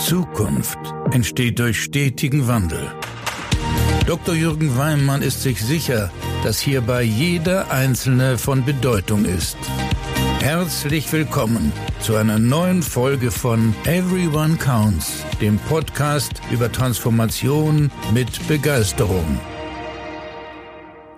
Zukunft 0.00 0.78
entsteht 1.10 1.58
durch 1.58 1.82
stetigen 1.82 2.46
Wandel. 2.46 2.92
Dr. 4.06 4.34
Jürgen 4.34 4.78
Weimann 4.78 5.22
ist 5.22 5.42
sich 5.42 5.60
sicher, 5.60 6.12
dass 6.44 6.60
hierbei 6.60 7.02
jeder 7.02 7.70
Einzelne 7.72 8.38
von 8.38 8.64
Bedeutung 8.64 9.24
ist. 9.24 9.56
Herzlich 10.40 11.12
willkommen 11.12 11.72
zu 12.00 12.14
einer 12.14 12.38
neuen 12.38 12.82
Folge 12.82 13.32
von 13.32 13.74
Everyone 13.84 14.56
Counts, 14.56 15.24
dem 15.40 15.58
Podcast 15.58 16.32
über 16.52 16.70
Transformation 16.70 17.90
mit 18.14 18.46
Begeisterung. 18.46 19.40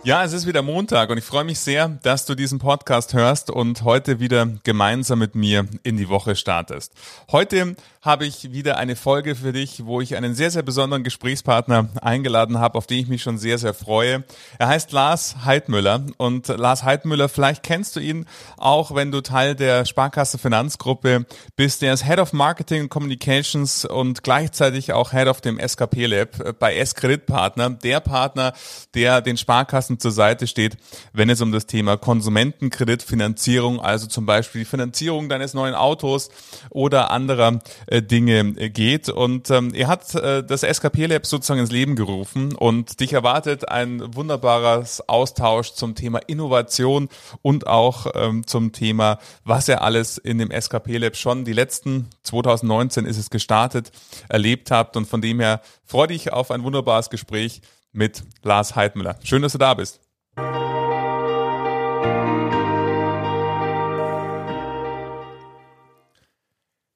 Ja, 0.02 0.24
es 0.24 0.32
ist 0.32 0.46
wieder 0.46 0.62
Montag 0.62 1.10
und 1.10 1.18
ich 1.18 1.24
freue 1.24 1.44
mich 1.44 1.58
sehr, 1.58 1.88
dass 2.02 2.24
du 2.24 2.34
diesen 2.34 2.58
Podcast 2.58 3.12
hörst 3.12 3.50
und 3.50 3.84
heute 3.84 4.18
wieder 4.18 4.46
gemeinsam 4.64 5.18
mit 5.18 5.34
mir 5.34 5.66
in 5.82 5.98
die 5.98 6.08
Woche 6.08 6.36
startest. 6.36 6.94
Heute 7.30 7.76
habe 8.02 8.24
ich 8.24 8.52
wieder 8.52 8.78
eine 8.78 8.96
Folge 8.96 9.34
für 9.34 9.52
dich, 9.52 9.84
wo 9.84 10.00
ich 10.00 10.16
einen 10.16 10.34
sehr, 10.34 10.50
sehr 10.50 10.62
besonderen 10.62 11.04
Gesprächspartner 11.04 11.90
eingeladen 12.00 12.58
habe, 12.58 12.78
auf 12.78 12.86
den 12.86 12.98
ich 12.98 13.08
mich 13.08 13.22
schon 13.22 13.36
sehr, 13.36 13.58
sehr 13.58 13.74
freue. 13.74 14.24
Er 14.58 14.68
heißt 14.68 14.92
Lars 14.92 15.36
Heidmüller 15.44 16.06
und 16.16 16.48
Lars 16.48 16.82
Heidmüller, 16.82 17.28
vielleicht 17.28 17.62
kennst 17.62 17.96
du 17.96 18.00
ihn 18.00 18.24
auch, 18.56 18.94
wenn 18.94 19.12
du 19.12 19.20
Teil 19.20 19.54
der 19.54 19.84
Sparkasse 19.84 20.38
Finanzgruppe 20.38 21.26
bist. 21.56 21.82
Er 21.82 21.92
ist 21.92 22.06
Head 22.06 22.20
of 22.20 22.32
Marketing 22.32 22.88
Communications 22.88 23.84
und 23.84 24.22
gleichzeitig 24.22 24.94
auch 24.94 25.12
Head 25.12 25.28
of 25.28 25.42
dem 25.42 25.58
SKP 25.58 26.06
Lab 26.06 26.58
bei 26.58 26.76
S-Kreditpartner, 26.76 27.68
der 27.68 28.00
Partner, 28.00 28.54
der 28.94 29.20
den 29.20 29.36
Sparkassen 29.36 30.00
zur 30.00 30.12
Seite 30.12 30.46
steht, 30.46 30.78
wenn 31.12 31.28
es 31.28 31.42
um 31.42 31.52
das 31.52 31.66
Thema 31.66 31.98
Konsumentenkreditfinanzierung, 31.98 33.78
also 33.78 34.06
zum 34.06 34.24
Beispiel 34.24 34.62
die 34.62 34.64
Finanzierung 34.64 35.28
deines 35.28 35.52
neuen 35.52 35.74
Autos 35.74 36.30
oder 36.70 37.10
anderer 37.10 37.58
Dinge 37.90 38.54
äh, 38.56 38.70
geht. 38.70 39.08
Und 39.08 39.50
ähm, 39.50 39.74
er 39.74 39.88
hat 39.88 40.14
äh, 40.14 40.44
das 40.44 40.62
SKP 40.62 41.06
Lab 41.06 41.26
sozusagen 41.26 41.60
ins 41.60 41.72
Leben 41.72 41.96
gerufen 41.96 42.54
und 42.54 43.00
dich 43.00 43.12
erwartet 43.12 43.68
ein 43.68 44.14
wunderbares 44.14 45.08
Austausch 45.08 45.72
zum 45.72 45.94
Thema 45.94 46.20
Innovation 46.26 47.08
und 47.42 47.66
auch 47.66 48.06
ähm, 48.14 48.46
zum 48.46 48.72
Thema, 48.72 49.18
was 49.44 49.68
er 49.68 49.82
alles 49.82 50.18
in 50.18 50.38
dem 50.38 50.50
SKP 50.50 50.98
Lab 50.98 51.16
schon 51.16 51.44
die 51.44 51.52
letzten 51.52 52.08
2019 52.22 53.06
ist 53.06 53.18
es 53.18 53.30
gestartet, 53.30 53.90
erlebt 54.28 54.70
habt. 54.70 54.96
Und 54.96 55.06
von 55.06 55.20
dem 55.20 55.40
her 55.40 55.60
freue 55.84 56.08
dich 56.08 56.32
auf 56.32 56.50
ein 56.50 56.62
wunderbares 56.62 57.10
Gespräch 57.10 57.60
mit 57.92 58.22
Lars 58.42 58.76
Heidmüller. 58.76 59.18
Schön, 59.24 59.42
dass 59.42 59.52
du 59.52 59.58
da 59.58 59.74
bist. 59.74 60.00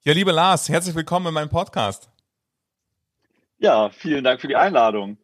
Ja, 0.07 0.13
lieber 0.13 0.35
Lars, 0.35 0.69
herzlich 0.69 0.95
willkommen 0.95 1.29
in 1.29 1.33
meinem 1.33 1.49
Podcast. 1.49 2.11
Ja, 3.57 3.89
vielen 3.89 4.23
Dank 4.23 4.39
für 4.39 4.49
die 4.49 4.57
Einladung. 4.57 5.17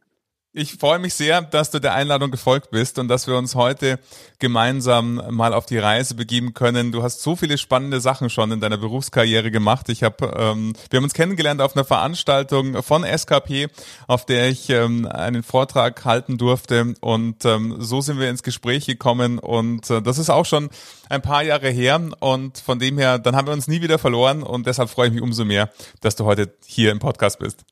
Ich 0.53 0.73
freue 0.73 0.99
mich 0.99 1.15
sehr, 1.15 1.43
dass 1.43 1.71
du 1.71 1.79
der 1.79 1.95
Einladung 1.95 2.33
gefolgt 2.33 2.73
bist 2.73 2.99
und 2.99 3.07
dass 3.07 3.29
wir 3.29 3.37
uns 3.37 3.55
heute 3.55 4.01
gemeinsam 4.41 5.23
mal 5.31 5.55
auf 5.55 5.65
die 5.65 5.79
Reise 5.79 6.17
begeben 6.17 6.55
können. 6.55 6.91
Du 6.91 7.05
hast 7.05 7.23
so 7.23 7.37
viele 7.37 7.57
spannende 7.57 8.01
Sachen 8.01 8.31
schon 8.31 8.51
in 8.51 8.59
deiner 8.59 8.77
Berufskarriere 8.77 9.53
gemacht. 9.53 9.89
Ich 9.91 10.03
habe, 10.03 10.25
ähm, 10.37 10.73
wir 10.91 10.97
haben 10.97 11.05
uns 11.05 11.15
kennengelernt 11.15 11.61
auf 11.61 11.77
einer 11.77 11.85
Veranstaltung 11.85 12.83
von 12.83 13.05
SKP, 13.05 13.69
auf 14.09 14.27
der 14.27 14.49
ich 14.49 14.69
ähm, 14.71 15.07
einen 15.07 15.45
Vortrag 15.45 16.05
halten 16.05 16.37
durfte 16.37 16.95
und 17.01 17.45
ähm, 17.45 17.77
so 17.79 18.01
sind 18.01 18.19
wir 18.19 18.29
ins 18.29 18.43
Gespräch 18.43 18.87
gekommen 18.87 19.39
und 19.39 19.89
äh, 19.89 20.03
das 20.03 20.19
ist 20.19 20.31
auch 20.31 20.47
schon 20.47 20.69
ein 21.09 21.23
paar 21.23 21.45
Jahre 21.45 21.71
her 21.71 22.01
und 22.19 22.59
von 22.59 22.81
dem 22.81 22.99
her, 22.99 23.21
dann 23.21 23.37
haben 23.37 23.47
wir 23.47 23.55
uns 23.55 23.69
nie 23.69 23.83
wieder 23.83 24.01
verloren 24.01 24.43
und 24.43 24.67
deshalb 24.67 24.91
freue 24.91 25.07
ich 25.07 25.15
mich 25.15 25.23
umso 25.23 25.45
mehr, 25.45 25.71
dass 26.01 26.17
du 26.17 26.25
heute 26.25 26.53
hier 26.67 26.91
im 26.91 26.99
Podcast 26.99 27.39
bist. 27.39 27.65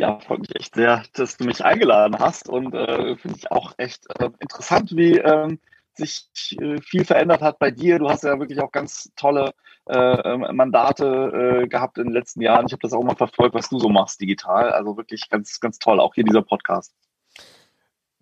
Ja, 0.00 0.18
freut 0.18 0.40
mich 0.40 0.56
echt 0.56 0.76
sehr, 0.76 1.02
dass 1.12 1.36
du 1.36 1.44
mich 1.44 1.62
eingeladen 1.62 2.18
hast 2.18 2.48
und 2.48 2.72
äh, 2.74 3.16
finde 3.18 3.36
ich 3.36 3.50
auch 3.50 3.74
echt 3.76 4.06
äh, 4.18 4.30
interessant, 4.38 4.96
wie 4.96 5.18
ähm, 5.18 5.58
sich 5.92 6.26
äh, 6.58 6.80
viel 6.80 7.04
verändert 7.04 7.42
hat 7.42 7.58
bei 7.58 7.70
dir. 7.70 7.98
Du 7.98 8.08
hast 8.08 8.24
ja 8.24 8.38
wirklich 8.38 8.62
auch 8.62 8.72
ganz 8.72 9.10
tolle 9.14 9.52
äh, 9.90 9.98
ähm, 9.98 10.56
Mandate 10.56 11.64
äh, 11.64 11.68
gehabt 11.68 11.98
in 11.98 12.04
den 12.04 12.14
letzten 12.14 12.40
Jahren. 12.40 12.64
Ich 12.64 12.72
habe 12.72 12.80
das 12.80 12.94
auch 12.94 13.02
mal 13.02 13.14
verfolgt, 13.14 13.54
was 13.54 13.68
du 13.68 13.78
so 13.78 13.90
machst 13.90 14.22
digital. 14.22 14.72
Also 14.72 14.96
wirklich 14.96 15.28
ganz, 15.28 15.60
ganz 15.60 15.78
toll, 15.78 16.00
auch 16.00 16.14
hier 16.14 16.24
dieser 16.24 16.40
Podcast. 16.40 16.94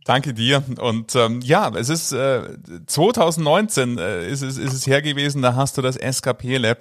Danke 0.04 0.34
dir. 0.34 0.64
Und 0.80 1.14
ähm, 1.14 1.40
ja, 1.42 1.70
es 1.76 1.90
ist 1.90 2.10
äh, 2.10 2.56
2019 2.86 3.98
äh, 3.98 4.28
ist, 4.28 4.42
es, 4.42 4.58
ist 4.58 4.72
es 4.72 4.84
her 4.88 5.00
gewesen, 5.00 5.42
da 5.42 5.54
hast 5.54 5.78
du 5.78 5.82
das 5.82 5.96
SKP 5.96 6.56
Lab 6.56 6.78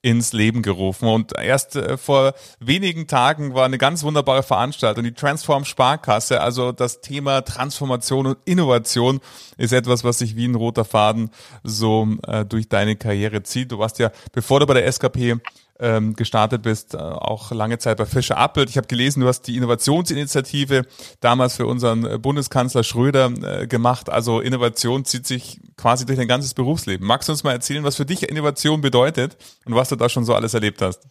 ins 0.00 0.32
Leben 0.32 0.62
gerufen. 0.62 1.08
Und 1.08 1.32
erst 1.36 1.76
äh, 1.76 1.96
vor 1.96 2.34
wenigen 2.60 3.06
Tagen 3.06 3.54
war 3.54 3.64
eine 3.64 3.78
ganz 3.78 4.04
wunderbare 4.04 4.42
Veranstaltung, 4.42 5.04
die 5.04 5.12
Transform 5.12 5.64
Sparkasse. 5.64 6.40
Also 6.40 6.72
das 6.72 7.00
Thema 7.00 7.42
Transformation 7.42 8.26
und 8.26 8.38
Innovation 8.44 9.20
ist 9.56 9.72
etwas, 9.72 10.04
was 10.04 10.18
sich 10.18 10.36
wie 10.36 10.46
ein 10.46 10.54
roter 10.54 10.84
Faden 10.84 11.30
so 11.64 12.06
äh, 12.26 12.44
durch 12.44 12.68
deine 12.68 12.96
Karriere 12.96 13.42
zieht. 13.42 13.72
Du 13.72 13.78
warst 13.78 13.98
ja, 13.98 14.12
bevor 14.32 14.60
du 14.60 14.66
bei 14.66 14.74
der 14.74 14.86
SKP 14.86 15.36
ähm, 15.80 16.14
gestartet 16.14 16.62
bist, 16.62 16.94
äh, 16.94 16.98
auch 16.98 17.52
lange 17.52 17.78
Zeit 17.78 17.98
bei 17.98 18.06
Fischer 18.06 18.36
Appelt. 18.36 18.70
Ich 18.70 18.76
habe 18.76 18.86
gelesen, 18.86 19.20
du 19.20 19.28
hast 19.28 19.42
die 19.42 19.56
Innovationsinitiative 19.56 20.86
damals 21.20 21.56
für 21.56 21.66
unseren 21.66 22.04
äh, 22.04 22.18
Bundeskanzler 22.18 22.82
Schröder 22.82 23.30
äh, 23.42 23.66
gemacht. 23.66 24.10
Also 24.10 24.40
Innovation 24.40 25.04
zieht 25.04 25.26
sich 25.26 25.60
quasi 25.76 26.06
durch 26.06 26.18
dein 26.18 26.28
ganzes 26.28 26.54
Berufsleben. 26.54 27.06
Magst 27.06 27.28
du 27.28 27.32
uns 27.32 27.44
mal 27.44 27.52
erzählen, 27.52 27.84
was 27.84 27.96
für 27.96 28.06
dich 28.06 28.28
Innovation 28.28 28.80
bedeutet 28.80 29.36
und 29.64 29.74
was 29.74 29.88
du 29.88 29.96
da 29.96 30.08
schon 30.08 30.24
so 30.24 30.34
alles 30.34 30.54
erlebt 30.54 30.82
hast? 30.82 31.08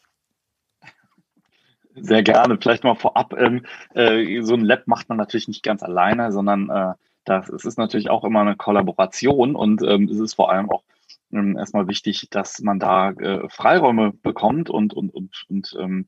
Sehr 1.95 2.22
gerne. 2.22 2.57
Vielleicht 2.61 2.84
mal 2.84 2.95
vorab, 2.95 3.34
ähm, 3.38 3.66
äh, 3.95 4.41
so 4.41 4.53
ein 4.53 4.66
Lab 4.66 4.85
macht 4.85 5.09
man 5.09 5.17
natürlich 5.17 5.47
nicht 5.47 5.63
ganz 5.63 5.81
alleine, 5.81 6.31
sondern 6.31 6.69
äh, 6.69 6.94
das, 7.25 7.49
es 7.49 7.66
ist 7.66 7.78
natürlich 7.78 8.09
auch 8.09 8.23
immer 8.23 8.41
eine 8.41 8.55
Kollaboration 8.55 9.55
und 9.55 9.81
ähm, 9.81 10.07
es 10.11 10.19
ist 10.19 10.35
vor 10.35 10.51
allem 10.51 10.69
auch 10.69 10.84
ähm, 11.32 11.58
erstmal 11.58 11.88
wichtig, 11.88 12.28
dass 12.32 12.60
man 12.60 12.80
da 12.80 13.12
äh, 13.12 13.48
Freiräume 13.50 14.14
bekommt 14.14 14.70
und, 14.70 14.94
und, 14.94 15.14
und, 15.14 15.46
und 15.50 15.76
ähm, 15.80 16.08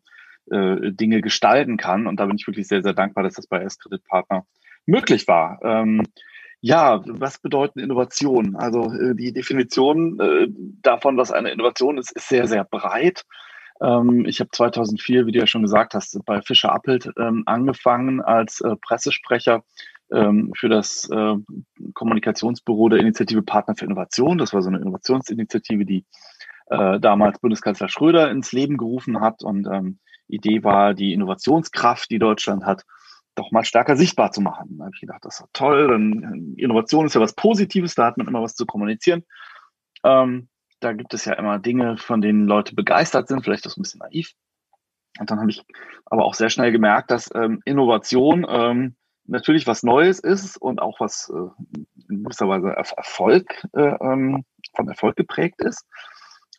äh, 0.51 0.91
Dinge 0.91 1.21
gestalten 1.21 1.77
kann. 1.77 2.07
Und 2.07 2.19
da 2.19 2.25
bin 2.25 2.37
ich 2.37 2.47
wirklich 2.47 2.67
sehr, 2.67 2.81
sehr 2.81 2.93
dankbar, 2.93 3.23
dass 3.23 3.35
das 3.35 3.47
bei 3.47 3.61
S-Kredit-Partner 3.61 4.45
möglich 4.85 5.27
war. 5.27 5.59
Ähm, 5.63 6.03
ja, 6.61 7.01
was 7.05 7.39
bedeuten 7.39 7.79
Innovationen? 7.79 8.55
Also 8.55 8.91
äh, 8.91 9.15
die 9.15 9.31
Definition 9.31 10.19
äh, 10.19 10.47
davon, 10.81 11.17
was 11.17 11.31
eine 11.31 11.51
Innovation 11.51 11.97
ist, 11.97 12.11
ist 12.11 12.27
sehr, 12.27 12.47
sehr 12.47 12.65
breit. 12.65 13.23
Ähm, 13.81 14.25
ich 14.25 14.39
habe 14.39 14.49
2004, 14.51 15.25
wie 15.25 15.31
du 15.31 15.39
ja 15.39 15.47
schon 15.47 15.61
gesagt 15.61 15.93
hast, 15.93 16.19
bei 16.25 16.41
Fischer 16.41 16.73
Appelt 16.73 17.09
ähm, 17.17 17.43
angefangen 17.45 18.21
als 18.21 18.59
äh, 18.61 18.75
Pressesprecher 18.75 19.63
ähm, 20.11 20.51
für 20.55 20.69
das 20.69 21.09
äh, 21.09 21.35
Kommunikationsbüro 21.93 22.89
der 22.89 22.99
Initiative 22.99 23.41
Partner 23.41 23.75
für 23.75 23.85
Innovation. 23.85 24.37
Das 24.37 24.53
war 24.53 24.61
so 24.61 24.69
eine 24.69 24.79
Innovationsinitiative, 24.79 25.85
die 25.85 26.05
äh, 26.67 26.99
damals 26.99 27.39
Bundeskanzler 27.39 27.89
Schröder 27.89 28.29
ins 28.31 28.51
Leben 28.51 28.77
gerufen 28.77 29.21
hat. 29.21 29.43
Und 29.43 29.67
ähm, 29.67 29.99
Idee 30.27 30.63
war, 30.63 30.93
die 30.93 31.13
Innovationskraft, 31.13 32.09
die 32.09 32.19
Deutschland 32.19 32.65
hat, 32.65 32.85
doch 33.35 33.51
mal 33.51 33.63
stärker 33.63 33.95
sichtbar 33.95 34.31
zu 34.31 34.41
machen. 34.41 34.77
Da 34.77 34.85
habe 34.85 34.95
ich 34.95 35.01
gedacht, 35.01 35.23
das 35.23 35.39
ist 35.39 35.47
toll. 35.53 35.87
Dann, 35.87 36.55
äh, 36.57 36.61
Innovation 36.61 37.05
ist 37.05 37.15
ja 37.15 37.21
was 37.21 37.33
Positives, 37.33 37.95
da 37.95 38.05
hat 38.05 38.17
man 38.17 38.27
immer 38.27 38.41
was 38.41 38.55
zu 38.55 38.65
kommunizieren. 38.65 39.23
Ähm, 40.03 40.49
da 40.79 40.93
gibt 40.93 41.13
es 41.13 41.25
ja 41.25 41.33
immer 41.33 41.59
Dinge, 41.59 41.97
von 41.97 42.21
denen 42.21 42.45
Leute 42.45 42.73
begeistert 42.75 43.27
sind, 43.27 43.43
vielleicht 43.43 43.65
das 43.65 43.77
ein 43.77 43.81
bisschen 43.81 43.99
naiv. 43.99 44.33
Und 45.19 45.29
dann 45.29 45.39
habe 45.39 45.49
ich 45.49 45.63
aber 46.05 46.23
auch 46.25 46.33
sehr 46.33 46.49
schnell 46.49 46.71
gemerkt, 46.71 47.11
dass 47.11 47.29
ähm, 47.35 47.61
Innovation 47.65 48.45
ähm, 48.47 48.95
natürlich 49.29 49.67
was 49.67 49.83
Neues 49.83 50.19
ist 50.19 50.57
und 50.57 50.81
auch 50.81 50.99
was 50.99 51.31
äh, 51.33 51.63
in 52.09 52.23
gewisser 52.23 52.47
Weise 52.47 52.69
Erfolg, 52.69 53.65
äh, 53.73 53.95
ähm, 54.01 54.45
von 54.75 54.87
Erfolg 54.87 55.15
geprägt 55.15 55.61
ist. 55.61 55.85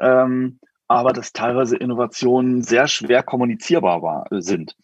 Ähm, 0.00 0.58
aber 0.88 1.12
dass 1.12 1.32
teilweise 1.32 1.76
Innovationen 1.76 2.62
sehr 2.62 2.88
schwer 2.88 3.22
kommunizierbar 3.22 4.02
war, 4.02 4.32
äh, 4.32 4.40
sind. 4.40 4.74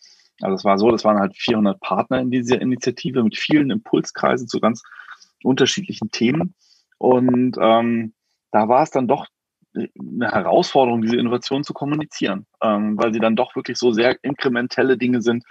Also 0.41 0.55
es 0.55 0.65
war 0.65 0.79
so, 0.79 0.91
das 0.91 1.05
waren 1.05 1.19
halt 1.19 1.37
400 1.37 1.81
Partner 1.81 2.21
in 2.21 2.31
dieser 2.31 2.61
Initiative 2.61 3.23
mit 3.23 3.37
vielen 3.37 3.71
Impulskreisen 3.71 4.49
zu 4.49 4.61
ganz 4.61 4.83
unterschiedlichen 5.43 6.11
Themen. 6.11 6.55
Und 6.99 7.57
ähm, 7.61 8.15
da 8.51 8.69
war 8.69 8.83
es 8.83 8.91
dann 8.91 9.09
doch 9.09 9.27
eine 9.75 10.31
Herausforderung, 10.31 11.03
diese 11.03 11.17
Innovation 11.17 11.65
zu 11.65 11.75
kommunizieren, 11.75 12.47
ähm, 12.63 12.97
weil 12.97 13.13
sie 13.13 13.21
dann 13.21 13.37
doch 13.37 13.55
wirklich 13.57 13.77
so 13.79 13.93
sehr 13.93 14.23
inkrementelle 14.23 14.97
Dinge 14.97 15.23
sind, 15.23 15.45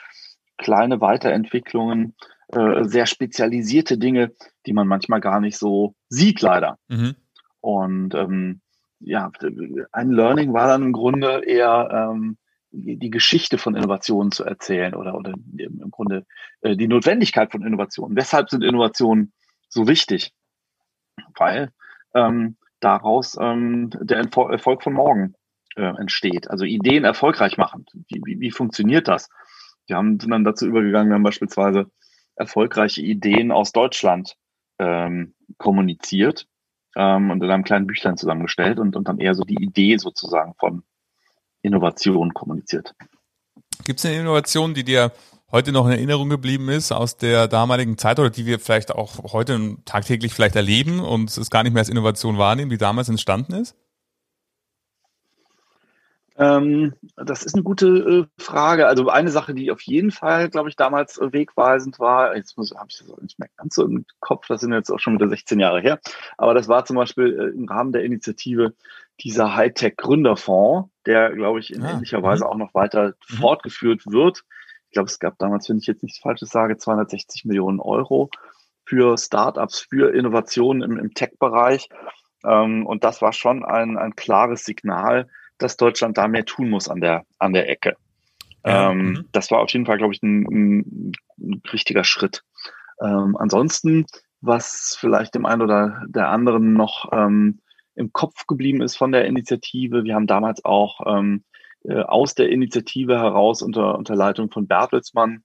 kleine 0.58 1.02
Weiterentwicklungen, 1.02 2.16
äh, 2.50 2.84
sehr 2.84 3.06
spezialisierte 3.06 3.98
Dinge, 3.98 4.32
die 4.66 4.74
man 4.74 4.88
manchmal 4.88 5.22
gar 5.22 5.40
nicht 5.40 5.58
so 5.58 5.96
sieht, 6.10 6.42
leider. 6.42 6.78
Mhm. 6.88 7.16
Und 7.62 8.16
ähm, 8.16 8.62
ja, 9.00 9.32
ein 9.92 10.12
Learning 10.12 10.54
war 10.54 10.68
dann 10.68 10.84
im 10.84 10.94
Grunde 10.94 11.44
eher 11.46 12.12
ähm, 12.14 12.38
die 12.72 13.10
Geschichte 13.10 13.58
von 13.58 13.76
Innovationen 13.76 14.32
zu 14.32 14.44
erzählen 14.44 14.94
oder, 14.96 15.16
oder 15.16 15.34
im 15.58 15.92
Grunde 15.92 16.26
äh, 16.62 16.76
die 16.76 16.88
Notwendigkeit 16.88 17.52
von 17.52 17.66
Innovationen. 17.66 18.18
Weshalb 18.18 18.50
sind 18.50 18.64
Innovationen 18.64 19.32
so 19.70 19.88
wichtig? 19.88 20.34
Weil 21.36 21.72
ähm, 22.14 22.58
daraus 22.80 23.38
ähm, 23.40 23.90
der 24.02 24.18
Erfolg 24.20 24.84
von 24.84 24.94
morgen 24.94 25.36
äh, 25.76 25.84
entsteht. 25.84 26.50
Also 26.50 26.66
Ideen 26.66 27.04
erfolgreich 27.06 27.58
machen. 27.58 27.86
Wie, 27.94 28.22
wie, 28.26 28.40
wie 28.40 28.52
funktioniert 28.52 29.08
das? 29.08 29.30
Wir 29.88 29.98
haben 29.98 30.20
sind 30.20 30.32
dann 30.32 30.44
dazu 30.44 30.66
übergegangen, 30.66 31.10
wir 31.10 31.16
haben 31.16 31.24
beispielsweise 31.24 31.90
erfolgreiche 32.36 33.02
Ideen 33.02 33.52
aus 33.52 33.72
Deutschland 33.72 34.36
ähm, 34.80 35.34
kommuniziert 35.58 36.48
ähm, 36.96 37.32
und 37.32 37.44
in 37.44 37.50
einem 37.50 37.64
kleinen 37.64 37.88
Büchlein 37.88 38.18
zusammengestellt 38.18 38.80
und, 38.80 38.96
und 38.96 39.08
dann 39.08 39.20
eher 39.20 39.36
so 39.36 39.44
die 39.44 39.62
Idee 39.62 39.98
sozusagen 39.98 40.54
von 40.60 40.84
Innovation 41.62 42.34
kommuniziert. 42.34 42.94
Gibt 43.84 44.00
es 44.00 44.06
eine 44.06 44.20
Innovation, 44.20 44.74
die 44.74 44.84
dir 44.84 45.12
heute 45.52 45.72
noch 45.72 45.86
in 45.86 45.94
Erinnerung 45.94 46.30
geblieben 46.30 46.70
ist 46.70 46.92
aus 46.92 47.18
der 47.18 47.48
damaligen 47.48 47.98
Zeit 47.98 48.20
oder 48.20 48.30
die 48.30 48.46
wir 48.46 48.60
vielleicht 48.60 48.94
auch 48.94 49.32
heute 49.34 49.78
tagtäglich 49.86 50.34
vielleicht 50.34 50.56
erleben 50.56 51.00
und 51.00 51.36
es 51.36 51.50
gar 51.50 51.64
nicht 51.64 51.74
mehr 51.74 51.82
als 51.82 51.90
Innovation 51.90 52.38
wahrnehmen, 52.38 52.70
die 52.70 52.78
damals 52.78 53.10
entstanden 53.10 53.54
ist? 53.54 53.76
Ähm, 56.38 56.94
das 57.16 57.44
ist 57.44 57.56
eine 57.56 57.64
gute 57.64 57.88
äh, 57.88 58.42
Frage. 58.42 58.88
Also 58.88 59.08
eine 59.08 59.32
Sache, 59.32 59.54
die 59.54 59.72
auf 59.72 59.82
jeden 59.82 60.12
Fall, 60.12 60.50
glaube 60.50 60.68
ich, 60.68 60.76
damals 60.76 61.18
äh, 61.18 61.32
wegweisend 61.32 61.98
war, 62.00 62.36
jetzt 62.36 62.58
muss, 62.58 62.74
habe 62.76 62.88
ich 62.90 62.98
das 62.98 63.10
auch 63.10 63.22
nicht 63.22 63.40
mehr 63.40 63.50
ganz 63.56 63.76
so 63.76 63.86
im 63.86 64.06
Kopf, 64.20 64.48
das 64.48 64.60
sind 64.60 64.74
jetzt 64.74 64.90
auch 64.90 65.00
schon 65.00 65.14
wieder 65.14 65.30
16 65.30 65.60
Jahre 65.60 65.80
her, 65.80 66.00
aber 66.38 66.54
das 66.54 66.68
war 66.68 66.84
zum 66.84 66.98
Beispiel 66.98 67.40
äh, 67.40 67.58
im 67.58 67.70
Rahmen 67.70 67.94
der 67.94 68.04
Initiative 68.04 68.74
dieser 69.22 69.56
Hightech-Gründerfonds, 69.56 70.90
der, 71.06 71.32
glaube 71.32 71.60
ich, 71.60 71.74
in 71.74 71.84
ah, 71.84 71.94
ähnlicher 71.94 72.22
Weise 72.22 72.44
mhm. 72.44 72.50
auch 72.50 72.58
noch 72.58 72.74
weiter 72.74 73.14
mhm. 73.30 73.36
fortgeführt 73.36 74.06
wird. 74.06 74.44
Ich 74.90 74.92
glaube, 74.92 75.08
es 75.08 75.20
gab 75.20 75.38
damals, 75.38 75.70
wenn 75.70 75.78
ich 75.78 75.88
jetzt 75.88 76.04
nichts 76.04 76.20
Falsches 76.20 76.50
sage, 76.50 76.78
260 76.78 77.46
Millionen 77.46 77.80
Euro 77.80 78.30
für 78.86 79.18
Startups, 79.18 79.80
für 79.80 80.14
Innovationen 80.14 80.84
im, 80.84 80.98
im 80.98 81.14
Tech-Bereich. 81.14 81.88
Ähm, 82.44 82.86
und 82.86 83.06
das 83.06 83.22
war 83.22 83.32
schon 83.32 83.64
ein, 83.64 83.98
ein 83.98 84.16
klares 84.16 84.66
Signal, 84.66 85.28
dass 85.58 85.78
Deutschland 85.78 86.18
da 86.18 86.28
mehr 86.28 86.46
tun 86.46 86.70
muss 86.70 86.90
an 86.90 87.02
der, 87.02 87.24
an 87.40 87.54
der 87.54 87.70
Ecke. 87.70 87.96
Ja, 88.66 88.92
ähm, 88.92 88.98
mhm. 88.98 89.26
das 89.32 89.52
war 89.52 89.60
auf 89.60 89.70
jeden 89.72 89.86
Fall, 89.86 89.98
glaube 89.98 90.14
ich, 90.14 90.24
ein, 90.24 90.46
ein, 90.46 91.12
richtiger 91.72 92.04
Schritt. 92.04 92.44
Ähm, 93.02 93.36
ansonsten, 93.38 94.06
was 94.42 94.98
vielleicht 95.00 95.36
dem 95.36 95.46
einen 95.46 95.62
oder 95.62 96.04
der 96.08 96.30
anderen 96.30 96.74
noch 96.74 97.12
ähm, 97.12 97.62
im 97.96 98.12
Kopf 98.12 98.48
geblieben 98.48 98.82
ist 98.82 98.96
von 98.96 99.12
der 99.12 99.26
Initiative, 99.26 100.04
wir 100.04 100.16
haben 100.16 100.28
damals 100.28 100.64
auch 100.66 101.02
ähm, 101.06 101.44
äh, 101.84 102.02
aus 102.02 102.36
der 102.36 102.50
Initiative 102.50 103.18
heraus 103.18 103.62
unter, 103.62 103.98
unter 103.98 104.16
Leitung 104.16 104.52
von 104.52 104.68
Bertelsmann 104.68 105.44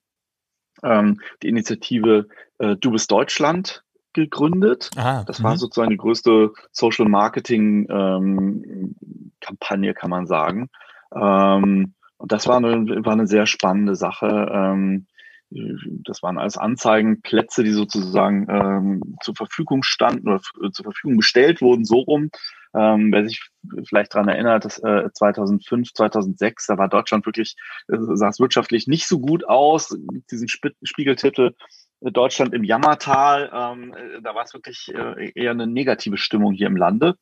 ähm, 0.83 1.19
die 1.43 1.49
Initiative 1.49 2.27
äh, 2.57 2.75
Du 2.75 2.91
bist 2.91 3.11
Deutschland 3.11 3.83
gegründet. 4.13 4.89
Aha, 4.95 5.23
das 5.25 5.43
war 5.43 5.53
mhm. 5.53 5.57
sozusagen 5.57 5.89
die 5.89 5.97
größte 5.97 6.51
Social 6.71 7.07
Marketing 7.07 7.87
ähm, 7.89 8.95
Kampagne, 9.39 9.93
kann 9.93 10.09
man 10.09 10.27
sagen. 10.27 10.69
Ähm, 11.15 11.93
und 12.17 12.31
das 12.31 12.47
war 12.47 12.57
eine, 12.57 12.85
war 13.03 13.13
eine 13.13 13.27
sehr 13.27 13.47
spannende 13.47 13.95
Sache. 13.95 14.49
Ähm, 14.51 15.07
das 15.49 16.23
waren 16.23 16.37
alles 16.37 16.57
Anzeigenplätze, 16.57 17.63
die 17.63 17.71
sozusagen 17.71 18.47
ähm, 18.49 19.15
zur 19.21 19.35
Verfügung 19.35 19.83
standen 19.83 20.29
oder 20.29 20.39
zur 20.71 20.83
Verfügung 20.83 21.17
gestellt 21.17 21.61
wurden, 21.61 21.83
so 21.83 21.99
rum. 21.99 22.29
Ähm, 22.73 23.11
wer 23.11 23.27
sich 23.27 23.49
vielleicht 23.83 24.15
daran 24.15 24.29
erinnert, 24.29 24.63
dass 24.63 24.79
äh, 24.79 25.09
2005, 25.13 25.93
2006, 25.93 26.67
da 26.67 26.77
war 26.77 26.87
Deutschland 26.87 27.25
wirklich, 27.25 27.55
äh, 27.89 27.97
sah 28.13 28.29
es 28.29 28.39
wirtschaftlich 28.39 28.87
nicht 28.87 29.07
so 29.07 29.19
gut 29.19 29.45
aus. 29.47 29.93
Diesen 30.31 30.47
Sp 30.47 30.71
Spiegeltitel 30.81 31.51
Deutschland 32.01 32.53
im 32.53 32.63
Jammertal. 32.63 33.51
Ähm, 33.53 33.93
äh, 33.93 34.21
da 34.21 34.35
war 34.35 34.43
es 34.43 34.53
wirklich 34.53 34.91
äh, 34.93 35.31
eher 35.35 35.51
eine 35.51 35.67
negative 35.67 36.17
Stimmung 36.17 36.53
hier 36.53 36.67
im 36.67 36.75
Lande. 36.75 37.17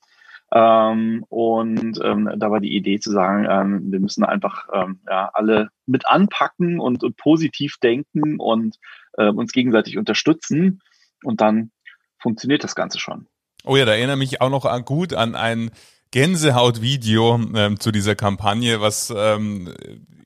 Ähm, 0.52 1.26
und 1.30 2.00
ähm, 2.04 2.32
da 2.38 2.50
war 2.50 2.60
die 2.60 2.76
Idee 2.76 3.00
zu 3.00 3.12
sagen, 3.12 3.46
ähm, 3.50 3.92
wir 3.92 4.00
müssen 4.00 4.24
einfach 4.24 4.68
ähm, 4.74 5.02
ja, 5.08 5.30
alle 5.34 5.70
mit 5.86 6.08
anpacken 6.08 6.80
und, 6.80 7.04
und 7.04 7.18
positiv 7.18 7.78
denken 7.84 8.40
und 8.40 8.78
äh, 9.18 9.30
uns 9.30 9.52
gegenseitig 9.52 9.98
unterstützen. 9.98 10.82
Und 11.24 11.42
dann 11.42 11.72
funktioniert 12.18 12.64
das 12.64 12.76
Ganze 12.76 13.00
schon. 13.00 13.28
Oh 13.64 13.76
ja, 13.76 13.86
da 13.86 13.94
erinnere 13.94 14.18
mich 14.18 14.42
auch 14.42 14.50
noch 14.50 14.66
an, 14.66 14.86
gut 14.86 15.14
an 15.14 15.36
ein 15.36 15.70
Gänsehaut-Video 16.12 17.40
ähm, 17.56 17.80
zu 17.80 17.92
dieser 17.92 18.16
Kampagne, 18.16 18.82
was 18.82 19.14
ähm, 19.16 19.74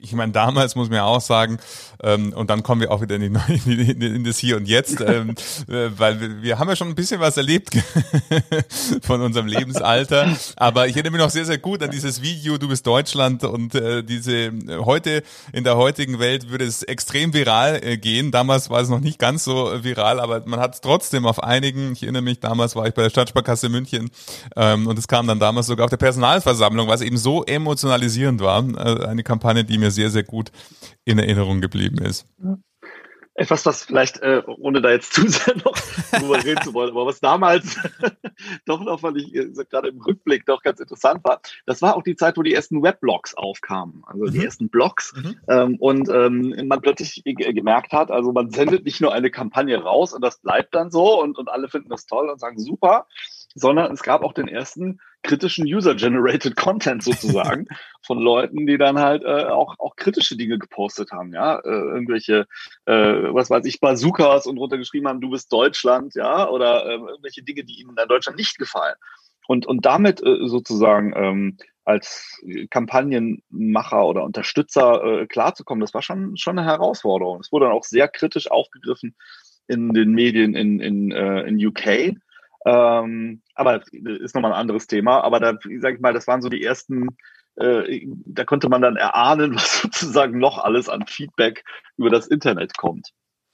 ich 0.03 0.13
meine, 0.13 0.33
damals 0.33 0.75
muss 0.75 0.89
man 0.89 0.97
ja 0.97 1.06
auch 1.06 1.21
sagen, 1.21 1.57
ähm, 2.03 2.33
und 2.33 2.50
dann 2.50 2.62
kommen 2.62 2.81
wir 2.81 2.91
auch 2.91 3.01
wieder 3.01 3.15
in, 3.15 3.21
die, 3.21 3.91
in, 3.91 4.01
in 4.01 4.24
das 4.25 4.38
Hier 4.38 4.57
und 4.57 4.68
Jetzt, 4.68 5.00
ähm, 5.00 5.30
äh, 5.69 5.89
weil 5.97 6.19
wir, 6.19 6.41
wir 6.41 6.59
haben 6.59 6.68
ja 6.68 6.75
schon 6.75 6.89
ein 6.89 6.95
bisschen 6.95 7.21
was 7.21 7.38
erlebt 7.38 7.77
von 9.01 9.21
unserem 9.21 9.47
Lebensalter. 9.47 10.35
Aber 10.57 10.88
ich 10.88 10.95
erinnere 10.95 11.13
mich 11.13 11.21
noch 11.21 11.30
sehr, 11.30 11.45
sehr 11.45 11.57
gut 11.57 11.81
an 11.81 11.89
dieses 11.89 12.21
Video, 12.21 12.57
du 12.57 12.68
bist 12.68 12.86
Deutschland 12.86 13.45
und 13.45 13.75
äh, 13.75 14.03
diese 14.03 14.51
heute, 14.83 15.24
in 15.53 15.63
der 15.63 15.77
heutigen 15.77 16.19
Welt 16.19 16.50
würde 16.50 16.65
es 16.65 16.83
extrem 16.83 17.33
viral 17.33 17.79
äh, 17.81 17.97
gehen. 17.97 18.31
Damals 18.31 18.69
war 18.69 18.81
es 18.81 18.89
noch 18.89 19.00
nicht 19.00 19.19
ganz 19.19 19.45
so 19.45 19.71
viral, 19.83 20.19
aber 20.19 20.44
man 20.45 20.59
hat 20.59 20.75
es 20.75 20.81
trotzdem 20.81 21.25
auf 21.25 21.41
einigen, 21.41 21.94
ich 21.94 22.03
erinnere 22.03 22.24
mich, 22.24 22.41
damals 22.41 22.75
war 22.75 22.88
ich 22.88 22.94
bei 22.94 23.03
der 23.03 23.09
Stadtsparkasse 23.09 23.69
München 23.69 24.12
ähm, 24.57 24.88
und 24.88 25.00
es 25.00 25.07
kam 25.07 25.27
dann 25.27 25.39
damals 25.39 25.69
sogar 25.73 25.85
auf 25.85 25.89
der 25.89 25.97
Personalversammlung, 25.97 26.87
was 26.87 27.01
eben 27.01 27.17
so 27.17 27.43
emotionalisierend 27.43 28.41
war. 28.41 28.63
Äh, 28.77 29.07
eine 29.07 29.23
Kampagne, 29.23 29.63
die 29.63 29.79
mir 29.79 29.89
sehr, 29.89 30.11
sehr 30.11 30.23
gut 30.23 30.51
in 31.03 31.17
Erinnerung 31.17 31.61
geblieben 31.61 31.97
ist. 31.97 32.27
Etwas, 33.35 33.65
was 33.65 33.83
vielleicht, 33.83 34.19
äh, 34.19 34.43
ohne 34.45 34.79
da 34.79 34.91
jetzt 34.91 35.13
zu 35.13 35.27
sehr 35.27 35.55
noch 35.55 35.75
drüber 36.11 36.43
reden 36.43 36.61
zu 36.61 36.75
wollen, 36.75 36.91
aber 36.91 37.07
was 37.07 37.19
damals 37.19 37.79
doch 38.67 38.79
noch, 38.81 39.01
weil 39.01 39.17
ich 39.17 39.33
äh, 39.33 39.49
gerade 39.71 39.87
im 39.87 39.99
Rückblick 39.99 40.45
doch 40.45 40.61
ganz 40.61 40.79
interessant 40.79 41.23
war, 41.23 41.41
das 41.65 41.81
war 41.81 41.95
auch 41.95 42.03
die 42.03 42.15
Zeit, 42.15 42.37
wo 42.37 42.43
die 42.43 42.53
ersten 42.53 42.83
Weblogs 42.83 43.33
aufkamen, 43.33 44.03
also 44.05 44.25
mhm. 44.25 44.31
die 44.31 44.45
ersten 44.45 44.69
Blogs. 44.69 45.13
Mhm. 45.15 45.35
Ähm, 45.49 45.77
und 45.79 46.09
ähm, 46.09 46.67
man 46.67 46.81
plötzlich 46.81 47.23
gemerkt 47.25 47.91
hat, 47.91 48.11
also 48.11 48.31
man 48.31 48.51
sendet 48.51 48.85
nicht 48.85 49.01
nur 49.01 49.11
eine 49.11 49.31
Kampagne 49.31 49.81
raus 49.81 50.13
und 50.13 50.21
das 50.21 50.39
bleibt 50.39 50.75
dann 50.75 50.91
so 50.91 51.19
und, 51.19 51.39
und 51.39 51.49
alle 51.49 51.67
finden 51.69 51.89
das 51.89 52.05
toll 52.05 52.29
und 52.29 52.39
sagen 52.39 52.59
super, 52.59 53.07
sondern 53.55 53.91
es 53.91 54.03
gab 54.03 54.23
auch 54.23 54.33
den 54.33 54.47
ersten 54.47 55.00
kritischen 55.21 55.65
User-Generated 55.65 56.55
Content 56.55 57.03
sozusagen 57.03 57.67
von 58.05 58.19
Leuten, 58.19 58.65
die 58.67 58.77
dann 58.77 59.00
halt 59.00 59.23
äh, 59.23 59.45
auch, 59.45 59.79
auch 59.79 59.95
kritische 59.95 60.35
Dinge 60.35 60.59
gepostet 60.59 61.11
haben, 61.11 61.33
ja, 61.33 61.59
äh, 61.59 61.69
irgendwelche, 61.69 62.47
äh, 62.85 62.94
was 62.94 63.50
weiß 63.50 63.65
ich, 63.65 63.79
Bazookas 63.79 64.47
und 64.47 64.57
runtergeschrieben 64.57 65.07
haben, 65.07 65.21
du 65.21 65.29
bist 65.29 65.51
Deutschland, 65.51 66.15
ja, 66.15 66.50
oder 66.50 66.85
äh, 66.85 66.95
irgendwelche 66.95 67.44
Dinge, 67.44 67.63
die 67.63 67.79
ihnen 67.79 67.95
in 67.97 68.07
Deutschland 68.07 68.38
nicht 68.38 68.57
gefallen. 68.57 68.95
Und, 69.47 69.65
und 69.65 69.85
damit 69.85 70.21
äh, 70.23 70.47
sozusagen 70.47 71.13
ähm, 71.15 71.57
als 71.85 72.41
Kampagnenmacher 72.69 74.05
oder 74.05 74.23
Unterstützer 74.23 75.03
äh, 75.03 75.27
klarzukommen, 75.27 75.81
das 75.81 75.93
war 75.93 76.01
schon, 76.01 76.38
schon 76.38 76.57
eine 76.57 76.67
Herausforderung. 76.67 77.41
Es 77.41 77.51
wurde 77.51 77.65
dann 77.65 77.74
auch 77.74 77.83
sehr 77.83 78.07
kritisch 78.07 78.50
aufgegriffen 78.50 79.15
in 79.67 79.93
den 79.93 80.12
Medien 80.12 80.55
in, 80.55 80.79
in, 80.79 81.12
äh, 81.12 81.41
in 81.41 81.65
UK 81.65 82.15
ähm, 82.65 83.41
aber 83.55 83.82
ist 83.91 84.36
nochmal 84.36 84.53
ein 84.53 84.60
anderes 84.60 84.88
Thema. 84.88 85.22
Aber 85.22 85.39
da, 85.39 85.58
sag 85.79 85.96
ich 85.96 86.01
mal, 86.01 86.13
das 86.13 86.27
waren 86.27 86.41
so 86.41 86.50
die 86.50 86.63
ersten, 86.63 87.08
äh, 87.55 88.05
da 88.25 88.46
konnte 88.46 88.70
man 88.70 88.82
dann 88.82 88.96
erahnen, 88.96 89.55
was 89.55 89.82
sozusagen 89.82 90.39
noch 90.39 90.58
alles 90.58 90.89
an 90.89 91.05
Feedback 91.08 91.63
über 91.98 92.10
das 92.10 92.27
Internet 92.27 92.77
kommt. 92.77 93.10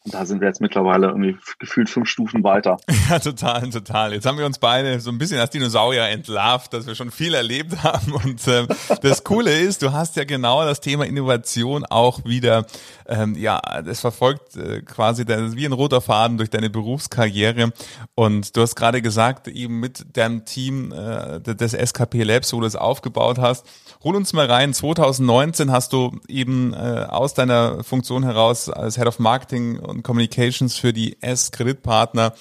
Und 0.05 0.13
da 0.13 0.25
sind 0.25 0.39
wir 0.39 0.47
jetzt 0.47 0.61
mittlerweile 0.61 1.07
irgendwie 1.07 1.37
gefühlt 1.59 1.89
fünf 1.89 2.07
Stufen 2.07 2.43
weiter. 2.43 2.77
Ja, 3.09 3.17
total, 3.17 3.67
total. 3.71 4.13
Jetzt 4.13 4.27
haben 4.27 4.37
wir 4.37 4.45
uns 4.45 4.59
beide 4.59 4.99
so 4.99 5.09
ein 5.09 5.17
bisschen 5.17 5.39
als 5.39 5.49
Dinosaurier 5.49 6.09
entlarvt, 6.09 6.71
dass 6.73 6.85
wir 6.85 6.93
schon 6.93 7.09
viel 7.09 7.33
erlebt 7.33 7.83
haben. 7.83 8.13
Und 8.13 8.47
ähm, 8.47 8.67
das 9.01 9.23
Coole 9.23 9.51
ist, 9.59 9.81
du 9.81 9.93
hast 9.93 10.15
ja 10.15 10.25
genau 10.25 10.63
das 10.63 10.79
Thema 10.79 11.07
Innovation 11.07 11.85
auch 11.85 12.23
wieder, 12.25 12.67
ähm, 13.07 13.35
ja, 13.35 13.59
das 13.83 14.01
verfolgt 14.01 14.57
äh, 14.57 14.83
quasi 14.83 15.25
der, 15.25 15.55
wie 15.55 15.65
ein 15.65 15.73
roter 15.73 16.01
Faden 16.01 16.37
durch 16.37 16.51
deine 16.51 16.69
Berufskarriere. 16.69 17.73
Und 18.13 18.55
du 18.55 18.61
hast 18.61 18.75
gerade 18.75 19.01
gesagt, 19.01 19.47
eben 19.47 19.79
mit 19.79 20.15
deinem 20.15 20.45
Team 20.45 20.91
äh, 20.91 21.39
des 21.39 21.73
SKP 21.73 22.21
Labs, 22.21 22.53
wo 22.53 22.59
du 22.59 22.67
es 22.67 22.75
aufgebaut 22.75 23.39
hast. 23.39 23.65
Hol 24.03 24.15
uns 24.15 24.33
mal 24.33 24.45
rein. 24.45 24.73
2019 24.73 25.71
hast 25.71 25.93
du 25.93 26.11
eben 26.27 26.73
äh, 26.73 27.05
aus 27.09 27.33
deiner 27.33 27.83
Funktion 27.83 28.23
heraus 28.23 28.69
als 28.69 28.97
Head 28.97 29.07
of 29.07 29.17
Marketing 29.17 29.79
und 29.79 29.98
Communications 30.03 30.77
für 30.77 30.93
die 30.93 31.17
S-Kreditpartner 31.21 32.33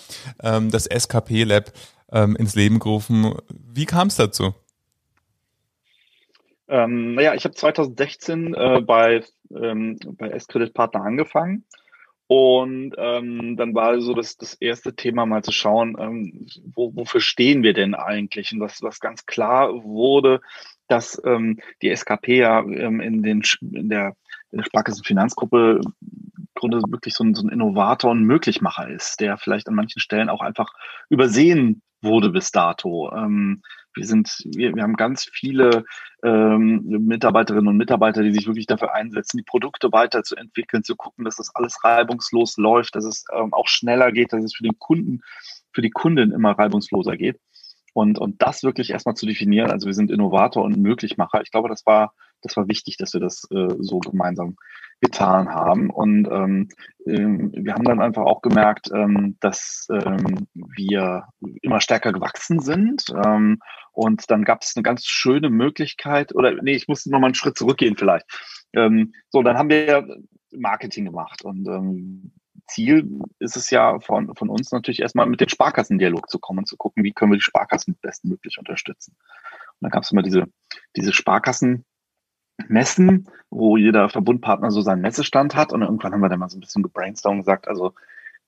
ähm, 0.42 0.70
das 0.70 0.86
SKP 0.86 1.44
Lab 1.44 1.72
ähm, 2.12 2.36
ins 2.36 2.54
Leben 2.54 2.78
gerufen. 2.78 3.34
Wie 3.50 3.86
kam 3.86 4.08
es 4.08 4.16
dazu? 4.16 4.54
Ähm, 6.68 7.14
naja, 7.14 7.34
ich 7.34 7.44
habe 7.44 7.54
2016 7.54 8.54
äh, 8.54 8.80
bei, 8.82 9.24
ähm, 9.50 9.98
bei 10.18 10.28
S-Kreditpartner 10.28 11.02
angefangen. 11.02 11.64
Und 12.26 12.94
ähm, 12.98 13.56
dann 13.56 13.74
war 13.74 13.98
so 14.02 14.12
das, 14.12 14.36
das 14.36 14.52
erste 14.52 14.94
Thema 14.94 15.24
mal 15.24 15.42
zu 15.42 15.50
schauen, 15.50 15.96
ähm, 15.98 16.46
wo, 16.74 16.94
wofür 16.94 17.22
stehen 17.22 17.62
wir 17.62 17.72
denn 17.72 17.94
eigentlich? 17.94 18.52
Und 18.52 18.60
was, 18.60 18.82
was 18.82 19.00
ganz 19.00 19.24
klar 19.24 19.82
wurde, 19.82 20.42
dass 20.88 21.20
ähm, 21.24 21.58
die 21.80 21.88
SKP 21.88 22.40
ja 22.40 22.60
ähm, 22.60 23.00
in, 23.00 23.22
den, 23.22 23.42
in 23.72 23.88
der, 23.88 24.14
in 24.50 24.58
der 24.58 24.64
Sparkassen 24.64 25.04
Finanzgruppe 25.04 25.80
Grunde 26.58 26.82
wirklich 26.88 27.14
so 27.14 27.24
ein, 27.24 27.34
so 27.34 27.42
ein 27.42 27.48
Innovator 27.48 28.10
und 28.10 28.24
Möglichmacher 28.24 28.88
ist, 28.88 29.20
der 29.20 29.38
vielleicht 29.38 29.68
an 29.68 29.74
manchen 29.74 30.00
Stellen 30.00 30.28
auch 30.28 30.40
einfach 30.40 30.72
übersehen 31.08 31.82
wurde 32.02 32.30
bis 32.30 32.50
dato. 32.50 33.10
Ähm, 33.12 33.62
wir 33.94 34.06
sind, 34.06 34.38
wir, 34.44 34.74
wir 34.74 34.82
haben 34.82 34.94
ganz 34.94 35.28
viele 35.32 35.84
ähm, 36.22 36.82
Mitarbeiterinnen 36.84 37.68
und 37.68 37.76
Mitarbeiter, 37.76 38.22
die 38.22 38.32
sich 38.32 38.46
wirklich 38.46 38.66
dafür 38.66 38.94
einsetzen, 38.94 39.38
die 39.38 39.42
Produkte 39.42 39.90
weiterzuentwickeln, 39.92 40.84
zu 40.84 40.96
gucken, 40.96 41.24
dass 41.24 41.36
das 41.36 41.54
alles 41.54 41.82
reibungslos 41.82 42.56
läuft, 42.56 42.94
dass 42.94 43.04
es 43.04 43.24
ähm, 43.34 43.52
auch 43.52 43.66
schneller 43.66 44.12
geht, 44.12 44.32
dass 44.32 44.44
es 44.44 44.54
für 44.54 44.62
den 44.62 44.78
Kunden, 44.78 45.20
für 45.72 45.82
die 45.82 45.90
Kundin 45.90 46.30
immer 46.32 46.52
reibungsloser 46.52 47.16
geht. 47.16 47.40
Und, 47.94 48.18
und 48.18 48.40
das 48.40 48.62
wirklich 48.62 48.90
erstmal 48.90 49.16
zu 49.16 49.26
definieren, 49.26 49.72
also 49.72 49.86
wir 49.86 49.94
sind 49.94 50.10
Innovator 50.10 50.62
und 50.62 50.76
Möglichmacher. 50.76 51.40
Ich 51.42 51.50
glaube, 51.50 51.68
das 51.68 51.84
war, 51.84 52.14
das 52.42 52.56
war 52.56 52.68
wichtig, 52.68 52.96
dass 52.96 53.12
wir 53.12 53.20
das 53.20 53.48
äh, 53.50 53.74
so 53.80 53.98
gemeinsam 53.98 54.56
getan 55.00 55.48
haben. 55.48 55.90
Und 55.90 56.28
ähm, 56.30 56.68
ähm, 57.06 57.52
wir 57.54 57.74
haben 57.74 57.84
dann 57.84 58.00
einfach 58.00 58.24
auch 58.24 58.42
gemerkt, 58.42 58.90
ähm, 58.92 59.36
dass 59.40 59.86
ähm, 59.90 60.46
wir 60.54 61.24
immer 61.62 61.80
stärker 61.80 62.12
gewachsen 62.12 62.60
sind. 62.60 63.04
Ähm, 63.24 63.60
und 63.92 64.30
dann 64.30 64.44
gab 64.44 64.62
es 64.62 64.74
eine 64.76 64.82
ganz 64.82 65.04
schöne 65.04 65.50
Möglichkeit, 65.50 66.34
oder 66.34 66.54
nee, 66.62 66.74
ich 66.74 66.88
musste 66.88 67.10
noch 67.10 67.20
mal 67.20 67.28
einen 67.28 67.34
Schritt 67.34 67.58
zurückgehen 67.58 67.96
vielleicht. 67.96 68.26
Ähm, 68.72 69.12
so, 69.30 69.42
dann 69.42 69.56
haben 69.56 69.70
wir 69.70 70.06
Marketing 70.52 71.04
gemacht 71.04 71.42
und 71.42 71.66
ähm, 71.68 72.32
Ziel 72.68 73.20
ist 73.38 73.56
es 73.56 73.70
ja 73.70 73.98
von, 74.00 74.34
von 74.34 74.48
uns 74.48 74.70
natürlich 74.72 75.00
erstmal 75.00 75.26
mit 75.26 75.40
dem 75.40 75.48
Sparkassendialog 75.48 76.28
zu 76.28 76.38
kommen 76.38 76.60
und 76.60 76.68
zu 76.68 76.76
gucken, 76.76 77.02
wie 77.02 77.12
können 77.12 77.32
wir 77.32 77.38
die 77.38 77.42
Sparkassen 77.42 77.98
bestmöglich 78.00 78.58
unterstützen. 78.58 79.16
Und 79.16 79.76
dann 79.80 79.90
gab 79.90 80.02
es 80.02 80.12
immer 80.12 80.22
diese, 80.22 80.44
diese 80.96 81.12
Sparkassen, 81.12 81.84
Messen, 82.66 83.28
wo 83.50 83.76
jeder 83.76 84.08
Verbundpartner 84.08 84.70
so 84.70 84.80
seinen 84.80 85.02
Messestand 85.02 85.54
hat. 85.54 85.72
Und 85.72 85.82
irgendwann 85.82 86.12
haben 86.12 86.20
wir 86.20 86.28
dann 86.28 86.40
mal 86.40 86.48
so 86.48 86.58
ein 86.58 86.60
bisschen 86.60 86.82
gebrainstormt 86.82 87.36
und 87.36 87.40
gesagt, 87.40 87.68
also 87.68 87.94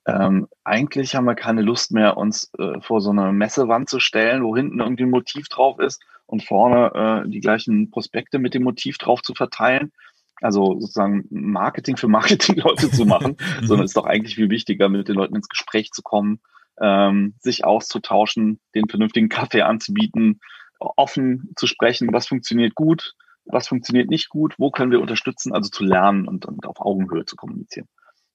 ähm, 0.06 0.48
eigentlich 0.64 1.14
haben 1.14 1.26
wir 1.26 1.34
keine 1.34 1.62
Lust 1.62 1.92
mehr, 1.92 2.16
uns 2.16 2.50
äh, 2.58 2.80
vor 2.80 3.00
so 3.00 3.10
eine 3.10 3.32
Messewand 3.32 3.88
zu 3.88 4.00
stellen, 4.00 4.42
wo 4.42 4.56
hinten 4.56 4.80
irgendwie 4.80 5.04
ein 5.04 5.10
Motiv 5.10 5.48
drauf 5.48 5.78
ist 5.78 6.02
und 6.26 6.44
vorne 6.44 7.24
äh, 7.24 7.28
die 7.28 7.40
gleichen 7.40 7.90
Prospekte 7.90 8.38
mit 8.38 8.54
dem 8.54 8.62
Motiv 8.62 8.98
drauf 8.98 9.22
zu 9.22 9.34
verteilen. 9.34 9.92
Also 10.40 10.80
sozusagen 10.80 11.26
Marketing 11.30 11.96
für 11.96 12.08
Marketing-Leute 12.08 12.90
zu 12.92 13.04
machen, 13.04 13.36
sondern 13.62 13.84
es 13.84 13.90
ist 13.90 13.96
doch 13.96 14.06
eigentlich 14.06 14.36
viel 14.36 14.50
wichtiger, 14.50 14.88
mit 14.88 15.08
den 15.08 15.16
Leuten 15.16 15.36
ins 15.36 15.48
Gespräch 15.48 15.90
zu 15.92 16.02
kommen, 16.02 16.40
ähm, 16.80 17.34
sich 17.38 17.64
auszutauschen, 17.64 18.58
den 18.74 18.88
vernünftigen 18.88 19.28
Kaffee 19.28 19.62
anzubieten, 19.62 20.40
offen 20.78 21.52
zu 21.56 21.66
sprechen, 21.66 22.10
was 22.12 22.26
funktioniert 22.26 22.74
gut, 22.74 23.14
was 23.44 23.68
funktioniert 23.68 24.08
nicht 24.08 24.28
gut, 24.28 24.54
wo 24.58 24.70
können 24.70 24.90
wir 24.90 25.00
unterstützen, 25.00 25.52
also 25.52 25.70
zu 25.70 25.84
lernen 25.84 26.28
und, 26.28 26.46
und 26.46 26.66
auf 26.66 26.80
Augenhöhe 26.80 27.24
zu 27.24 27.36
kommunizieren. 27.36 27.88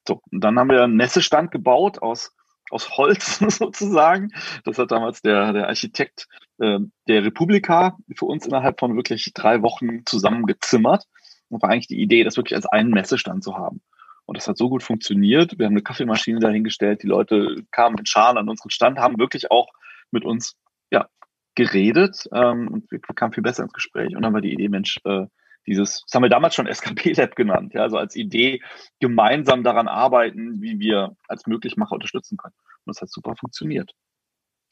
So, 0.07 0.21
und 0.31 0.43
dann 0.43 0.59
haben 0.59 0.69
wir 0.69 0.83
einen 0.83 0.95
Messestand 0.95 1.51
gebaut 1.51 2.01
aus, 2.01 2.31
aus 2.69 2.97
Holz 2.97 3.39
sozusagen. 3.49 4.31
Das 4.63 4.77
hat 4.77 4.91
damals 4.91 5.21
der, 5.21 5.53
der 5.53 5.67
Architekt 5.67 6.27
äh, 6.59 6.79
der 7.07 7.23
Republika 7.23 7.97
für 8.15 8.25
uns 8.25 8.45
innerhalb 8.45 8.79
von 8.79 8.95
wirklich 8.95 9.31
drei 9.33 9.61
Wochen 9.61 10.05
zusammengezimmert. 10.05 11.05
Und 11.49 11.61
war 11.61 11.69
eigentlich 11.69 11.87
die 11.87 12.01
Idee, 12.01 12.23
das 12.23 12.37
wirklich 12.37 12.55
als 12.55 12.65
einen 12.65 12.89
Messestand 12.89 13.43
zu 13.43 13.55
haben. 13.55 13.81
Und 14.25 14.37
das 14.37 14.47
hat 14.47 14.57
so 14.57 14.69
gut 14.69 14.81
funktioniert. 14.81 15.59
Wir 15.59 15.67
haben 15.67 15.73
eine 15.73 15.83
Kaffeemaschine 15.83 16.39
dahingestellt. 16.39 17.03
Die 17.03 17.07
Leute 17.07 17.63
kamen 17.71 17.97
in 17.99 18.07
Scharen 18.07 18.37
an 18.37 18.49
unseren 18.49 18.71
Stand, 18.71 18.97
haben 18.97 19.19
wirklich 19.19 19.51
auch 19.51 19.67
mit 20.09 20.25
uns 20.25 20.55
ja, 20.91 21.07
geredet 21.55 22.27
ähm, 22.33 22.67
und 22.67 22.91
wir 22.91 22.99
kamen 22.99 23.33
viel 23.33 23.43
besser 23.43 23.63
ins 23.63 23.73
Gespräch. 23.73 24.15
Und 24.15 24.21
dann 24.21 24.33
war 24.33 24.41
die 24.41 24.53
Idee, 24.53 24.69
Mensch, 24.69 24.99
äh, 25.05 25.25
dieses, 25.67 26.03
das 26.05 26.13
haben 26.13 26.23
wir 26.23 26.29
damals 26.29 26.55
schon 26.55 26.67
SKP 26.67 27.13
Lab 27.13 27.35
genannt, 27.35 27.73
ja, 27.73 27.81
also 27.81 27.97
als 27.97 28.15
Idee 28.15 28.61
gemeinsam 28.99 29.63
daran 29.63 29.87
arbeiten, 29.87 30.61
wie 30.61 30.79
wir 30.79 31.15
als 31.27 31.47
Möglichmacher 31.47 31.93
unterstützen 31.93 32.37
können. 32.37 32.53
Und 32.85 32.95
das 32.95 33.01
hat 33.01 33.09
super 33.09 33.35
funktioniert. 33.35 33.91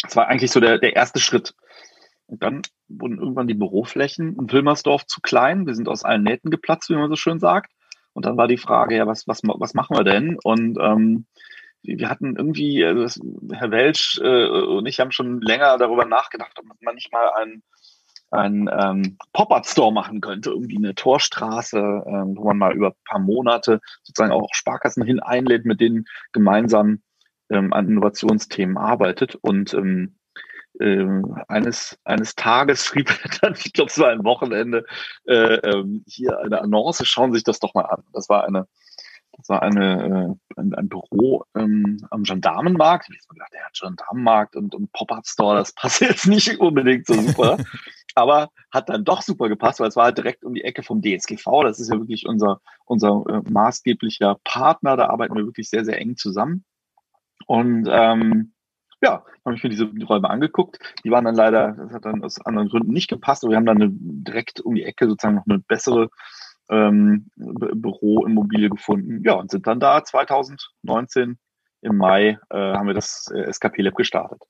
Das 0.03 0.15
war 0.15 0.27
eigentlich 0.27 0.51
so 0.51 0.59
der, 0.59 0.77
der 0.77 0.95
erste 0.95 1.19
Schritt. 1.19 1.55
Und 2.25 2.43
dann 2.43 2.61
wurden 2.87 3.19
irgendwann 3.19 3.47
die 3.47 3.53
Büroflächen 3.53 4.35
in 4.37 4.51
Wilmersdorf 4.51 5.05
zu 5.05 5.21
klein. 5.21 5.65
Wir 5.65 5.75
sind 5.75 5.89
aus 5.89 6.03
allen 6.03 6.23
Nähten 6.23 6.51
geplatzt, 6.51 6.89
wie 6.89 6.95
man 6.95 7.09
so 7.09 7.15
schön 7.15 7.39
sagt. 7.39 7.71
Und 8.13 8.25
dann 8.25 8.37
war 8.37 8.47
die 8.47 8.57
Frage, 8.57 8.95
ja, 8.95 9.07
was, 9.07 9.27
was, 9.27 9.41
was 9.43 9.73
machen 9.73 9.97
wir 9.97 10.03
denn? 10.03 10.37
Und 10.43 10.77
ähm, 10.79 11.25
wir 11.83 12.09
hatten 12.09 12.35
irgendwie, 12.35 12.83
also 12.83 13.21
Herr 13.51 13.71
Welsch 13.71 14.19
äh, 14.23 14.47
und 14.47 14.85
ich 14.85 14.99
haben 14.99 15.11
schon 15.11 15.41
länger 15.41 15.77
darüber 15.77 16.05
nachgedacht, 16.05 16.57
ob 16.57 16.65
man 16.81 16.95
nicht 16.95 17.11
mal 17.11 17.29
einen, 17.35 17.63
einen 18.31 18.69
ähm, 18.71 19.17
Pop-Up-Store 19.33 19.91
machen 19.91 20.21
könnte, 20.21 20.51
irgendwie 20.51 20.77
eine 20.77 20.95
Torstraße, 20.95 21.77
ähm, 21.77 22.35
wo 22.37 22.45
man 22.45 22.57
mal 22.57 22.73
über 22.73 22.89
ein 22.89 23.03
paar 23.05 23.19
Monate 23.19 23.81
sozusagen 24.01 24.31
auch 24.31 24.47
Sparkassen 24.53 25.03
hin 25.03 25.19
einlädt, 25.19 25.65
mit 25.65 25.81
denen 25.81 26.05
gemeinsam 26.31 27.03
ähm, 27.49 27.73
an 27.73 27.87
Innovationsthemen 27.87 28.77
arbeitet. 28.77 29.35
Und 29.35 29.73
ähm, 29.73 30.15
äh, 30.79 31.05
eines, 31.47 31.99
eines 32.05 32.35
Tages 32.35 32.85
schrieb 32.85 33.09
er 33.09 33.29
dann, 33.41 33.55
ich 33.63 33.73
glaube, 33.73 33.89
es 33.89 33.99
war 33.99 34.09
ein 34.09 34.23
Wochenende, 34.23 34.85
äh, 35.27 35.55
äh, 35.55 35.85
hier 36.07 36.39
eine 36.39 36.61
Annonce, 36.61 37.05
schauen 37.05 37.31
Sie 37.31 37.37
sich 37.37 37.43
das 37.43 37.59
doch 37.59 37.73
mal 37.73 37.85
an. 37.85 38.03
Das 38.13 38.29
war 38.29 38.45
eine 38.45 38.67
das 39.37 39.49
war 39.49 39.63
eine, 39.63 40.37
äh, 40.55 40.59
ein, 40.59 40.73
ein 40.75 40.89
Büro 40.89 41.43
ähm, 41.55 42.05
am 42.11 42.23
Gendarmenmarkt. 42.23 43.09
Ich 43.09 43.19
habe 43.27 43.35
gedacht, 43.35 43.53
der 43.53 43.65
hat 43.65 43.79
Gendarmenmarkt 43.79 44.55
und, 44.55 44.75
und 44.75 44.91
Pop-Up-Store, 44.91 45.57
das 45.57 45.71
passt 45.75 46.01
jetzt 46.01 46.27
nicht 46.27 46.59
unbedingt 46.59 47.07
so 47.07 47.13
super. 47.13 47.57
aber 48.15 48.49
hat 48.71 48.89
dann 48.89 49.03
doch 49.03 49.21
super 49.21 49.49
gepasst, 49.49 49.79
weil 49.79 49.89
es 49.89 49.95
war 49.95 50.05
halt 50.05 50.17
direkt 50.17 50.43
um 50.43 50.53
die 50.53 50.63
Ecke 50.63 50.83
vom 50.83 51.01
DSGV. 51.01 51.63
Das 51.63 51.79
ist 51.79 51.89
ja 51.89 51.99
wirklich 51.99 52.27
unser, 52.27 52.61
unser 52.85 53.23
äh, 53.27 53.49
maßgeblicher 53.49 54.37
Partner. 54.43 54.97
Da 54.97 55.07
arbeiten 55.07 55.35
wir 55.35 55.45
wirklich 55.45 55.69
sehr, 55.69 55.83
sehr 55.83 55.99
eng 55.99 56.15
zusammen. 56.15 56.63
Und 57.47 57.87
ähm, 57.91 58.53
ja, 59.01 59.25
habe 59.43 59.55
ich 59.55 59.63
mir 59.63 59.69
diese 59.69 59.91
Räume 60.05 60.29
angeguckt. 60.29 60.79
Die 61.03 61.11
waren 61.11 61.25
dann 61.25 61.35
leider, 61.35 61.73
das 61.73 61.91
hat 61.91 62.05
dann 62.05 62.23
aus 62.23 62.39
anderen 62.39 62.69
Gründen 62.69 62.93
nicht 62.93 63.09
gepasst, 63.09 63.43
aber 63.43 63.51
wir 63.51 63.57
haben 63.57 63.65
dann 63.65 63.81
eine, 63.81 63.89
direkt 63.91 64.61
um 64.61 64.75
die 64.75 64.83
Ecke 64.83 65.07
sozusagen 65.07 65.35
noch 65.35 65.47
eine 65.47 65.59
bessere 65.59 66.09
ähm, 66.69 67.29
Büroimmobilie 67.35 68.69
gefunden. 68.69 69.21
Ja, 69.23 69.33
und 69.33 69.51
sind 69.51 69.67
dann 69.67 69.79
da 69.79 70.03
2019 70.03 71.37
im 71.81 71.97
Mai 71.97 72.39
äh, 72.49 72.57
haben 72.57 72.87
wir 72.87 72.93
das 72.93 73.29
äh, 73.33 73.51
SKP 73.51 73.81
Lab 73.81 73.95
gestartet. 73.95 74.41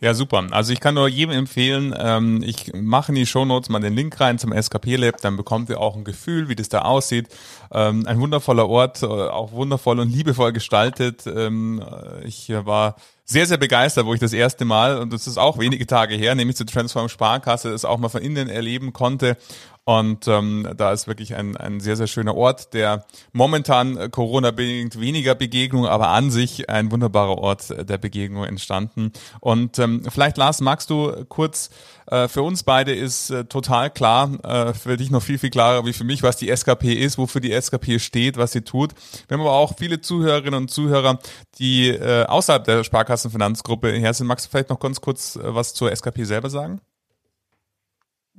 Ja, 0.00 0.12
super. 0.14 0.44
Also 0.50 0.72
ich 0.72 0.80
kann 0.80 0.94
nur 0.94 1.08
jedem 1.08 1.34
empfehlen, 1.34 1.94
ähm, 1.96 2.42
ich 2.44 2.72
mache 2.74 3.12
in 3.12 3.16
die 3.16 3.26
Shownotes 3.26 3.68
mal 3.68 3.80
den 3.80 3.94
Link 3.94 4.18
rein 4.20 4.38
zum 4.38 4.52
SKP 4.52 4.96
Lab, 4.96 5.20
dann 5.20 5.36
bekommt 5.36 5.70
ihr 5.70 5.80
auch 5.80 5.96
ein 5.96 6.04
Gefühl, 6.04 6.48
wie 6.48 6.56
das 6.56 6.68
da 6.68 6.82
aussieht. 6.82 7.28
Ähm, 7.72 8.04
ein 8.06 8.20
wundervoller 8.20 8.68
Ort, 8.68 9.02
äh, 9.02 9.06
auch 9.06 9.52
wundervoll 9.52 10.00
und 10.00 10.10
liebevoll 10.10 10.52
gestaltet. 10.52 11.26
Ähm, 11.26 11.82
ich 12.24 12.50
war 12.50 12.96
sehr, 13.24 13.46
sehr 13.46 13.56
begeistert, 13.56 14.04
wo 14.04 14.12
ich 14.12 14.20
das 14.20 14.32
erste 14.32 14.64
Mal, 14.64 14.98
und 14.98 15.12
das 15.12 15.26
ist 15.26 15.38
auch 15.38 15.58
wenige 15.58 15.86
Tage 15.86 16.14
her, 16.14 16.34
nämlich 16.34 16.56
zur 16.56 16.66
Transform 16.66 17.08
Sparkasse, 17.08 17.70
das 17.70 17.84
auch 17.84 17.98
mal 17.98 18.10
von 18.10 18.20
innen 18.20 18.48
erleben 18.48 18.92
konnte. 18.92 19.36
Und 19.84 20.26
ähm, 20.28 20.66
da 20.76 20.92
ist 20.92 21.06
wirklich 21.06 21.34
ein, 21.34 21.56
ein 21.58 21.80
sehr, 21.80 21.96
sehr 21.96 22.06
schöner 22.06 22.34
Ort, 22.34 22.72
der 22.72 23.04
momentan 23.32 23.96
äh, 23.98 24.08
Corona-bedingt 24.08 24.98
weniger 24.98 25.34
Begegnung, 25.34 25.86
aber 25.86 26.08
an 26.08 26.30
sich 26.30 26.70
ein 26.70 26.90
wunderbarer 26.90 27.36
Ort 27.36 27.68
der 27.68 27.98
Begegnung 27.98 28.44
entstanden. 28.44 29.12
Und 29.40 29.78
ähm, 29.78 30.02
vielleicht, 30.08 30.38
Lars, 30.38 30.62
magst 30.62 30.88
du 30.88 31.26
kurz, 31.28 31.68
äh, 32.06 32.28
für 32.28 32.42
uns 32.42 32.62
beide 32.62 32.94
ist 32.94 33.28
äh, 33.28 33.44
total 33.44 33.90
klar, 33.90 34.30
äh, 34.42 34.72
für 34.72 34.96
dich 34.96 35.10
noch 35.10 35.22
viel, 35.22 35.38
viel 35.38 35.50
klarer 35.50 35.84
wie 35.84 35.92
für 35.92 36.04
mich, 36.04 36.22
was 36.22 36.36
die 36.36 36.48
SKP 36.48 36.94
ist, 36.94 37.18
wofür 37.18 37.42
die 37.42 37.52
SKP 37.52 37.98
steht, 37.98 38.38
was 38.38 38.52
sie 38.52 38.62
tut. 38.62 38.94
Wir 39.28 39.36
haben 39.36 39.42
aber 39.42 39.52
auch 39.52 39.74
viele 39.76 40.00
Zuhörerinnen 40.00 40.62
und 40.62 40.70
Zuhörer, 40.70 41.18
die 41.58 41.88
äh, 41.88 42.24
außerhalb 42.24 42.64
der 42.64 42.84
Sparkassenfinanzgruppe 42.84 43.92
her 43.92 44.14
sind. 44.14 44.28
Magst 44.28 44.46
du 44.46 44.50
vielleicht 44.50 44.70
noch 44.70 44.80
ganz 44.80 45.02
kurz 45.02 45.36
äh, 45.36 45.54
was 45.54 45.74
zur 45.74 45.94
SKP 45.94 46.24
selber 46.24 46.48
sagen? 46.48 46.80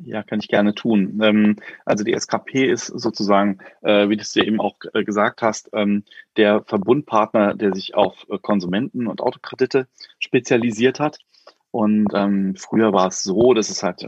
Ja, 0.04 0.24
kann 0.24 0.40
ich 0.40 0.50
gerne 0.50 0.75
tun. 0.75 1.20
Ähm, 1.24 1.56
also 1.86 2.04
die 2.04 2.14
SKP 2.14 2.70
ist 2.70 2.88
sozusagen, 2.88 3.60
äh, 3.82 4.10
wie 4.10 4.18
du 4.18 4.22
es 4.22 4.34
dir 4.34 4.46
eben 4.46 4.60
auch 4.60 4.75
äh, 4.94 5.06
gesagt 5.06 5.42
hast, 5.42 5.70
ähm, 5.74 6.04
der 6.36 6.64
Verbundpartner, 6.64 7.54
der 7.54 7.74
sich 7.74 7.96
auf 7.96 8.25
äh, 8.30 8.38
Konsumenten 8.38 9.08
und 9.08 9.22
Autokredite 9.22 9.88
spezialisiert 10.20 11.00
hat. 11.00 11.20
Und 11.72 12.08
ähm, 12.14 12.56
früher 12.58 12.92
war 12.92 13.08
es 13.08 13.24
so, 13.24 13.54
dass 13.54 13.70
es 13.70 13.84
halt 13.84 14.08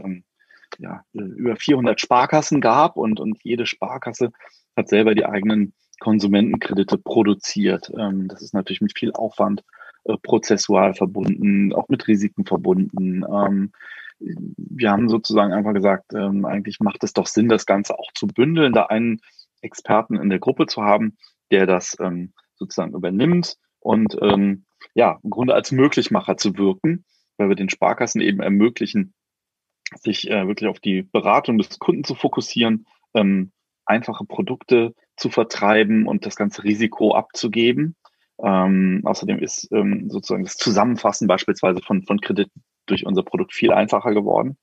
ja, 0.78 1.04
über 1.12 1.56
400 1.56 2.00
Sparkassen 2.00 2.60
gab 2.60 2.96
und, 2.96 3.18
und 3.18 3.38
jede 3.42 3.66
Sparkasse 3.66 4.30
hat 4.76 4.88
selber 4.88 5.14
die 5.14 5.26
eigenen 5.26 5.72
Konsumentenkredite 6.00 6.98
produziert. 6.98 7.90
das 7.92 8.42
ist 8.42 8.54
natürlich 8.54 8.80
mit 8.80 8.96
viel 8.96 9.12
Aufwand 9.12 9.64
prozessual 10.22 10.94
verbunden, 10.94 11.74
auch 11.74 11.88
mit 11.88 12.06
Risiken 12.06 12.46
verbunden 12.46 13.24
wir 14.78 14.90
haben 14.90 15.08
sozusagen 15.08 15.52
einfach 15.52 15.74
gesagt, 15.74 16.12
ähm, 16.14 16.44
eigentlich 16.44 16.80
macht 16.80 17.04
es 17.04 17.12
doch 17.12 17.26
Sinn, 17.26 17.48
das 17.48 17.66
Ganze 17.66 17.98
auch 17.98 18.12
zu 18.14 18.26
bündeln, 18.26 18.72
da 18.72 18.86
einen 18.86 19.20
Experten 19.60 20.16
in 20.16 20.30
der 20.30 20.38
Gruppe 20.38 20.66
zu 20.66 20.82
haben, 20.82 21.16
der 21.50 21.66
das 21.66 21.96
ähm, 22.00 22.32
sozusagen 22.54 22.94
übernimmt 22.94 23.56
und 23.80 24.16
ähm, 24.22 24.64
ja, 24.94 25.18
im 25.22 25.30
Grunde 25.30 25.54
als 25.54 25.72
Möglichmacher 25.72 26.36
zu 26.36 26.56
wirken, 26.56 27.04
weil 27.36 27.48
wir 27.48 27.56
den 27.56 27.70
Sparkassen 27.70 28.20
eben 28.20 28.40
ermöglichen, 28.40 29.14
sich 29.96 30.30
äh, 30.30 30.46
wirklich 30.46 30.68
auf 30.68 30.80
die 30.80 31.02
Beratung 31.02 31.58
des 31.58 31.78
Kunden 31.78 32.04
zu 32.04 32.14
fokussieren, 32.14 32.86
ähm, 33.14 33.52
einfache 33.86 34.24
Produkte 34.24 34.94
zu 35.16 35.30
vertreiben 35.30 36.06
und 36.06 36.26
das 36.26 36.36
ganze 36.36 36.64
Risiko 36.64 37.14
abzugeben. 37.14 37.96
Ähm, 38.42 39.02
außerdem 39.04 39.38
ist 39.38 39.68
ähm, 39.72 40.10
sozusagen 40.10 40.44
das 40.44 40.56
Zusammenfassen 40.56 41.26
beispielsweise 41.26 41.80
von, 41.82 42.02
von 42.04 42.20
Krediten 42.20 42.62
durch 42.86 43.04
unser 43.04 43.22
Produkt 43.22 43.52
viel 43.52 43.72
einfacher 43.72 44.12
geworden. 44.12 44.58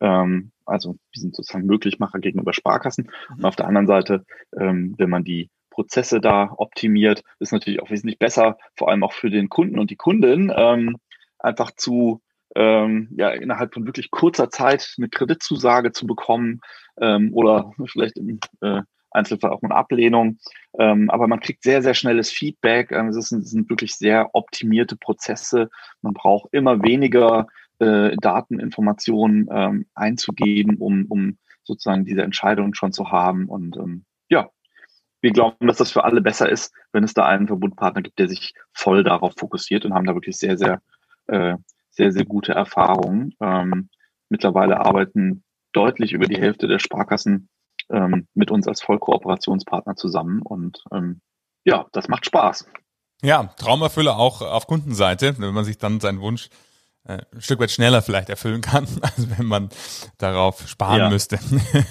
Ähm, 0.00 0.52
also 0.64 0.92
wir 1.12 1.20
sind 1.20 1.34
sozusagen 1.34 1.66
Möglichmacher 1.66 2.18
gegenüber 2.18 2.52
Sparkassen. 2.52 3.10
Und 3.36 3.44
auf 3.44 3.56
der 3.56 3.66
anderen 3.66 3.86
Seite, 3.86 4.24
ähm, 4.58 4.94
wenn 4.98 5.10
man 5.10 5.24
die 5.24 5.50
Prozesse 5.70 6.20
da 6.20 6.52
optimiert, 6.56 7.22
ist 7.38 7.52
natürlich 7.52 7.80
auch 7.80 7.90
wesentlich 7.90 8.18
besser, 8.18 8.58
vor 8.76 8.88
allem 8.88 9.04
auch 9.04 9.12
für 9.12 9.30
den 9.30 9.48
Kunden 9.48 9.78
und 9.78 9.90
die 9.90 9.96
Kundin, 9.96 10.52
ähm, 10.54 10.96
einfach 11.38 11.70
zu 11.70 12.20
ähm, 12.56 13.08
ja, 13.16 13.30
innerhalb 13.30 13.74
von 13.74 13.86
wirklich 13.86 14.10
kurzer 14.10 14.50
Zeit 14.50 14.94
eine 14.98 15.08
Kreditzusage 15.08 15.92
zu 15.92 16.06
bekommen 16.06 16.60
ähm, 17.00 17.32
oder 17.32 17.72
vielleicht 17.86 18.16
im 18.16 18.40
äh, 18.60 18.82
Einzelfall 19.10 19.52
auch 19.52 19.62
eine 19.62 19.74
Ablehnung. 19.74 20.38
Ähm, 20.78 21.10
aber 21.10 21.28
man 21.28 21.40
kriegt 21.40 21.62
sehr, 21.62 21.82
sehr 21.82 21.94
schnelles 21.94 22.30
Feedback. 22.30 22.90
Ähm, 22.90 23.08
es, 23.08 23.28
sind, 23.28 23.44
es 23.44 23.50
sind 23.50 23.70
wirklich 23.70 23.94
sehr 23.94 24.30
optimierte 24.34 24.96
Prozesse. 24.96 25.70
Man 26.02 26.14
braucht 26.14 26.52
immer 26.52 26.82
weniger 26.82 27.46
äh, 27.78 28.16
Dateninformationen 28.16 29.48
ähm, 29.50 29.86
einzugeben, 29.94 30.76
um, 30.78 31.06
um 31.08 31.38
sozusagen 31.64 32.04
diese 32.04 32.22
Entscheidung 32.22 32.74
schon 32.74 32.92
zu 32.92 33.10
haben. 33.10 33.46
Und 33.46 33.76
ähm, 33.76 34.04
ja, 34.28 34.50
wir 35.20 35.32
glauben, 35.32 35.66
dass 35.66 35.78
das 35.78 35.92
für 35.92 36.04
alle 36.04 36.20
besser 36.20 36.48
ist, 36.48 36.72
wenn 36.92 37.04
es 37.04 37.14
da 37.14 37.26
einen 37.26 37.46
Verbundpartner 37.46 38.02
gibt, 38.02 38.18
der 38.18 38.28
sich 38.28 38.54
voll 38.72 39.04
darauf 39.04 39.34
fokussiert 39.36 39.84
und 39.84 39.94
haben 39.94 40.06
da 40.06 40.14
wirklich 40.14 40.36
sehr, 40.36 40.56
sehr, 40.56 40.80
äh, 41.26 41.56
sehr, 41.90 42.12
sehr 42.12 42.24
gute 42.24 42.52
Erfahrungen. 42.52 43.34
Ähm, 43.40 43.88
mittlerweile 44.28 44.80
arbeiten 44.80 45.44
deutlich 45.72 46.12
über 46.12 46.26
die 46.26 46.40
Hälfte 46.40 46.66
der 46.66 46.78
Sparkassen 46.78 47.48
ähm, 47.90 48.26
mit 48.34 48.50
uns 48.50 48.66
als 48.66 48.82
Vollkooperationspartner 48.82 49.96
zusammen 49.96 50.42
und 50.42 50.82
ähm, 50.92 51.20
ja, 51.64 51.86
das 51.92 52.08
macht 52.08 52.26
Spaß. 52.26 52.66
Ja, 53.22 53.52
Traumerfüller 53.58 54.16
auch 54.16 54.42
auf 54.42 54.66
Kundenseite, 54.66 55.38
wenn 55.38 55.52
man 55.52 55.64
sich 55.64 55.78
dann 55.78 56.00
seinen 56.00 56.20
Wunsch 56.20 56.48
äh, 57.04 57.18
ein 57.34 57.40
Stück 57.40 57.58
weit 57.60 57.70
schneller 57.70 58.02
vielleicht 58.02 58.28
erfüllen 58.28 58.60
kann, 58.60 58.86
als 59.00 59.38
wenn 59.38 59.46
man 59.46 59.70
darauf 60.18 60.68
sparen 60.68 60.98
ja. 60.98 61.08
müsste, 61.08 61.38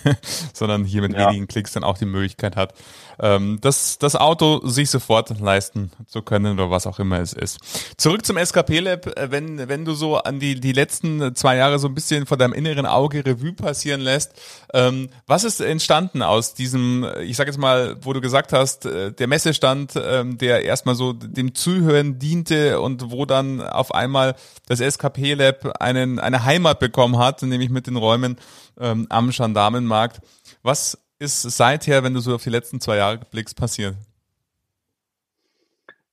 sondern 0.53 0.85
hier 0.85 1.01
mit 1.01 1.13
ja. 1.13 1.27
wenigen 1.27 1.47
Klicks 1.47 1.73
dann 1.73 1.83
auch 1.83 1.97
die 1.97 2.05
Möglichkeit 2.05 2.55
hat, 2.55 2.73
ähm, 3.19 3.57
das, 3.61 3.97
das 3.97 4.15
Auto 4.15 4.65
sich 4.67 4.89
sofort 4.89 5.39
leisten 5.39 5.91
zu 6.05 6.21
können 6.21 6.53
oder 6.59 6.69
was 6.69 6.85
auch 6.85 6.99
immer 6.99 7.19
es 7.19 7.33
ist. 7.33 7.59
Zurück 7.97 8.25
zum 8.25 8.37
SKP 8.37 8.79
Lab, 8.79 9.07
äh, 9.17 9.31
wenn, 9.31 9.67
wenn 9.67 9.85
du 9.85 9.93
so 9.93 10.17
an 10.17 10.39
die, 10.39 10.59
die 10.59 10.71
letzten 10.71 11.35
zwei 11.35 11.55
Jahre 11.55 11.79
so 11.79 11.87
ein 11.87 11.95
bisschen 11.95 12.25
vor 12.25 12.37
deinem 12.37 12.53
inneren 12.53 12.85
Auge 12.85 13.25
Revue 13.25 13.53
passieren 13.53 14.01
lässt, 14.01 14.33
ähm, 14.73 15.09
was 15.25 15.43
ist 15.43 15.59
entstanden 15.59 16.21
aus 16.21 16.53
diesem, 16.53 17.07
ich 17.23 17.37
sage 17.37 17.49
jetzt 17.49 17.57
mal, 17.57 17.97
wo 18.01 18.13
du 18.13 18.21
gesagt 18.21 18.53
hast, 18.53 18.85
äh, 18.85 19.11
der 19.11 19.27
Messestand, 19.27 19.93
ähm, 19.95 20.37
der 20.37 20.63
erstmal 20.63 20.95
so 20.95 21.13
dem 21.13 21.55
Zuhören 21.55 22.19
diente 22.19 22.79
und 22.79 23.09
wo 23.09 23.25
dann 23.25 23.61
auf 23.61 23.93
einmal 23.93 24.35
das 24.67 24.79
SKP 24.79 25.06
Lab 25.15 25.79
einen, 25.79 26.19
eine 26.19 26.43
Heimat 26.43 26.79
bekommen 26.79 27.17
hat, 27.17 27.41
nämlich 27.43 27.69
mit 27.69 27.87
den 27.87 27.95
Räumen 27.95 28.37
ähm, 28.79 29.07
am 29.09 29.29
Gendarmenmarkt. 29.29 30.21
Was 30.63 30.97
ist 31.19 31.41
seither, 31.41 32.03
wenn 32.03 32.13
du 32.13 32.19
so 32.19 32.35
auf 32.35 32.43
die 32.43 32.49
letzten 32.49 32.81
zwei 32.81 32.97
Jahre 32.97 33.19
blickst, 33.31 33.55
passiert? 33.55 33.95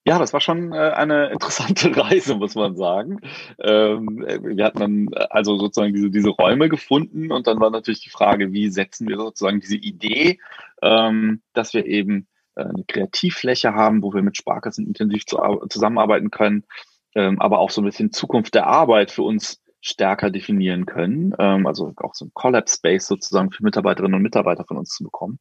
Ja, 0.07 0.19
das 0.19 0.35
war 0.35 0.41
schon 0.41 0.73
äh, 0.73 0.77
eine 0.77 1.27
interessante 1.33 1.97
Reise, 1.97 2.35
muss 2.35 2.55
man 2.55 2.77
sagen. 2.77 3.21
Ähm, 3.59 4.25
wir 4.43 4.65
hatten 4.65 4.79
dann 4.79 5.09
äh, 5.13 5.27
also 5.31 5.57
sozusagen 5.59 5.95
diese, 5.95 6.11
diese 6.11 6.29
Räume 6.29 6.69
gefunden 6.69 7.33
und 7.33 7.47
dann 7.47 7.59
war 7.61 7.71
natürlich 7.71 8.01
die 8.01 8.11
Frage, 8.11 8.53
wie 8.53 8.69
setzen 8.69 9.09
wir 9.09 9.17
sozusagen 9.17 9.61
diese 9.61 9.77
Idee, 9.77 10.41
ähm, 10.83 11.41
dass 11.55 11.73
wir 11.73 11.87
eben 11.87 12.27
äh, 12.55 12.65
eine 12.65 12.85
Kreativfläche 12.87 13.75
haben, 13.75 14.03
wo 14.03 14.13
wir 14.13 14.23
mit 14.23 14.37
Sparkassen 14.37 14.87
intensiv 14.87 15.25
zu, 15.25 15.39
zusammenarbeiten 15.71 16.31
können, 16.31 16.65
ähm, 17.15 17.41
aber 17.41 17.59
auch 17.59 17.71
so 17.71 17.81
ein 17.81 17.85
bisschen 17.85 18.13
Zukunft 18.13 18.55
der 18.55 18.67
Arbeit 18.67 19.11
für 19.11 19.23
uns 19.23 19.61
stärker 19.81 20.31
definieren 20.31 20.87
können, 20.87 21.35
ähm, 21.39 21.67
also 21.67 21.93
auch 21.97 22.15
so 22.15 22.25
ein 22.25 22.31
Collab-Space 22.33 23.07
sozusagen 23.07 23.51
für 23.51 23.63
Mitarbeiterinnen 23.63 24.15
und 24.15 24.23
Mitarbeiter 24.23 24.65
von 24.65 24.79
uns 24.79 24.91
zu 24.91 25.05
bekommen. 25.05 25.39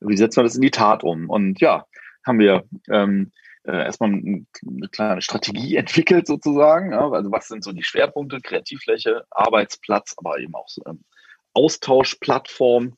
Wie 0.00 0.16
setzen 0.16 0.38
wir 0.38 0.44
das 0.44 0.56
in 0.56 0.62
die 0.62 0.70
Tat 0.70 1.04
um? 1.04 1.30
Und 1.30 1.60
ja, 1.60 1.86
haben 2.26 2.38
wir 2.38 2.64
ähm, 2.90 3.30
äh, 3.64 3.84
erstmal 3.84 4.10
eine 4.10 4.46
kleine 4.90 5.22
Strategie 5.22 5.76
entwickelt 5.76 6.26
sozusagen. 6.26 6.92
Ja, 6.92 7.08
also 7.08 7.30
was 7.30 7.48
sind 7.48 7.64
so 7.64 7.72
die 7.72 7.84
Schwerpunkte? 7.84 8.40
Kreativfläche, 8.40 9.24
Arbeitsplatz, 9.30 10.14
aber 10.16 10.38
eben 10.38 10.54
auch 10.54 10.68
so 10.68 10.82
ähm, 10.86 11.04
Austauschplattform. 11.52 12.96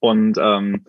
Und 0.00 0.38
ähm, 0.40 0.86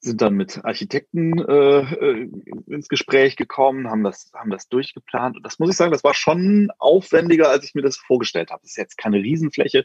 sind 0.00 0.22
dann 0.22 0.34
mit 0.34 0.64
Architekten 0.64 1.38
äh, 1.38 1.80
äh, 1.80 2.30
ins 2.66 2.88
Gespräch 2.88 3.36
gekommen, 3.36 3.90
haben 3.90 4.04
das, 4.04 4.30
haben 4.34 4.50
das 4.50 4.68
durchgeplant. 4.68 5.36
Und 5.36 5.42
das 5.44 5.58
muss 5.58 5.70
ich 5.70 5.76
sagen, 5.76 5.90
das 5.90 6.04
war 6.04 6.14
schon 6.14 6.70
aufwendiger, 6.78 7.50
als 7.50 7.64
ich 7.64 7.74
mir 7.74 7.82
das 7.82 7.96
vorgestellt 7.96 8.50
habe. 8.50 8.62
Das 8.62 8.70
ist 8.70 8.76
jetzt 8.76 8.96
keine 8.96 9.16
Riesenfläche, 9.16 9.84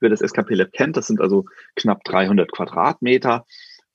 wer 0.00 0.10
das 0.10 0.20
SKP 0.20 0.54
Lab 0.54 0.72
kennt. 0.72 0.96
Das 0.96 1.06
sind 1.06 1.20
also 1.20 1.44
knapp 1.76 2.02
300 2.04 2.50
Quadratmeter. 2.50 3.46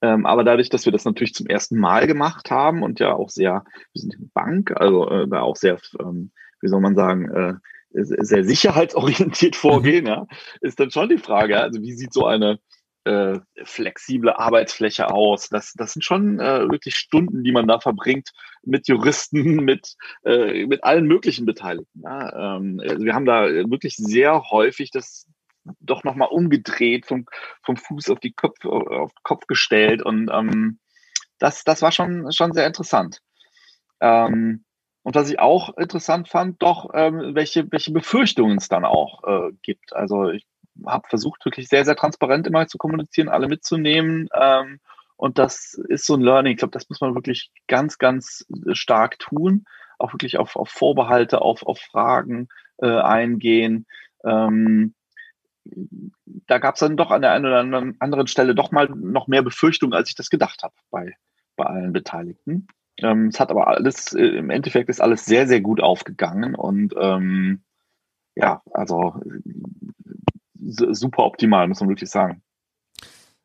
Ähm, 0.01 0.25
aber 0.25 0.43
dadurch, 0.43 0.69
dass 0.69 0.86
wir 0.86 0.91
das 0.91 1.06
natürlich 1.06 1.34
zum 1.34 1.47
ersten 1.47 1.77
Mal 1.77 2.08
gemacht 2.08 2.49
haben 2.49 2.84
und 2.84 2.99
ja 2.99 3.13
auch 3.13 3.30
sehr, 3.30 3.63
wir 3.93 4.01
sind 4.01 4.15
eine 4.15 4.30
Bank, 4.34 4.71
also 4.75 5.10
äh, 5.10 5.27
auch 5.36 5.56
sehr, 5.56 5.80
ähm, 5.99 6.32
wie 6.62 6.67
soll 6.67 6.82
man 6.82 6.95
sagen, 6.95 7.30
äh, 7.30 7.53
sehr 7.91 8.43
sicherheitsorientiert 8.43 9.56
vorgehen, 9.58 10.06
ja, 10.06 10.27
ist 10.62 10.80
dann 10.80 10.91
schon 10.91 11.10
die 11.10 11.17
Frage, 11.17 11.60
also 11.60 11.82
wie 11.82 11.93
sieht 11.93 12.13
so 12.13 12.25
eine 12.25 12.60
äh, 13.07 13.39
flexible 13.63 14.33
Arbeitsfläche 14.33 15.09
aus. 15.09 15.49
Das, 15.49 15.73
das 15.73 15.93
sind 15.93 16.03
schon 16.03 16.39
äh, 16.39 16.69
wirklich 16.69 16.95
Stunden, 16.95 17.43
die 17.43 17.51
man 17.51 17.67
da 17.67 17.79
verbringt 17.79 18.31
mit 18.63 18.87
Juristen, 18.87 19.55
mit, 19.63 19.95
äh, 20.25 20.65
mit 20.65 20.83
allen 20.83 21.07
möglichen 21.07 21.45
Beteiligten. 21.45 22.01
Ja. 22.03 22.57
Ähm, 22.57 22.81
also 22.83 23.03
wir 23.03 23.13
haben 23.13 23.25
da 23.25 23.45
wirklich 23.45 23.95
sehr 23.95 24.49
häufig 24.51 24.91
das 24.91 25.25
doch 25.79 26.03
nochmal 26.03 26.29
umgedreht, 26.29 27.05
vom, 27.05 27.25
vom 27.63 27.77
Fuß 27.77 28.09
auf 28.09 28.19
die 28.19 28.31
Kopf, 28.33 28.63
auf 28.65 29.11
den 29.11 29.23
Kopf 29.23 29.47
gestellt 29.47 30.01
und 30.01 30.29
ähm, 30.31 30.79
das, 31.39 31.63
das 31.63 31.81
war 31.81 31.91
schon, 31.91 32.31
schon 32.31 32.53
sehr 32.53 32.67
interessant. 32.67 33.19
Ähm, 33.99 34.63
und 35.03 35.15
was 35.15 35.29
ich 35.29 35.39
auch 35.39 35.77
interessant 35.77 36.27
fand, 36.27 36.61
doch, 36.61 36.89
ähm, 36.93 37.33
welche, 37.33 37.71
welche 37.71 37.91
Befürchtungen 37.91 38.57
es 38.57 38.67
dann 38.67 38.83
auch 38.85 39.23
äh, 39.23 39.51
gibt. 39.61 39.93
Also 39.93 40.29
ich 40.29 40.45
habe 40.85 41.07
versucht, 41.07 41.43
wirklich 41.45 41.67
sehr, 41.67 41.85
sehr 41.85 41.95
transparent 41.95 42.47
immer 42.47 42.67
zu 42.67 42.77
kommunizieren, 42.77 43.29
alle 43.29 43.47
mitzunehmen. 43.47 44.27
Ähm, 44.33 44.79
und 45.15 45.39
das 45.39 45.73
ist 45.89 46.05
so 46.05 46.15
ein 46.15 46.21
Learning. 46.21 46.53
Ich 46.53 46.59
glaube, 46.59 46.71
das 46.71 46.89
muss 46.89 47.01
man 47.01 47.15
wirklich 47.15 47.51
ganz, 47.67 47.97
ganz 47.97 48.45
stark 48.73 49.19
tun. 49.19 49.65
Auch 49.97 50.13
wirklich 50.13 50.37
auf, 50.37 50.55
auf 50.55 50.69
Vorbehalte, 50.69 51.41
auf, 51.41 51.63
auf 51.63 51.79
Fragen 51.79 52.49
äh, 52.77 52.99
eingehen. 52.99 53.87
Ähm, 54.23 54.93
da 55.65 56.59
gab 56.59 56.75
es 56.75 56.79
dann 56.79 56.97
doch 56.97 57.11
an 57.11 57.21
der 57.21 57.31
einen 57.31 57.45
oder 57.45 57.93
anderen 57.99 58.27
Stelle 58.27 58.55
doch 58.55 58.71
mal 58.71 58.87
noch 58.89 59.27
mehr 59.27 59.41
Befürchtungen, 59.41 59.93
als 59.93 60.09
ich 60.09 60.15
das 60.15 60.29
gedacht 60.29 60.63
habe 60.63 60.75
bei, 60.91 61.15
bei 61.55 61.65
allen 61.65 61.93
Beteiligten. 61.93 62.67
Ähm, 62.99 63.27
es 63.27 63.39
hat 63.39 63.51
aber 63.51 63.67
alles, 63.67 64.13
äh, 64.13 64.23
im 64.23 64.49
Endeffekt 64.49 64.89
ist 64.89 65.01
alles 65.01 65.25
sehr, 65.25 65.47
sehr 65.47 65.61
gut 65.61 65.81
aufgegangen 65.81 66.55
und 66.55 66.93
ähm, 66.99 67.61
ja, 68.35 68.61
also 68.71 69.19
super 70.59 71.23
optimal, 71.23 71.67
muss 71.67 71.79
man 71.79 71.89
wirklich 71.89 72.09
sagen. 72.09 72.41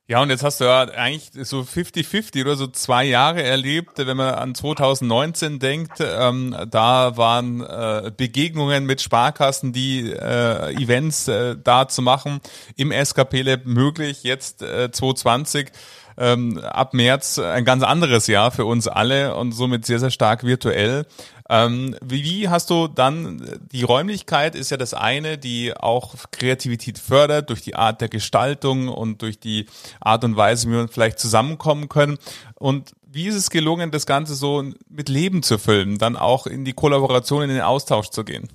Ja, 0.09 0.21
und 0.21 0.31
jetzt 0.31 0.43
hast 0.43 0.61
du 0.61 0.65
ja 0.65 0.83
eigentlich 0.83 1.31
so 1.47 1.61
50-50 1.61 2.43
oder 2.43 2.57
so 2.57 2.67
zwei 2.67 3.05
Jahre 3.05 3.43
erlebt, 3.43 3.97
wenn 3.97 4.17
man 4.17 4.35
an 4.35 4.55
2019 4.55 5.61
denkt. 5.61 6.01
Ähm, 6.01 6.57
da 6.69 7.17
waren 7.17 7.63
äh, 7.63 8.11
Begegnungen 8.15 8.85
mit 8.85 9.01
Sparkassen, 9.01 9.73
die 9.73 10.11
äh, 10.11 10.75
Events 10.75 11.29
äh, 11.29 11.57
da 11.57 11.87
zu 11.87 12.03
machen 12.03 12.41
im 12.77 12.91
SKP 12.91 13.43
Lab 13.43 13.65
möglich. 13.65 14.25
Jetzt 14.25 14.61
äh, 14.63 14.91
2020 14.91 15.71
ähm, 16.19 16.59
ab 16.59 16.95
März 16.95 17.39
ein 17.39 17.65
ganz 17.65 17.83
anderes 17.83 18.27
Jahr 18.27 18.51
für 18.51 18.65
uns 18.65 18.89
alle 18.89 19.35
und 19.35 19.53
somit 19.53 19.87
sehr, 19.87 19.99
sehr 19.99 20.11
stark 20.11 20.45
virtuell. 20.45 21.07
Ähm, 21.49 21.97
wie, 22.03 22.25
wie 22.25 22.49
hast 22.49 22.71
du 22.71 22.89
dann, 22.89 23.61
die 23.73 23.83
Räumlichkeit 23.83 24.55
ist 24.55 24.71
ja 24.71 24.77
das 24.77 24.95
eine, 24.95 25.39
die 25.39 25.75
auch 25.77 26.15
Kreativität 26.31 26.99
fördert 26.99 27.51
durch 27.51 27.63
die 27.63 27.75
Art 27.75 28.01
der 28.01 28.09
Gestaltung 28.09 28.89
und 28.89 29.23
durch 29.23 29.39
die 29.39 29.67
Art 30.01 30.25
und 30.25 30.37
Weise, 30.37 30.69
wie 30.69 30.73
wir 30.73 30.89
vielleicht 30.89 31.19
zusammenkommen 31.19 31.89
können. 31.89 32.19
Und 32.55 32.93
wie 33.05 33.27
ist 33.27 33.35
es 33.35 33.51
gelungen, 33.51 33.91
das 33.91 34.07
Ganze 34.07 34.35
so 34.35 34.65
mit 34.89 35.09
Leben 35.09 35.43
zu 35.43 35.59
füllen, 35.59 35.99
dann 35.99 36.17
auch 36.17 36.47
in 36.47 36.65
die 36.65 36.73
Kollaboration, 36.73 37.43
in 37.43 37.51
den 37.51 37.61
Austausch 37.61 38.09
zu 38.09 38.25
gehen? 38.25 38.49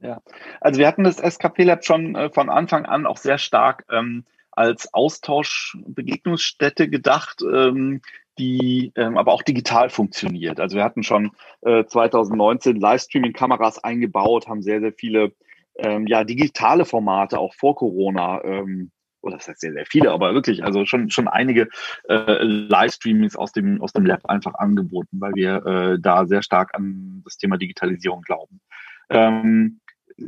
Ja, 0.00 0.20
also 0.60 0.78
wir 0.78 0.86
hatten 0.86 1.02
das 1.02 1.18
SKP 1.18 1.64
Lab 1.64 1.84
schon 1.84 2.14
äh, 2.14 2.30
von 2.30 2.50
Anfang 2.50 2.86
an 2.86 3.06
auch 3.06 3.16
sehr 3.16 3.38
stark 3.38 3.84
ähm, 3.90 4.24
als 4.58 4.92
Austauschbegegnungsstätte 4.92 6.88
gedacht, 6.88 7.42
ähm, 7.42 8.02
die 8.38 8.92
ähm, 8.96 9.16
aber 9.16 9.32
auch 9.32 9.42
digital 9.42 9.88
funktioniert. 9.88 10.58
Also 10.58 10.76
wir 10.76 10.82
hatten 10.82 11.04
schon 11.04 11.30
äh, 11.62 11.84
2019 11.84 12.80
Livestreaming-Kameras 12.80 13.82
eingebaut, 13.84 14.48
haben 14.48 14.62
sehr, 14.62 14.80
sehr 14.80 14.92
viele 14.92 15.32
ähm, 15.76 16.08
ja, 16.08 16.24
digitale 16.24 16.84
Formate 16.84 17.38
auch 17.38 17.54
vor 17.54 17.76
Corona 17.76 18.42
ähm, 18.42 18.90
oder 19.20 19.36
das 19.36 19.46
heißt 19.46 19.60
sehr, 19.60 19.72
sehr 19.72 19.86
viele, 19.86 20.10
aber 20.10 20.34
wirklich, 20.34 20.64
also 20.64 20.84
schon, 20.86 21.10
schon 21.10 21.28
einige 21.28 21.68
äh, 22.08 22.42
Livestreamings 22.42 23.36
aus 23.36 23.52
dem, 23.52 23.80
aus 23.80 23.92
dem 23.92 24.06
Lab 24.06 24.26
einfach 24.26 24.54
angeboten, 24.54 25.20
weil 25.20 25.34
wir 25.34 25.66
äh, 25.66 25.98
da 26.00 26.26
sehr 26.26 26.42
stark 26.42 26.74
an 26.74 27.22
das 27.24 27.36
Thema 27.36 27.58
Digitalisierung 27.58 28.22
glauben. 28.22 28.60
Ähm, 29.08 29.80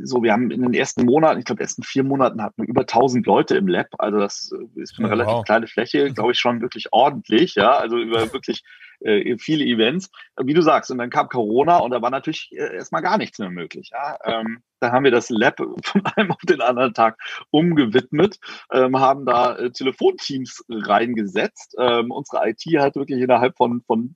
so, 0.03 0.23
wir 0.23 0.31
haben 0.31 0.51
in 0.51 0.61
den 0.61 0.73
ersten 0.73 1.05
Monaten, 1.05 1.39
ich 1.39 1.45
glaube, 1.45 1.61
ersten 1.61 1.83
vier 1.83 2.03
Monaten 2.03 2.41
hatten 2.41 2.61
wir 2.61 2.69
über 2.69 2.81
1000 2.81 3.25
Leute 3.25 3.57
im 3.57 3.67
Lab. 3.67 3.87
Also 3.97 4.19
das 4.19 4.51
ist 4.75 4.95
für 4.95 5.03
eine 5.03 5.07
oh, 5.07 5.11
relativ 5.11 5.33
wow. 5.33 5.45
kleine 5.45 5.67
Fläche, 5.67 6.13
glaube 6.13 6.31
ich, 6.31 6.39
schon 6.39 6.61
wirklich 6.61 6.87
ordentlich. 6.91 7.55
Ja, 7.55 7.77
also 7.77 7.97
über 7.97 8.21
wirklich 8.33 8.63
äh, 9.01 9.37
viele 9.37 9.65
Events. 9.65 10.09
Wie 10.41 10.53
du 10.53 10.61
sagst, 10.61 10.91
und 10.91 10.97
dann 10.97 11.09
kam 11.09 11.27
Corona 11.27 11.77
und 11.77 11.91
da 11.91 12.01
war 12.01 12.09
natürlich 12.09 12.49
äh, 12.51 12.75
erstmal 12.75 13.01
gar 13.01 13.17
nichts 13.17 13.39
mehr 13.39 13.49
möglich. 13.49 13.91
Ja? 13.91 14.17
Ähm, 14.23 14.61
da 14.79 14.91
haben 14.91 15.03
wir 15.03 15.11
das 15.11 15.29
Lab 15.29 15.57
von 15.83 16.05
einem 16.15 16.31
auf 16.31 16.41
den 16.47 16.61
anderen 16.61 16.93
Tag 16.93 17.17
umgewidmet, 17.49 18.39
ähm, 18.71 18.99
haben 18.99 19.25
da 19.25 19.57
äh, 19.57 19.71
Telefonteams 19.71 20.63
reingesetzt. 20.69 21.75
Ähm, 21.77 22.11
unsere 22.11 22.47
IT 22.49 22.63
hat 22.79 22.95
wirklich 22.95 23.21
innerhalb 23.21 23.57
von, 23.57 23.81
von 23.81 24.15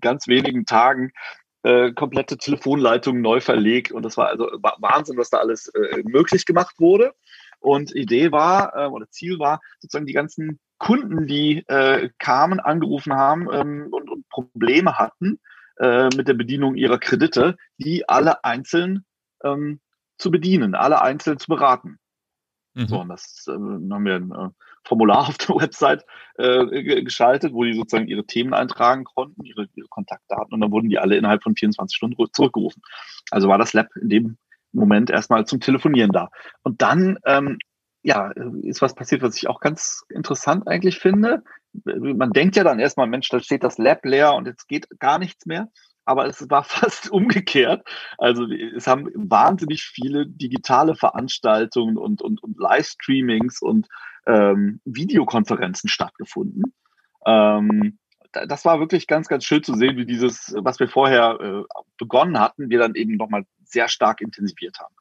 ganz 0.00 0.28
wenigen 0.28 0.66
Tagen 0.66 1.12
äh, 1.64 1.92
komplette 1.92 2.36
Telefonleitungen 2.36 3.22
neu 3.22 3.40
verlegt 3.40 3.90
und 3.90 4.04
das 4.04 4.16
war 4.16 4.28
also 4.28 4.44
Wahnsinn, 4.78 5.16
was 5.16 5.30
da 5.30 5.38
alles 5.38 5.68
äh, 5.68 6.02
möglich 6.04 6.46
gemacht 6.46 6.76
wurde. 6.78 7.12
Und 7.58 7.94
Idee 7.96 8.30
war 8.30 8.76
äh, 8.76 8.86
oder 8.86 9.08
Ziel 9.08 9.38
war 9.38 9.60
sozusagen 9.80 10.06
die 10.06 10.12
ganzen 10.12 10.60
Kunden, 10.76 11.26
die 11.26 11.64
äh, 11.68 12.10
kamen, 12.18 12.60
angerufen 12.60 13.14
haben 13.14 13.48
ähm, 13.50 13.88
und, 13.90 14.10
und, 14.10 14.28
Probleme 14.28 14.98
hatten 14.98 15.40
äh, 15.78 16.10
mit 16.14 16.28
der 16.28 16.34
Bedienung 16.34 16.74
ihrer 16.74 16.98
Kredite, 16.98 17.56
die 17.78 18.06
alle 18.08 18.44
einzeln 18.44 19.06
ähm, 19.42 19.80
zu 20.18 20.30
bedienen, 20.30 20.74
alle 20.74 21.00
einzeln 21.00 21.38
zu 21.38 21.46
beraten. 21.46 21.98
Mhm. 22.74 22.86
So, 22.86 23.00
und 23.00 23.08
das 23.08 23.46
äh, 23.48 23.52
haben 23.52 24.04
wir 24.04 24.16
ein 24.16 24.30
äh, 24.32 24.50
Formular 24.84 25.28
auf 25.28 25.38
der 25.38 25.56
Website 25.56 26.04
äh, 26.36 27.02
geschaltet, 27.02 27.52
wo 27.52 27.64
die 27.64 27.74
sozusagen 27.74 28.08
ihre 28.08 28.24
Themen 28.24 28.54
eintragen 28.54 29.04
konnten, 29.04 29.44
ihre, 29.44 29.68
ihre 29.74 29.88
Kontaktdaten, 29.88 30.52
und 30.52 30.60
dann 30.60 30.72
wurden 30.72 30.88
die 30.88 30.98
alle 30.98 31.16
innerhalb 31.16 31.42
von 31.42 31.56
24 31.56 31.96
Stunden 31.96 32.16
zurückgerufen. 32.32 32.82
Also 33.30 33.48
war 33.48 33.58
das 33.58 33.72
Lab 33.72 33.88
in 34.00 34.08
dem 34.08 34.38
Moment 34.72 35.10
erstmal 35.10 35.46
zum 35.46 35.60
Telefonieren 35.60 36.10
da. 36.12 36.30
Und 36.62 36.82
dann 36.82 37.18
ähm, 37.24 37.58
ja, 38.04 38.30
ist 38.62 38.82
was 38.82 38.94
passiert, 38.94 39.22
was 39.22 39.36
ich 39.36 39.48
auch 39.48 39.60
ganz 39.60 40.04
interessant 40.10 40.68
eigentlich 40.68 40.98
finde. 40.98 41.42
Man 41.84 42.32
denkt 42.32 42.54
ja 42.54 42.62
dann 42.62 42.78
erstmal, 42.78 43.06
Mensch, 43.06 43.30
da 43.30 43.40
steht 43.40 43.64
das 43.64 43.78
Lab 43.78 44.04
leer 44.04 44.34
und 44.34 44.46
jetzt 44.46 44.68
geht 44.68 44.86
gar 45.00 45.18
nichts 45.18 45.46
mehr. 45.46 45.70
Aber 46.04 46.26
es 46.26 46.50
war 46.50 46.64
fast 46.64 47.10
umgekehrt. 47.10 47.88
Also 48.18 48.46
es 48.76 48.86
haben 48.86 49.08
wahnsinnig 49.14 49.84
viele 49.84 50.26
digitale 50.26 50.94
Veranstaltungen 50.94 51.96
und, 51.96 52.20
und, 52.20 52.42
und 52.42 52.58
Livestreamings 52.58 53.62
und 53.62 53.88
ähm, 54.26 54.80
Videokonferenzen 54.84 55.88
stattgefunden. 55.88 56.74
Ähm, 57.26 57.98
das 58.32 58.64
war 58.64 58.80
wirklich 58.80 59.06
ganz, 59.06 59.28
ganz 59.28 59.44
schön 59.44 59.62
zu 59.62 59.74
sehen, 59.74 59.96
wie 59.96 60.06
dieses, 60.06 60.54
was 60.58 60.80
wir 60.80 60.88
vorher 60.88 61.38
äh, 61.40 61.62
begonnen 61.98 62.40
hatten, 62.40 62.68
wir 62.68 62.78
dann 62.78 62.94
eben 62.94 63.16
nochmal 63.16 63.46
sehr 63.64 63.88
stark 63.88 64.20
intensiviert 64.20 64.78
haben. 64.80 64.94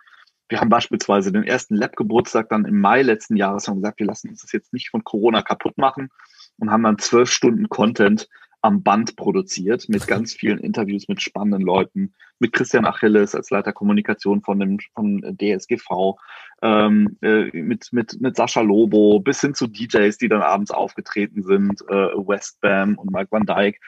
Wir 0.50 0.60
haben 0.60 0.70
beispielsweise 0.70 1.32
den 1.32 1.44
ersten 1.44 1.76
Lab-Geburtstag 1.76 2.50
dann 2.50 2.66
im 2.66 2.80
Mai 2.80 3.02
letzten 3.02 3.36
Jahres 3.36 3.68
haben 3.68 3.78
gesagt, 3.78 4.00
wir 4.00 4.06
lassen 4.06 4.30
uns 4.30 4.42
das 4.42 4.52
jetzt 4.52 4.72
nicht 4.74 4.90
von 4.90 5.04
Corona 5.04 5.42
kaputt 5.42 5.78
machen 5.78 6.10
und 6.60 6.70
haben 6.70 6.84
dann 6.84 7.00
zwölf 7.00 7.32
Stunden 7.32 7.70
Content 7.70 8.28
am 8.63 8.82
Band 8.82 9.15
produziert 9.15 9.88
mit 9.89 10.08
ganz 10.08 10.34
vielen 10.34 10.58
Interviews 10.58 11.08
mit 11.08 11.21
spannenden 11.21 11.62
Leuten, 11.62 12.13
mit 12.39 12.54
Christian 12.54 12.86
Achilles 12.86 13.36
als 13.36 13.49
Leiter 13.52 13.73
Kommunikation 13.73 14.41
von 14.41 14.60
dem 14.60 14.80
vom 14.95 15.21
DSGV, 15.21 16.15
ähm, 16.62 17.17
äh, 17.21 17.62
mit 17.62 17.89
mit 17.91 18.19
mit 18.19 18.36
Sascha 18.36 18.62
Lobo 18.62 19.19
bis 19.19 19.41
hin 19.41 19.54
zu 19.54 19.67
DJs, 19.67 20.17
die 20.17 20.30
dann 20.30 20.41
abends 20.41 20.71
aufgetreten 20.71 21.43
sind, 21.43 21.82
äh, 21.89 21.93
Westbam 22.15 22.97
und 22.97 23.12
Mike 23.12 23.32
Van 23.32 23.45
Dyke. 23.45 23.80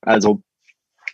Also 0.00 0.42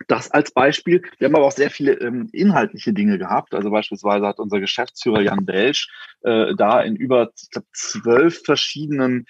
das 0.06 0.30
als 0.30 0.52
Beispiel. 0.52 1.02
Wir 1.18 1.26
haben 1.26 1.34
aber 1.34 1.46
auch 1.46 1.52
sehr 1.52 1.70
viele 1.70 1.94
ähm, 1.94 2.28
inhaltliche 2.32 2.92
Dinge 2.92 3.18
gehabt. 3.18 3.54
Also 3.54 3.70
beispielsweise 3.70 4.26
hat 4.26 4.38
unser 4.38 4.60
Geschäftsführer 4.60 5.22
Jan 5.22 5.44
Belsch 5.44 5.88
äh, 6.22 6.54
da 6.54 6.80
in 6.80 6.94
über 6.94 7.32
glaub, 7.50 7.64
zwölf 7.72 8.42
verschiedenen 8.44 9.26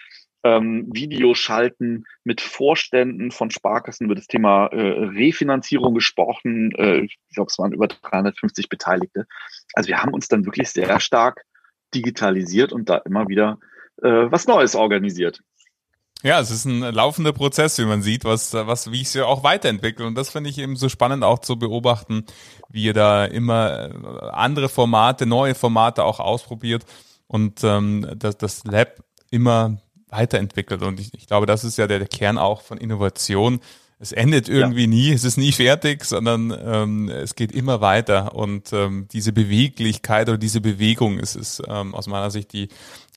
ähm, 0.56 0.88
Videoschalten 0.92 2.06
mit 2.24 2.40
Vorständen 2.40 3.30
von 3.30 3.50
Sparkassen 3.50 4.06
über 4.06 4.14
das 4.14 4.26
Thema 4.26 4.66
äh, 4.66 5.04
Refinanzierung 5.04 5.94
gesprochen. 5.94 6.72
Äh, 6.76 7.00
ich 7.00 7.18
glaube, 7.34 7.48
es 7.50 7.58
waren 7.58 7.72
über 7.72 7.88
350 7.88 8.68
Beteiligte. 8.68 9.26
Also 9.74 9.88
wir 9.88 10.02
haben 10.02 10.14
uns 10.14 10.28
dann 10.28 10.44
wirklich 10.44 10.70
sehr 10.70 11.00
stark 11.00 11.44
digitalisiert 11.94 12.72
und 12.72 12.88
da 12.88 12.98
immer 12.98 13.28
wieder 13.28 13.58
äh, 14.02 14.08
was 14.30 14.46
Neues 14.46 14.74
organisiert. 14.74 15.40
Ja, 16.22 16.40
es 16.40 16.50
ist 16.50 16.64
ein 16.64 16.80
laufender 16.80 17.32
Prozess, 17.32 17.78
wie 17.78 17.84
man 17.84 18.02
sieht, 18.02 18.24
was, 18.24 18.52
was, 18.52 18.90
wie 18.90 19.02
ich 19.02 19.06
es 19.08 19.14
ja 19.14 19.24
auch 19.24 19.44
weiterentwickle. 19.44 20.04
Und 20.04 20.16
das 20.16 20.30
finde 20.30 20.50
ich 20.50 20.58
eben 20.58 20.74
so 20.74 20.88
spannend 20.88 21.22
auch 21.22 21.38
zu 21.38 21.56
beobachten, 21.56 22.24
wie 22.68 22.84
ihr 22.84 22.94
da 22.94 23.24
immer 23.24 23.90
äh, 23.90 24.28
andere 24.32 24.68
Formate, 24.68 25.26
neue 25.26 25.54
Formate 25.54 26.02
auch 26.04 26.18
ausprobiert 26.18 26.84
und 27.28 27.62
ähm, 27.62 28.14
das, 28.16 28.36
das 28.36 28.64
Lab 28.64 28.96
immer 29.30 29.78
weiterentwickelt. 30.10 30.82
Und 30.82 31.00
ich, 31.00 31.12
ich 31.14 31.26
glaube, 31.26 31.46
das 31.46 31.64
ist 31.64 31.78
ja 31.78 31.86
der, 31.86 31.98
der 31.98 32.08
Kern 32.08 32.38
auch 32.38 32.62
von 32.62 32.78
Innovation. 32.78 33.60
Es 34.00 34.12
endet 34.12 34.48
irgendwie 34.48 34.82
ja. 34.82 34.86
nie, 34.86 35.12
es 35.12 35.24
ist 35.24 35.38
nie 35.38 35.50
fertig, 35.50 36.04
sondern 36.04 36.56
ähm, 36.64 37.08
es 37.08 37.34
geht 37.34 37.50
immer 37.50 37.80
weiter. 37.80 38.34
Und 38.34 38.72
ähm, 38.72 39.08
diese 39.12 39.32
Beweglichkeit 39.32 40.28
oder 40.28 40.38
diese 40.38 40.60
Bewegung 40.60 41.18
ist, 41.18 41.34
ist 41.34 41.62
ähm, 41.66 41.94
aus 41.94 42.06
meiner 42.06 42.30
Sicht 42.30 42.52
die 42.52 42.68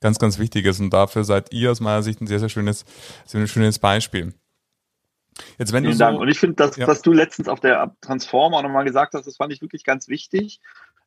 ganz, 0.01 0.17
ganz 0.17 0.39
wichtig 0.39 0.65
ist. 0.65 0.79
Und 0.79 0.91
dafür 0.91 1.23
seid 1.23 1.53
ihr 1.53 1.71
aus 1.71 1.79
meiner 1.79 2.01
Sicht 2.01 2.19
ein 2.21 2.27
sehr, 2.27 2.39
sehr 2.39 2.49
schönes, 2.49 2.85
sehr 3.25 3.45
schönes 3.47 3.77
Beispiel. 3.77 4.33
Jetzt, 5.57 5.71
wenn 5.71 5.83
Vielen 5.83 5.91
du 5.91 5.97
so, 5.97 6.03
Dank. 6.03 6.19
Und 6.19 6.27
ich 6.27 6.39
finde, 6.39 6.55
das, 6.55 6.75
ja. 6.77 6.87
was 6.87 7.01
du 7.01 7.13
letztens 7.13 7.47
auf 7.47 7.59
der 7.59 7.95
Transform 8.01 8.53
auch 8.53 8.63
nochmal 8.63 8.83
gesagt 8.83 9.13
hast, 9.13 9.27
das 9.27 9.37
fand 9.37 9.53
ich 9.53 9.61
wirklich 9.61 9.83
ganz 9.83 10.07
wichtig. 10.07 10.59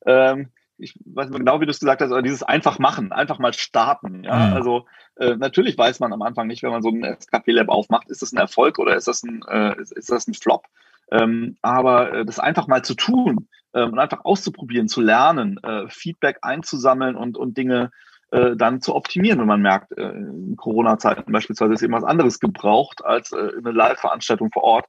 Ähm, 0.07 0.51
ich 0.79 0.99
weiß 1.05 1.29
nicht 1.29 1.39
genau, 1.39 1.61
wie 1.61 1.67
du 1.67 1.71
es 1.71 1.81
gesagt 1.81 2.01
hast, 2.01 2.11
aber 2.11 2.23
dieses 2.23 2.43
einfach 2.43 2.79
machen, 2.79 3.13
einfach 3.13 3.39
mal 3.39 3.53
starten. 3.53 4.25
Ja, 4.25 4.49
mhm. 4.49 4.53
also 4.55 4.87
äh, 5.17 5.37
natürlich 5.37 5.79
weiß 5.79 6.01
man 6.01 6.13
am 6.13 6.23
Anfang 6.23 6.47
nicht, 6.47 6.63
wenn 6.63 6.71
man 6.71 6.83
so 6.83 6.91
ein 6.91 7.05
SKP 7.05 7.53
Lab 7.53 7.69
aufmacht, 7.69 8.11
ist 8.11 8.23
das 8.23 8.33
ein 8.33 8.39
Erfolg 8.39 8.79
oder 8.79 8.97
ist 8.97 9.09
das 9.09 9.23
ein, 9.23 9.43
äh, 9.49 9.81
ist, 9.81 9.93
ist 9.93 10.11
das 10.11 10.27
ein 10.27 10.35
Flop? 10.35 10.67
Ähm, 11.11 11.57
aber 11.63 12.13
äh, 12.13 12.25
das 12.25 12.39
einfach 12.39 12.67
mal 12.67 12.83
zu 12.83 12.95
tun 12.95 13.49
äh, 13.73 13.83
und 13.83 13.99
einfach 13.99 14.25
auszuprobieren, 14.25 14.89
zu 14.89 15.01
lernen, 15.01 15.59
äh, 15.63 15.89
Feedback 15.89 16.39
einzusammeln 16.43 17.15
und, 17.15 17.37
und 17.37 17.57
Dinge 17.57 17.91
äh, 18.31 18.57
dann 18.57 18.81
zu 18.81 18.95
optimieren, 18.95 19.39
wenn 19.39 19.47
man 19.47 19.63
merkt, 19.63 19.93
äh, 19.93 20.11
in 20.11 20.57
Corona-Zeiten 20.57 21.31
beispielsweise 21.31 21.75
ist 21.75 21.83
eben 21.83 21.93
was 21.93 22.05
anderes 22.05 22.41
gebraucht 22.41 23.05
als 23.05 23.33
eine 23.33 23.71
Live-Veranstaltung 23.71 24.51
vor 24.51 24.65
Ort. 24.65 24.87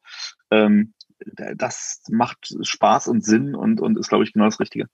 Ähm, 0.50 0.94
das 1.56 2.02
macht 2.10 2.56
Spaß 2.62 3.08
und 3.08 3.24
Sinn 3.24 3.56
und, 3.56 3.82
und 3.82 3.98
ist, 3.98 4.10
glaube 4.10 4.24
ich, 4.24 4.34
genau 4.34 4.46
das 4.46 4.60
Richtige. 4.60 4.88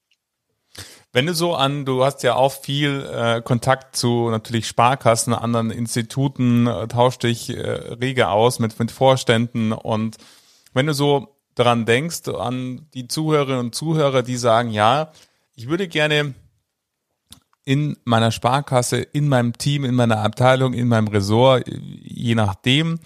Wenn 1.13 1.25
du 1.25 1.33
so 1.33 1.55
an, 1.55 1.85
du 1.85 2.05
hast 2.05 2.23
ja 2.23 2.35
auch 2.35 2.53
viel 2.53 3.05
äh, 3.05 3.41
Kontakt 3.41 3.97
zu 3.97 4.29
natürlich 4.29 4.67
Sparkassen, 4.67 5.33
anderen 5.33 5.69
Instituten, 5.69 6.67
äh, 6.67 6.87
tauscht 6.87 7.23
dich 7.23 7.49
äh, 7.49 7.59
rege 7.59 8.29
aus 8.29 8.59
mit, 8.59 8.79
mit 8.79 8.91
Vorständen 8.91 9.73
und 9.73 10.17
wenn 10.73 10.87
du 10.87 10.93
so 10.93 11.35
daran 11.55 11.85
denkst, 11.85 12.29
an 12.29 12.87
die 12.93 13.07
Zuhörerinnen 13.07 13.59
und 13.59 13.75
Zuhörer, 13.75 14.23
die 14.23 14.37
sagen, 14.37 14.71
ja, 14.71 15.11
ich 15.53 15.67
würde 15.67 15.89
gerne 15.89 16.33
in 17.65 17.97
meiner 18.05 18.31
Sparkasse, 18.31 18.97
in 18.97 19.27
meinem 19.27 19.57
Team, 19.57 19.85
in 19.85 19.95
meiner 19.95 20.19
Abteilung, 20.19 20.73
in 20.73 20.87
meinem 20.87 21.07
Ressort, 21.07 21.65
je 21.67 22.35
nachdem, 22.35 22.99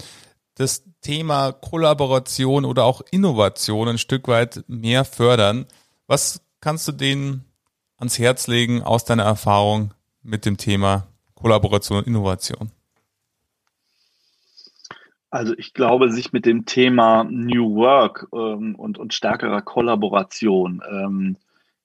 das 0.55 0.83
Thema 1.01 1.51
Kollaboration 1.51 2.65
oder 2.65 2.85
auch 2.85 3.01
Innovation 3.11 3.89
ein 3.89 3.97
Stück 3.97 4.27
weit 4.27 4.63
mehr 4.67 5.03
fördern. 5.05 5.65
Was 6.07 6.41
kannst 6.61 6.87
du 6.87 6.93
denen 6.93 7.45
ans 7.97 8.19
Herz 8.19 8.47
legen 8.47 8.81
aus 8.81 9.05
deiner 9.05 9.23
Erfahrung 9.23 9.93
mit 10.21 10.45
dem 10.45 10.57
Thema 10.57 11.07
Kollaboration 11.35 11.99
und 11.99 12.07
Innovation? 12.07 12.71
Also 15.29 15.53
ich 15.57 15.73
glaube, 15.73 16.11
sich 16.11 16.31
mit 16.31 16.45
dem 16.45 16.65
Thema 16.65 17.25
New 17.25 17.75
Work 17.75 18.27
ähm, 18.33 18.75
und, 18.75 18.97
und 18.97 19.13
stärkerer 19.13 19.61
Kollaboration 19.61 20.81
ähm, 20.89 21.37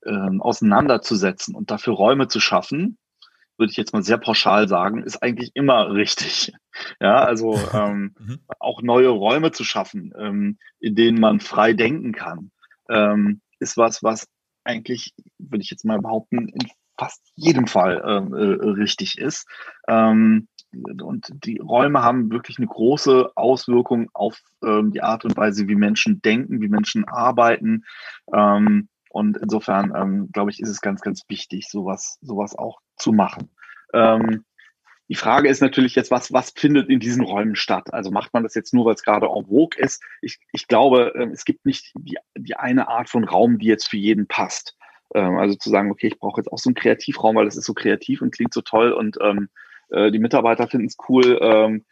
ähm, 0.07 0.41
auseinanderzusetzen 0.41 1.55
und 1.55 1.71
dafür 1.71 1.95
Räume 1.95 2.29
zu 2.29 2.41
schaffen, 2.41 2.97
würde 3.57 3.71
ich 3.71 3.77
jetzt 3.77 3.93
mal 3.93 4.03
sehr 4.03 4.19
pauschal 4.19 4.69
sagen, 4.69 5.03
ist 5.03 5.23
eigentlich 5.23 5.51
immer 5.55 5.93
richtig. 5.93 6.53
Ja, 6.99 7.25
also 7.25 7.59
ähm, 7.75 8.15
mhm. 8.19 8.39
auch 8.59 8.81
neue 8.81 9.09
Räume 9.09 9.51
zu 9.51 9.65
schaffen, 9.65 10.15
ähm, 10.17 10.57
in 10.79 10.95
denen 10.95 11.21
man 11.21 11.41
frei 11.41 11.75
denken 11.75 12.13
kann, 12.13 12.53
ähm, 12.89 13.43
ist 13.59 13.77
was, 13.77 14.03
was 14.03 14.29
eigentlich, 14.71 15.15
würde 15.39 15.63
ich 15.63 15.71
jetzt 15.71 15.85
mal 15.85 16.01
behaupten, 16.01 16.49
in 16.49 16.71
fast 16.99 17.23
jedem 17.35 17.67
Fall 17.67 18.03
ähm, 18.07 18.35
äh, 18.35 18.71
richtig 18.71 19.19
ist. 19.19 19.49
Ähm, 19.89 20.49
und 21.03 21.31
die 21.45 21.59
Räume 21.59 22.03
haben 22.03 22.31
wirklich 22.31 22.59
eine 22.59 22.69
große 22.69 23.33
Auswirkung 23.35 24.09
auf 24.13 24.41
ähm, 24.63 24.93
die 24.93 25.03
Art 25.03 25.25
und 25.25 25.37
Weise, 25.37 25.67
wie 25.67 25.75
Menschen 25.75 26.23
denken, 26.23 26.61
wie 26.61 26.69
Menschen 26.69 27.05
arbeiten. 27.09 27.85
Ähm, 28.33 28.89
und 29.11 29.37
insofern, 29.39 29.93
ähm, 29.97 30.29
glaube 30.31 30.51
ich, 30.51 30.61
ist 30.61 30.69
es 30.69 30.81
ganz, 30.81 31.01
ganz 31.01 31.23
wichtig, 31.29 31.69
sowas, 31.69 32.19
sowas 32.21 32.57
auch 32.57 32.81
zu 32.97 33.13
machen. 33.13 33.51
Ähm, 33.93 34.45
die 35.11 35.17
Frage 35.17 35.49
ist 35.49 35.61
natürlich 35.61 35.97
jetzt, 35.97 36.13
was, 36.13 36.33
was 36.33 36.53
findet 36.57 36.89
in 36.89 37.01
diesen 37.01 37.25
Räumen 37.25 37.57
statt? 37.57 37.93
Also 37.93 38.13
macht 38.13 38.33
man 38.33 38.45
das 38.45 38.55
jetzt 38.55 38.73
nur, 38.73 38.85
weil 38.85 38.95
es 38.95 39.03
gerade 39.03 39.27
en 39.27 39.47
vogue 39.47 39.77
ist? 39.77 40.01
Ich, 40.23 40.39
ich 40.53 40.69
glaube, 40.69 41.13
ähm, 41.17 41.33
es 41.33 41.45
gibt 41.45 41.67
nicht 41.67 41.93
die, 41.99 42.17
die 42.39 42.55
eine 42.55 42.87
Art 42.87 43.09
von 43.09 43.25
Raum, 43.25 43.59
die 43.59 43.67
jetzt 43.67 43.89
für 43.89 43.97
jeden 43.97 44.29
passt. 44.29 44.77
Ähm, 45.13 45.37
also 45.37 45.57
zu 45.57 45.69
sagen, 45.69 45.91
okay, 45.91 46.07
ich 46.07 46.21
brauche 46.21 46.41
jetzt 46.41 46.53
auch 46.53 46.59
so 46.59 46.71
einen 46.71 46.77
Kreativraum, 46.77 47.35
weil 47.35 47.47
das 47.47 47.57
ist 47.57 47.65
so 47.65 47.75
kreativ 47.75 48.23
und 48.23 48.33
klingt 48.33 48.55
so 48.55 48.61
toll 48.61 48.93
und 48.93 49.19
ähm, 49.21 49.49
äh, 49.91 50.13
die 50.13 50.21
Mitarbeiter 50.21 50.69
finden 50.69 50.87
es 50.87 50.97
cool. 51.09 51.41
Ähm, 51.43 51.85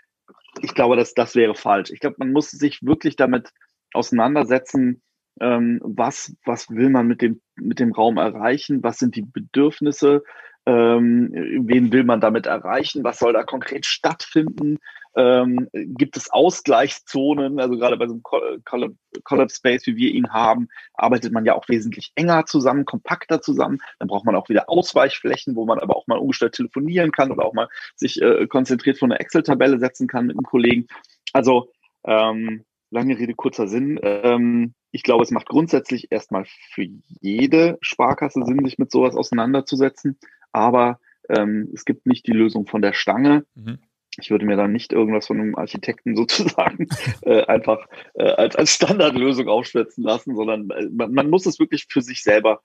ich 0.63 0.73
glaube, 0.75 0.95
dass 0.95 1.13
das 1.13 1.35
wäre 1.35 1.57
falsch. 1.57 1.91
Ich 1.91 1.99
glaube, 1.99 2.17
man 2.21 2.31
muss 2.31 2.53
sich 2.53 2.85
wirklich 2.85 3.17
damit 3.17 3.51
auseinandersetzen, 3.95 5.03
ähm, 5.41 5.81
was, 5.83 6.37
was 6.45 6.71
will 6.71 6.89
man 6.89 7.09
mit 7.09 7.21
dem, 7.21 7.41
mit 7.57 7.81
dem 7.81 7.91
Raum 7.91 8.17
erreichen, 8.17 8.85
was 8.85 8.99
sind 8.99 9.17
die 9.17 9.23
Bedürfnisse, 9.23 10.23
ähm, 10.69 11.31
wen 11.67 11.93
will 11.93 12.05
man 12.05 12.21
damit 12.21 12.45
erreichen, 12.45 13.03
was 13.03 13.19
soll 13.19 13.33
da 13.33 13.43
konkret 13.43 13.87
stattfinden, 13.87 14.79
ähm, 15.17 15.67
gibt 15.73 16.19
es 16.19 16.31
Ausgleichszonen, 16.31 17.59
also 17.59 17.79
gerade 17.79 17.97
bei 17.97 18.07
so 18.07 18.21
einem 18.21 18.93
Collab 19.25 19.51
Space, 19.51 19.87
wie 19.87 19.97
wir 19.97 20.13
ihn 20.13 20.31
haben, 20.31 20.69
arbeitet 20.93 21.33
man 21.33 21.47
ja 21.47 21.55
auch 21.55 21.67
wesentlich 21.71 22.13
enger 22.17 22.45
zusammen, 22.45 22.85
kompakter 22.85 23.41
zusammen, 23.41 23.79
dann 23.99 24.09
braucht 24.09 24.27
man 24.27 24.37
auch 24.37 24.51
wieder 24.51 24.69
Ausweichflächen, 24.69 25.57
wo 25.57 25.65
man 25.65 25.79
aber 25.79 25.97
auch 25.97 26.07
mal 26.07 26.19
ungestört 26.19 26.55
telefonieren 26.55 27.13
kann 27.13 27.33
oder 27.33 27.47
auch 27.47 27.55
mal 27.55 27.69
sich 27.97 28.21
äh, 28.21 28.47
konzentriert 28.47 28.99
vor 28.99 29.07
eine 29.07 29.21
Excel-Tabelle 29.21 29.79
setzen 29.79 30.07
kann 30.07 30.27
mit 30.27 30.37
einem 30.37 30.45
Kollegen. 30.45 30.87
Also 31.33 31.73
ähm, 32.05 32.65
lange 32.91 33.19
Rede, 33.19 33.33
kurzer 33.35 33.69
Sinn. 33.69 33.99
Ähm, 34.03 34.75
ich 34.91 35.03
glaube, 35.03 35.23
es 35.23 35.31
macht 35.31 35.49
grundsätzlich 35.49 36.13
erstmal 36.13 36.45
für 36.73 36.87
jede 37.21 37.79
Sparkasse 37.81 38.43
Sinn, 38.45 38.65
sich 38.65 38.79
mit 38.79 38.91
sowas 38.91 39.17
auseinanderzusetzen. 39.17 40.19
Aber 40.59 40.99
ähm, 41.29 41.71
es 41.73 41.85
gibt 41.85 42.07
nicht 42.07 42.27
die 42.27 42.33
Lösung 42.33 42.67
von 42.67 42.83
der 42.83 42.93
Stange. 42.93 43.45
Mhm. 43.55 43.79
Ich 44.21 44.31
würde 44.31 44.45
mir 44.45 44.57
dann 44.57 44.73
nicht 44.73 44.93
irgendwas 44.93 45.29
von 45.29 45.41
einem 45.41 45.55
Architekten 45.55 46.17
sozusagen 46.17 46.89
äh, 47.23 47.45
einfach 47.45 47.87
äh, 48.15 48.25
als, 48.25 48.57
als 48.57 48.75
Standardlösung 48.75 49.47
aufschwätzen 49.47 50.03
lassen, 50.03 50.35
sondern 50.35 50.69
äh, 50.71 50.89
man, 50.91 51.13
man, 51.13 51.31
muss 51.31 51.47
es 51.47 51.61
wirklich 51.61 51.87
für 51.89 52.03
sich 52.03 52.25
selber 52.25 52.61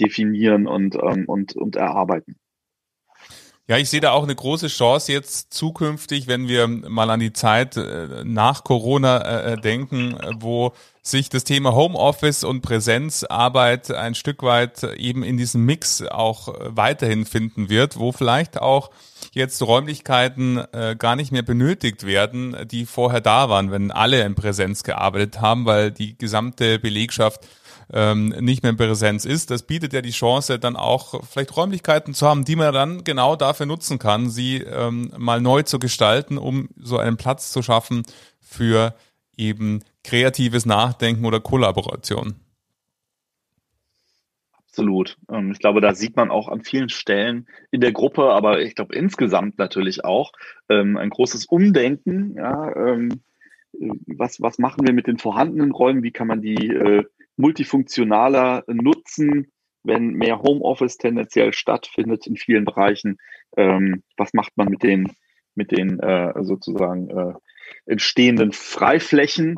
definieren 0.00 0.66
und, 0.66 0.96
ähm, 0.96 1.24
und, 1.26 1.54
und 1.54 1.76
erarbeiten. 1.76 2.36
Ja, 3.68 3.78
ich 3.78 3.90
sehe 3.90 4.00
da 4.00 4.12
auch 4.12 4.22
eine 4.22 4.34
große 4.34 4.68
Chance 4.68 5.10
jetzt 5.10 5.52
zukünftig, 5.52 6.28
wenn 6.28 6.46
wir 6.46 6.68
mal 6.68 7.10
an 7.10 7.18
die 7.18 7.32
Zeit 7.32 7.76
äh, 7.76 8.22
nach 8.22 8.62
Corona 8.62 9.18
äh, 9.18 9.52
äh, 9.54 9.56
denken, 9.56 10.16
wo 10.38 10.72
sich 11.02 11.30
das 11.30 11.42
Thema 11.42 11.74
Homeoffice 11.74 12.44
und 12.44 12.60
Präsenzarbeit 12.62 13.90
ein 13.90 14.14
Stück 14.14 14.44
weit 14.44 14.84
eben 14.84 15.24
in 15.24 15.36
diesem 15.36 15.64
Mix 15.64 16.02
auch 16.02 16.54
weiterhin 16.60 17.26
finden 17.26 17.68
wird, 17.68 17.98
wo 17.98 18.12
vielleicht 18.12 18.60
auch 18.60 18.90
jetzt 19.32 19.62
Räumlichkeiten 19.62 20.64
gar 20.98 21.14
nicht 21.14 21.30
mehr 21.30 21.42
benötigt 21.42 22.04
werden, 22.04 22.56
die 22.68 22.86
vorher 22.86 23.20
da 23.20 23.48
waren, 23.48 23.70
wenn 23.70 23.92
alle 23.92 24.24
in 24.24 24.34
Präsenz 24.34 24.82
gearbeitet 24.82 25.40
haben, 25.40 25.64
weil 25.64 25.92
die 25.92 26.18
gesamte 26.18 26.80
Belegschaft 26.80 27.46
ähm, 27.92 28.28
nicht 28.40 28.62
mehr 28.62 28.70
in 28.70 28.76
Präsenz 28.76 29.24
ist. 29.24 29.50
Das 29.50 29.62
bietet 29.62 29.92
ja 29.92 30.02
die 30.02 30.10
Chance, 30.10 30.58
dann 30.58 30.76
auch 30.76 31.24
vielleicht 31.24 31.56
Räumlichkeiten 31.56 32.14
zu 32.14 32.26
haben, 32.26 32.44
die 32.44 32.56
man 32.56 32.72
dann 32.74 33.04
genau 33.04 33.36
dafür 33.36 33.66
nutzen 33.66 33.98
kann, 33.98 34.28
sie 34.28 34.58
ähm, 34.58 35.12
mal 35.16 35.40
neu 35.40 35.62
zu 35.62 35.78
gestalten, 35.78 36.38
um 36.38 36.68
so 36.76 36.98
einen 36.98 37.16
Platz 37.16 37.52
zu 37.52 37.62
schaffen 37.62 38.02
für 38.40 38.94
eben 39.36 39.82
kreatives 40.02 40.66
Nachdenken 40.66 41.24
oder 41.24 41.40
Kollaboration. 41.40 42.36
Absolut. 44.76 45.16
Ähm, 45.30 45.52
ich 45.52 45.58
glaube, 45.58 45.80
da 45.80 45.94
sieht 45.94 46.16
man 46.16 46.30
auch 46.30 46.48
an 46.48 46.62
vielen 46.62 46.88
Stellen 46.88 47.46
in 47.70 47.80
der 47.80 47.92
Gruppe, 47.92 48.30
aber 48.30 48.60
ich 48.60 48.74
glaube 48.74 48.94
insgesamt 48.94 49.58
natürlich 49.58 50.04
auch 50.04 50.32
ähm, 50.68 50.96
ein 50.96 51.10
großes 51.10 51.46
Umdenken. 51.46 52.34
Ja, 52.34 52.76
ähm, 52.76 53.22
was, 54.06 54.40
was 54.40 54.58
machen 54.58 54.86
wir 54.86 54.92
mit 54.92 55.06
den 55.06 55.18
vorhandenen 55.18 55.72
Räumen? 55.72 56.02
Wie 56.02 56.10
kann 56.10 56.26
man 56.26 56.42
die 56.42 56.68
äh, 56.68 57.04
multifunktionaler 57.36 58.64
nutzen, 58.66 59.52
wenn 59.82 60.14
mehr 60.14 60.40
Homeoffice 60.40 60.98
tendenziell 60.98 61.52
stattfindet 61.52 62.26
in 62.26 62.36
vielen 62.36 62.64
Bereichen. 62.64 63.18
Ähm, 63.56 64.02
was 64.16 64.34
macht 64.34 64.56
man 64.56 64.68
mit 64.68 64.82
den, 64.82 65.12
mit 65.54 65.70
den 65.70 66.00
äh, 66.00 66.32
sozusagen 66.42 67.10
äh, 67.10 67.34
entstehenden 67.86 68.52
Freiflächen? 68.52 69.56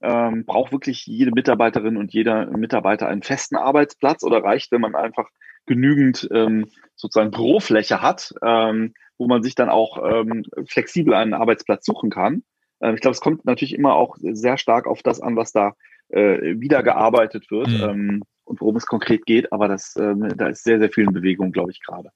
Ähm, 0.00 0.44
braucht 0.46 0.72
wirklich 0.72 1.06
jede 1.06 1.32
Mitarbeiterin 1.32 1.96
und 1.96 2.12
jeder 2.12 2.46
Mitarbeiter 2.46 3.08
einen 3.08 3.22
festen 3.22 3.56
Arbeitsplatz 3.56 4.22
oder 4.22 4.44
reicht, 4.44 4.70
wenn 4.70 4.80
man 4.80 4.94
einfach 4.94 5.28
genügend 5.66 6.28
ähm, 6.32 6.66
sozusagen 6.94 7.32
Bürofläche 7.32 8.00
hat, 8.00 8.32
ähm, 8.42 8.94
wo 9.18 9.26
man 9.26 9.42
sich 9.42 9.54
dann 9.54 9.68
auch 9.68 9.98
ähm, 10.08 10.44
flexibel 10.66 11.14
einen 11.14 11.34
Arbeitsplatz 11.34 11.84
suchen 11.84 12.10
kann? 12.10 12.44
Ähm, 12.80 12.94
ich 12.94 13.00
glaube, 13.00 13.12
es 13.12 13.20
kommt 13.20 13.44
natürlich 13.44 13.74
immer 13.74 13.94
auch 13.94 14.16
sehr 14.20 14.56
stark 14.56 14.86
auf 14.86 15.02
das 15.02 15.20
an, 15.20 15.36
was 15.36 15.52
da 15.52 15.74
äh, 16.08 16.60
wiedergearbeitet 16.60 17.50
wird 17.50 17.68
mhm. 17.68 17.82
ähm, 17.82 18.22
und 18.44 18.60
worum 18.60 18.76
es 18.76 18.86
konkret 18.86 19.26
geht. 19.26 19.52
Aber 19.52 19.68
das, 19.68 19.96
ähm, 19.96 20.28
da 20.36 20.48
ist 20.48 20.64
sehr, 20.64 20.78
sehr 20.78 20.90
viel 20.90 21.04
in 21.04 21.12
Bewegung, 21.12 21.52
glaube 21.52 21.70
ich, 21.70 21.80
gerade. 21.84 22.10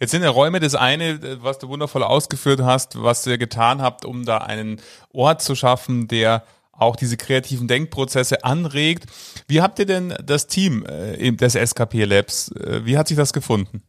Jetzt 0.00 0.12
sind 0.12 0.22
ja 0.22 0.30
Räume 0.30 0.60
das 0.60 0.74
eine, 0.74 1.18
was 1.42 1.58
du 1.58 1.68
wundervoll 1.68 2.02
ausgeführt 2.02 2.62
hast, 2.62 3.02
was 3.02 3.26
ihr 3.26 3.38
getan 3.38 3.82
habt, 3.82 4.04
um 4.04 4.24
da 4.24 4.38
einen 4.38 4.80
Ort 5.12 5.42
zu 5.42 5.54
schaffen, 5.54 6.08
der 6.08 6.44
auch 6.72 6.96
diese 6.96 7.16
kreativen 7.16 7.68
Denkprozesse 7.68 8.44
anregt. 8.44 9.06
Wie 9.46 9.60
habt 9.60 9.78
ihr 9.78 9.86
denn 9.86 10.14
das 10.24 10.46
Team 10.46 10.84
äh, 10.86 11.32
des 11.32 11.54
SKP 11.54 12.04
Labs, 12.04 12.50
äh, 12.52 12.84
wie 12.84 12.98
hat 12.98 13.08
sich 13.08 13.16
das 13.16 13.32
gefunden? 13.32 13.82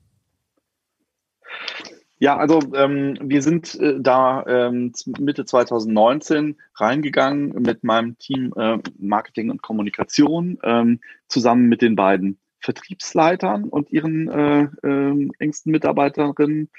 Ja, 2.25 2.37
also 2.37 2.59
ähm, 2.73 3.19
wir 3.21 3.43
sind 3.43 3.79
äh, 3.79 3.99
da 3.99 4.43
ähm, 4.47 4.93
Mitte 5.19 5.45
2019 5.45 6.57
reingegangen 6.73 7.49
mit 7.61 7.83
meinem 7.83 8.17
Team 8.17 8.51
äh, 8.57 8.79
Marketing 8.97 9.51
und 9.51 9.61
Kommunikation 9.61 10.57
ähm, 10.63 11.01
zusammen 11.27 11.69
mit 11.69 11.83
den 11.83 11.95
beiden 11.95 12.39
Vertriebsleitern 12.61 13.65
und 13.65 13.91
ihren 13.91 14.27
äh, 14.27 14.63
äh, 14.81 15.29
engsten 15.37 15.71
Mitarbeiterinnen. 15.71 16.71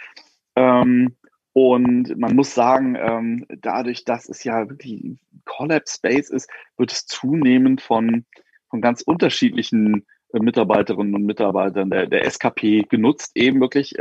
Ähm, 0.56 1.14
und 1.52 2.18
man 2.18 2.34
muss 2.34 2.52
sagen, 2.52 2.96
ähm, 3.00 3.46
dadurch, 3.48 4.04
dass 4.04 4.28
es 4.28 4.42
ja 4.42 4.68
wirklich 4.68 5.16
Collab 5.44 5.88
Space 5.88 6.30
ist, 6.30 6.50
wird 6.76 6.90
es 6.90 7.06
zunehmend 7.06 7.82
von, 7.82 8.24
von 8.68 8.80
ganz 8.80 9.00
unterschiedlichen 9.00 10.06
äh, 10.32 10.40
Mitarbeiterinnen 10.40 11.14
und 11.14 11.22
Mitarbeitern 11.22 11.90
der, 11.90 12.08
der 12.08 12.24
SKP 12.24 12.82
genutzt, 12.88 13.30
eben 13.36 13.60
wirklich 13.60 13.96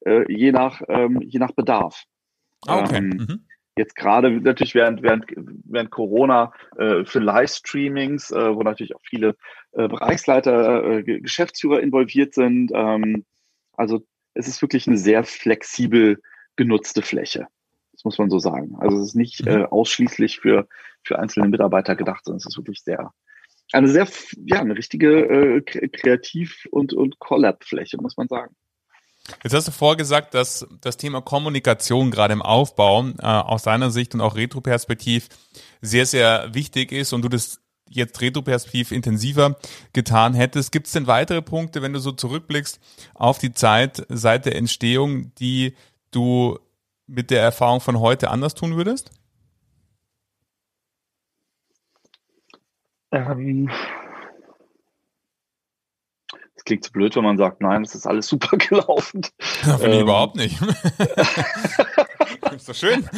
äh, 0.00 0.24
je, 0.32 0.52
nach, 0.52 0.82
ähm, 0.88 1.20
je 1.22 1.38
nach 1.38 1.52
Bedarf. 1.52 2.04
Ah, 2.66 2.80
okay. 2.80 2.96
Ähm, 2.96 3.08
mhm. 3.08 3.46
Jetzt 3.76 3.96
gerade 3.96 4.30
natürlich 4.30 4.74
während, 4.74 5.02
während, 5.02 5.26
während 5.36 5.90
Corona 5.90 6.52
äh, 6.76 7.04
für 7.04 7.20
Livestreamings, 7.20 8.30
äh, 8.30 8.54
wo 8.54 8.62
natürlich 8.62 8.94
auch 8.94 9.00
viele 9.02 9.36
äh, 9.72 9.88
Bereichsleiter, 9.88 10.84
äh, 10.84 11.02
Geschäftsführer 11.02 11.80
involviert 11.80 12.34
sind. 12.34 12.72
Ähm, 12.74 13.24
also 13.72 14.04
es 14.34 14.48
ist 14.48 14.60
wirklich 14.60 14.86
eine 14.86 14.98
sehr 14.98 15.24
flexibel 15.24 16.20
genutzte 16.56 17.02
Fläche. 17.02 17.46
Das 17.92 18.04
muss 18.04 18.18
man 18.18 18.30
so 18.30 18.38
sagen. 18.38 18.76
Also 18.78 18.98
es 18.98 19.08
ist 19.08 19.14
nicht 19.14 19.44
mhm. 19.44 19.48
äh, 19.48 19.64
ausschließlich 19.64 20.40
für, 20.40 20.68
für 21.02 21.18
einzelne 21.18 21.48
Mitarbeiter 21.48 21.96
gedacht, 21.96 22.24
sondern 22.24 22.38
es 22.38 22.46
ist 22.46 22.56
wirklich 22.56 22.82
sehr, 22.82 23.12
eine 23.72 23.88
sehr, 23.88 24.08
ja, 24.44 24.60
eine 24.60 24.76
richtige 24.76 25.26
äh, 25.26 25.60
Kreativ- 25.62 26.66
und, 26.70 26.92
und 26.92 27.18
Collab-Fläche, 27.18 27.98
muss 27.98 28.16
man 28.16 28.28
sagen. 28.28 28.54
Jetzt 29.42 29.54
hast 29.54 29.68
du 29.68 29.72
vorgesagt, 29.72 30.34
dass 30.34 30.66
das 30.80 30.96
Thema 30.96 31.20
Kommunikation 31.20 32.10
gerade 32.10 32.32
im 32.32 32.42
Aufbau 32.42 33.08
äh, 33.18 33.22
aus 33.22 33.62
deiner 33.62 33.90
Sicht 33.90 34.14
und 34.14 34.20
auch 34.20 34.36
Retroperspektiv 34.36 35.28
sehr, 35.80 36.06
sehr 36.06 36.54
wichtig 36.54 36.92
ist 36.92 37.12
und 37.12 37.22
du 37.22 37.28
das 37.28 37.60
jetzt 37.88 38.20
retroperspektiv 38.20 38.92
intensiver 38.92 39.56
getan 39.92 40.34
hättest. 40.34 40.72
Gibt 40.72 40.86
es 40.86 40.92
denn 40.92 41.06
weitere 41.06 41.42
Punkte, 41.42 41.82
wenn 41.82 41.92
du 41.92 41.98
so 41.98 42.12
zurückblickst 42.12 42.80
auf 43.14 43.38
die 43.38 43.52
Zeit 43.52 44.06
seit 44.08 44.46
der 44.46 44.56
Entstehung, 44.56 45.34
die 45.34 45.74
du 46.12 46.58
mit 47.06 47.30
der 47.30 47.42
Erfahrung 47.42 47.80
von 47.80 47.98
heute 47.98 48.30
anders 48.30 48.54
tun 48.54 48.76
würdest? 48.76 49.10
Ähm, 53.12 53.68
es 56.60 56.64
klingt 56.64 56.84
zu 56.84 56.92
blöd, 56.92 57.16
wenn 57.16 57.24
man 57.24 57.38
sagt, 57.38 57.62
nein, 57.62 57.82
es 57.82 57.94
ist 57.94 58.06
alles 58.06 58.26
super 58.26 58.56
gelaufen. 58.58 59.22
Ja, 59.64 59.78
finde 59.78 59.86
ähm, 59.86 59.92
ich 59.92 60.00
überhaupt 60.02 60.36
nicht. 60.36 60.60
ist 62.54 62.68
doch 62.68 62.74
schön. 62.74 63.08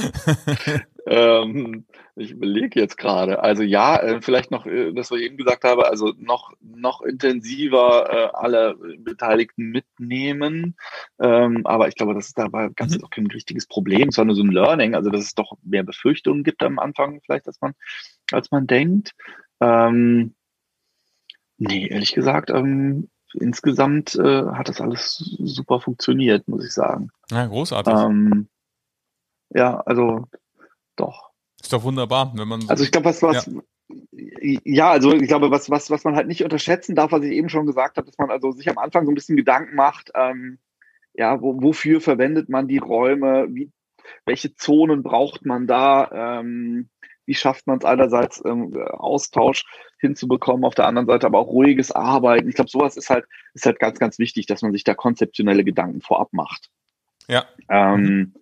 ähm, 1.08 1.84
ich 2.14 2.30
überlege 2.30 2.78
jetzt 2.78 2.96
gerade. 2.96 3.42
Also 3.42 3.64
ja, 3.64 3.96
äh, 3.96 4.22
vielleicht 4.22 4.52
noch, 4.52 4.64
äh, 4.66 4.92
das, 4.92 5.10
was 5.10 5.18
ich 5.18 5.24
eben 5.24 5.36
gesagt 5.36 5.64
habe, 5.64 5.88
also 5.88 6.14
noch, 6.18 6.52
noch 6.60 7.02
intensiver 7.02 8.10
äh, 8.10 8.28
alle 8.32 8.76
Beteiligten 8.98 9.70
mitnehmen. 9.70 10.76
Ähm, 11.20 11.66
aber 11.66 11.88
ich 11.88 11.96
glaube, 11.96 12.14
das 12.14 12.28
ist 12.28 12.38
dabei 12.38 12.68
ganz 12.76 12.96
mhm. 12.96 13.02
auch 13.02 13.10
kein 13.10 13.26
richtiges 13.26 13.66
Problem. 13.66 14.10
Es 14.10 14.18
war 14.18 14.24
nur 14.24 14.36
so 14.36 14.44
ein 14.44 14.52
Learning, 14.52 14.94
also 14.94 15.10
dass 15.10 15.22
es 15.22 15.34
doch 15.34 15.56
mehr 15.64 15.82
Befürchtungen 15.82 16.44
gibt 16.44 16.62
am 16.62 16.78
Anfang, 16.78 17.20
vielleicht, 17.26 17.48
als 17.48 17.60
man, 17.60 17.74
als 18.30 18.52
man 18.52 18.68
denkt. 18.68 19.14
Ähm, 19.60 20.36
nee, 21.58 21.88
ehrlich 21.88 22.12
gesagt, 22.12 22.50
ähm, 22.50 23.08
insgesamt 23.34 24.14
äh, 24.16 24.46
hat 24.46 24.68
das 24.68 24.80
alles 24.80 25.16
super 25.16 25.80
funktioniert, 25.80 26.48
muss 26.48 26.64
ich 26.64 26.72
sagen. 26.72 27.10
Ja, 27.30 27.46
großartig. 27.46 27.94
Ähm, 27.94 28.48
ja, 29.50 29.80
also 29.80 30.26
doch. 30.96 31.30
Ist 31.60 31.72
doch 31.72 31.84
wunderbar, 31.84 32.32
wenn 32.34 32.48
man. 32.48 32.68
Also 32.68 32.84
ich 32.84 32.90
glaube, 32.90 33.06
was, 33.06 33.22
was, 33.22 33.46
ja. 33.46 33.52
Ja, 34.64 34.90
also 34.90 35.12
ich 35.12 35.28
glaube, 35.28 35.50
was, 35.50 35.70
was, 35.70 35.90
was 35.90 36.04
man 36.04 36.16
halt 36.16 36.26
nicht 36.26 36.42
unterschätzen 36.42 36.94
darf, 36.94 37.12
was 37.12 37.24
ich 37.24 37.32
eben 37.32 37.48
schon 37.48 37.66
gesagt 37.66 37.96
habe, 37.96 38.06
dass 38.06 38.18
man 38.18 38.30
also 38.30 38.52
sich 38.52 38.68
am 38.68 38.78
Anfang 38.78 39.04
so 39.04 39.12
ein 39.12 39.14
bisschen 39.14 39.36
Gedanken 39.36 39.74
macht, 39.74 40.10
ähm, 40.14 40.58
ja, 41.14 41.40
wo, 41.40 41.60
wofür 41.62 42.00
verwendet 42.00 42.48
man 42.48 42.68
die 42.68 42.78
Räume, 42.78 43.46
wie, 43.50 43.70
welche 44.24 44.54
Zonen 44.54 45.02
braucht 45.02 45.44
man 45.44 45.66
da, 45.66 46.40
ähm, 46.40 46.88
wie 47.26 47.34
schafft 47.34 47.66
man 47.66 47.78
es 47.78 47.84
einerseits 47.84 48.42
ähm, 48.44 48.76
Austausch 48.76 49.64
hinzubekommen, 49.98 50.64
auf 50.64 50.74
der 50.74 50.86
anderen 50.86 51.06
Seite 51.06 51.26
aber 51.26 51.38
auch 51.38 51.48
ruhiges 51.48 51.92
Arbeiten. 51.92 52.48
Ich 52.48 52.54
glaube, 52.54 52.70
sowas 52.70 52.96
ist 52.96 53.10
halt, 53.10 53.24
ist 53.54 53.66
halt 53.66 53.78
ganz, 53.78 53.98
ganz 53.98 54.18
wichtig, 54.18 54.46
dass 54.46 54.62
man 54.62 54.72
sich 54.72 54.84
da 54.84 54.94
konzeptionelle 54.94 55.64
Gedanken 55.64 56.00
vorab 56.00 56.32
macht. 56.32 56.70
Ja. 57.28 57.44
Ähm, 57.68 58.34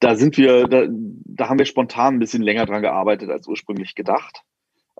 da 0.00 0.16
sind 0.16 0.36
wir, 0.36 0.66
da, 0.66 0.86
da 0.88 1.48
haben 1.48 1.58
wir 1.58 1.66
spontan 1.66 2.14
ein 2.14 2.18
bisschen 2.18 2.42
länger 2.42 2.66
dran 2.66 2.82
gearbeitet 2.82 3.30
als 3.30 3.46
ursprünglich 3.46 3.94
gedacht. 3.94 4.42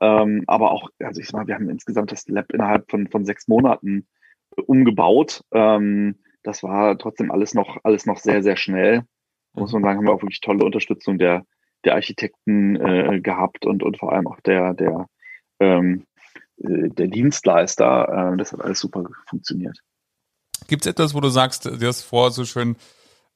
Ähm, 0.01 0.45
aber 0.47 0.73
auch, 0.73 0.91
also 0.99 1.21
ich 1.21 1.29
sag 1.29 1.35
mal, 1.35 1.47
wir 1.47 1.55
haben 1.55 1.69
insgesamt 1.69 2.13
das 2.13 2.27
Lab 2.29 2.53
innerhalb 2.53 2.91
von, 2.91 3.09
von 3.09 3.25
sechs 3.25 3.49
Monaten 3.49 4.07
umgebaut. 4.67 5.45
Ähm, 5.53 6.19
das 6.43 6.63
war 6.63 6.97
trotzdem 6.99 7.31
alles 7.31 7.55
noch, 7.55 7.79
alles 7.83 8.07
noch 8.07 8.19
sehr, 8.19 8.43
sehr 8.43 8.57
schnell. 8.57 9.05
Muss 9.53 9.73
man 9.73 9.83
sagen, 9.83 9.99
haben 9.99 10.07
wir 10.07 10.15
auch 10.15 10.23
wirklich 10.23 10.41
tolle 10.41 10.65
Unterstützung 10.65 11.19
der, 11.19 11.45
der 11.85 11.95
Architekten 11.95 12.77
äh, 12.77 13.21
gehabt 13.21 13.67
und, 13.67 13.83
und 13.83 13.99
vor 13.99 14.13
allem 14.13 14.27
auch 14.27 14.41
der, 14.41 14.75
der, 14.75 15.07
ähm, 15.61 16.05
äh, 16.59 16.89
der 16.89 17.09
Dienstleister. 17.09 18.33
Äh, 18.33 18.37
das 18.37 18.53
hat 18.53 18.61
alles 18.61 18.81
super 18.81 19.05
funktioniert. 19.27 19.79
Gibt 20.69 20.85
es 20.85 20.91
etwas, 20.91 21.15
wo 21.15 21.21
du 21.21 21.29
sagst, 21.29 21.65
du 21.65 21.87
hast 21.87 22.03
vorher 22.03 22.31
so 22.31 22.45
schön 22.45 22.77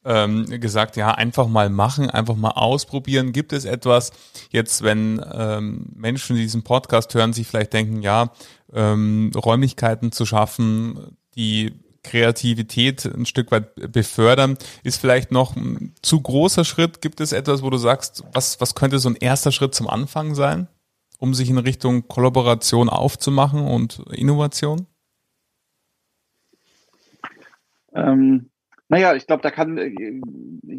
ähm, 0.05 0.45
gesagt, 0.61 0.95
ja, 0.95 1.11
einfach 1.11 1.47
mal 1.47 1.69
machen, 1.69 2.09
einfach 2.09 2.35
mal 2.35 2.51
ausprobieren. 2.51 3.31
Gibt 3.33 3.51
es 3.53 3.65
etwas 3.65 4.11
jetzt, 4.51 4.83
wenn 4.83 5.19
ähm, 5.33 5.87
Menschen, 5.95 6.35
die 6.35 6.43
diesen 6.43 6.63
Podcast 6.63 7.13
hören, 7.15 7.33
sich 7.33 7.47
vielleicht 7.47 7.73
denken, 7.73 8.01
ja, 8.03 8.31
ähm, 8.71 9.31
Räumlichkeiten 9.35 10.11
zu 10.11 10.25
schaffen, 10.25 11.17
die 11.35 11.73
Kreativität 12.05 13.05
ein 13.05 13.25
Stück 13.25 13.51
weit 13.51 13.75
befördern, 13.91 14.57
ist 14.83 15.01
vielleicht 15.01 15.31
noch 15.31 15.55
ein 15.55 15.93
zu 16.01 16.21
großer 16.21 16.63
Schritt. 16.63 17.01
Gibt 17.01 17.19
es 17.19 17.33
etwas, 17.33 17.61
wo 17.61 17.69
du 17.69 17.77
sagst, 17.77 18.23
was, 18.33 18.61
was 18.61 18.75
könnte 18.75 18.99
so 18.99 19.09
ein 19.09 19.15
erster 19.15 19.51
Schritt 19.51 19.75
zum 19.75 19.89
Anfang 19.89 20.35
sein, 20.35 20.67
um 21.19 21.33
sich 21.33 21.49
in 21.49 21.57
Richtung 21.57 22.07
Kollaboration 22.07 22.89
aufzumachen 22.89 23.61
und 23.67 23.99
Innovation? 24.11 24.87
Ähm, 27.93 28.49
naja, 28.87 29.15
ich 29.15 29.25
glaube, 29.25 29.41
da 29.41 29.51
kann, 29.51 29.77
äh, 29.77 30.21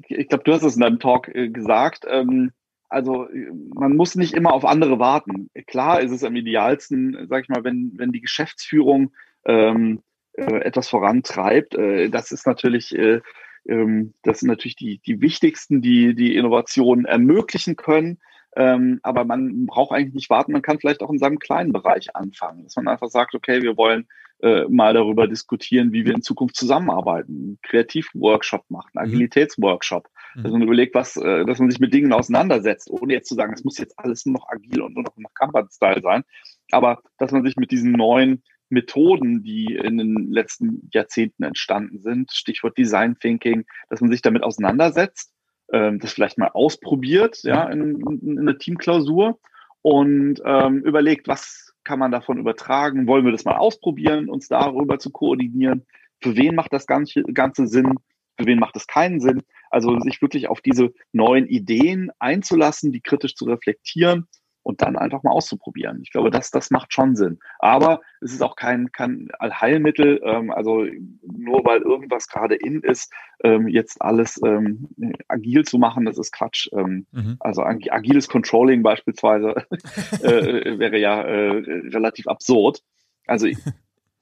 ich 0.09 0.29
glaube, 0.29 0.45
du 0.45 0.53
hast 0.53 0.63
es 0.63 0.77
in 0.77 0.83
deinem 0.83 1.01
Talk 1.01 1.29
äh, 1.35 1.49
gesagt. 1.49 2.05
Ähm, 2.09 2.53
also 2.89 3.27
man 3.75 3.97
muss 3.97 4.15
nicht 4.15 4.33
immer 4.33 4.53
auf 4.53 4.65
andere 4.65 4.99
warten. 4.99 5.51
Klar 5.67 6.01
ist 6.01 6.13
es 6.13 6.23
am 6.23 6.37
idealsten, 6.37 7.27
sag 7.29 7.43
ich 7.43 7.49
mal, 7.49 7.65
wenn, 7.65 7.93
wenn 7.97 8.13
die 8.13 8.21
Geschäftsführung 8.21 9.13
ähm, 9.45 9.99
äh, 9.99 10.06
etwas 10.37 10.89
vorantreibt. 10.89 11.75
Äh, 11.75 12.09
das 12.11 12.33
ist 12.33 12.47
natürlich, 12.47 12.95
äh, 12.95 13.21
ähm, 13.69 14.15
das 14.23 14.41
sind 14.41 14.49
natürlich 14.49 14.77
die, 14.77 14.99
die 14.99 15.21
wichtigsten, 15.21 15.83
die 15.83 16.15
die 16.15 16.37
Innovationen 16.37 17.05
ermöglichen 17.05 17.77
können. 17.77 18.19
Ähm, 18.57 19.01
aber 19.03 19.25
man 19.25 19.67
braucht 19.67 19.93
eigentlich 19.93 20.15
nicht 20.15 20.31
warten, 20.31 20.53
man 20.53 20.63
kann 20.63 20.79
vielleicht 20.79 21.03
auch 21.03 21.11
in 21.11 21.19
seinem 21.19 21.39
kleinen 21.39 21.73
Bereich 21.73 22.17
anfangen, 22.17 22.65
dass 22.65 22.77
man 22.77 22.89
einfach 22.89 23.09
sagt, 23.09 23.35
okay, 23.35 23.61
wir 23.61 23.77
wollen 23.77 24.09
äh, 24.41 24.65
mal 24.69 24.95
darüber 24.95 25.27
diskutieren, 25.29 25.93
wie 25.93 26.07
wir 26.07 26.15
in 26.15 26.23
Zukunft 26.23 26.57
zusammenarbeiten, 26.57 27.59
Kreativworkshop 27.63 28.65
machen, 28.69 28.91
einen 28.95 29.09
mhm. 29.09 29.15
Agilitätsworkshop, 29.15 30.09
mhm. 30.35 30.43
dass 30.43 30.53
man 30.53 30.63
überlegt, 30.63 30.95
was, 30.95 31.17
äh, 31.17 31.45
dass 31.45 31.59
man 31.59 31.71
sich 31.71 31.81
mit 31.81 31.93
Dingen 31.93 32.13
auseinandersetzt, 32.13 32.91
ohne 32.91 33.13
jetzt 33.13 33.29
zu 33.29 33.35
sagen, 33.35 33.53
es 33.53 33.65
muss 33.65 33.79
jetzt 33.79 33.99
alles 33.99 34.25
nur 34.25 34.35
noch 34.35 34.49
agil 34.49 34.81
und 34.81 34.95
nur 34.95 35.05
noch 35.05 35.17
nach 35.17 35.35
Kanban-Style 35.35 36.01
sein, 36.03 36.25
aber 36.71 37.03
dass 37.19 37.33
man 37.33 37.45
sich 37.45 37.57
mit 37.57 37.71
diesen 37.71 37.93
neuen 37.93 38.43
Methoden, 38.69 39.43
die 39.43 39.75
in 39.75 39.99
den 39.99 40.31
letzten 40.31 40.89
Jahrzehnten 40.93 41.45
entstanden 41.45 42.01
sind, 42.01 42.33
Stichwort 42.33 42.77
Design 42.77 43.17
Thinking, 43.19 43.65
dass 43.89 44.01
man 44.01 44.11
sich 44.11 44.23
damit 44.23 44.43
auseinandersetzt, 44.43 45.33
ähm, 45.73 45.99
das 45.99 46.13
vielleicht 46.13 46.39
mal 46.39 46.51
ausprobiert, 46.53 47.43
ja, 47.43 47.69
in, 47.69 48.01
in 48.23 48.39
einer 48.39 48.59
Teamklausur 48.59 49.39
und 49.83 50.41
ähm, 50.45 50.83
überlegt, 50.83 51.29
was 51.29 51.75
kann 51.85 51.99
man 51.99 52.11
davon 52.11 52.39
übertragen? 52.39 53.07
Wollen 53.07 53.25
wir 53.25 53.33
das 53.33 53.45
mal 53.45 53.57
ausprobieren, 53.57 54.29
uns 54.29 54.49
darüber 54.49 54.99
zu 54.99 55.11
koordinieren? 55.11 55.87
Für 56.21 56.37
wen 56.37 56.55
macht 56.55 56.73
das 56.73 56.87
Ganze, 56.87 57.23
Ganze 57.23 57.69
Sinn? 57.69 57.95
Für 58.37 58.47
wen 58.47 58.59
macht 58.59 58.77
es 58.77 58.87
keinen 58.87 59.21
Sinn? 59.21 59.43
Also 59.71 59.99
sich 60.01 60.21
wirklich 60.21 60.49
auf 60.49 60.61
diese 60.61 60.93
neuen 61.13 61.47
Ideen 61.47 62.11
einzulassen, 62.19 62.91
die 62.91 63.01
kritisch 63.01 63.35
zu 63.37 63.45
reflektieren 63.45 64.27
und 64.67 64.83
dann 64.83 64.97
einfach 64.97 65.23
mal 65.23 65.31
auszuprobieren. 65.31 66.01
Ich 66.03 66.11
glaube, 66.11 66.33
das, 66.33 66.51
das 66.51 66.73
macht 66.73 66.93
schon 66.93 67.15
Sinn. 67.15 67.39
Aber 67.61 68.01
es 68.21 68.33
ist 68.33 68.43
auch 68.43 68.57
kein, 68.57 68.91
kein 68.91 69.29
Allheilmittel. 69.39 70.21
Ähm, 70.25 70.51
also 70.51 70.85
nur 71.23 71.65
weil 71.65 71.83
irgendwas 71.83 72.27
gerade 72.27 72.57
in 72.57 72.81
ist, 72.81 73.13
ähm, 73.45 73.69
jetzt 73.69 74.03
alles 74.03 74.41
ähm, 74.45 74.89
agil 75.29 75.65
zu 75.65 75.79
machen, 75.79 76.05
das 76.05 76.19
ist 76.19 76.33
Quatsch. 76.33 76.69
Ähm, 76.73 77.07
mhm. 77.13 77.37
Also 77.39 77.63
agiles 77.63 78.27
Controlling 78.27 78.83
beispielsweise 78.83 79.55
äh, 80.25 80.79
wäre 80.81 80.99
ja 80.99 81.23
äh, 81.23 81.63
relativ 81.93 82.27
absurd. 82.27 82.83
Also 83.29 83.47
ich, 83.47 83.59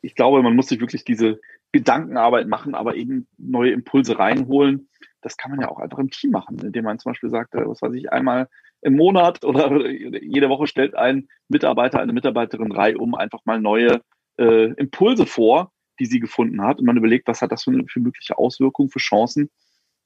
ich 0.02 0.14
glaube, 0.14 0.42
man 0.42 0.54
muss 0.54 0.68
sich 0.68 0.78
wirklich 0.78 1.04
diese 1.04 1.40
Gedankenarbeit 1.72 2.48
machen, 2.48 2.74
aber 2.74 2.96
eben 2.96 3.26
neue 3.38 3.72
Impulse 3.72 4.18
reinholen. 4.18 4.90
Das 5.22 5.38
kann 5.38 5.52
man 5.52 5.62
ja 5.62 5.70
auch 5.70 5.78
einfach 5.78 5.98
im 5.98 6.10
Team 6.10 6.32
machen, 6.32 6.58
indem 6.58 6.84
man 6.84 6.98
zum 6.98 7.12
Beispiel 7.12 7.30
sagt, 7.30 7.54
äh, 7.54 7.66
was 7.66 7.80
weiß 7.80 7.94
ich, 7.94 8.12
einmal 8.12 8.50
im 8.84 8.96
Monat 8.96 9.44
oder 9.44 9.90
jede 9.90 10.48
Woche 10.50 10.66
stellt 10.66 10.94
ein 10.94 11.28
Mitarbeiter, 11.48 12.00
eine 12.00 12.12
Mitarbeiterin 12.12 12.70
Reihe 12.70 12.98
um 12.98 13.14
einfach 13.14 13.40
mal 13.44 13.58
neue 13.60 14.02
äh, 14.38 14.72
Impulse 14.74 15.26
vor, 15.26 15.72
die 15.98 16.06
sie 16.06 16.20
gefunden 16.20 16.62
hat. 16.62 16.78
Und 16.78 16.84
man 16.84 16.96
überlegt, 16.96 17.26
was 17.26 17.40
hat 17.40 17.50
das 17.50 17.64
für, 17.64 17.72
für 17.88 18.00
mögliche 18.00 18.38
Auswirkungen, 18.38 18.90
für 18.90 18.98
Chancen 18.98 19.50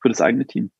für 0.00 0.08
das 0.08 0.20
eigene 0.20 0.46
Team. 0.46 0.70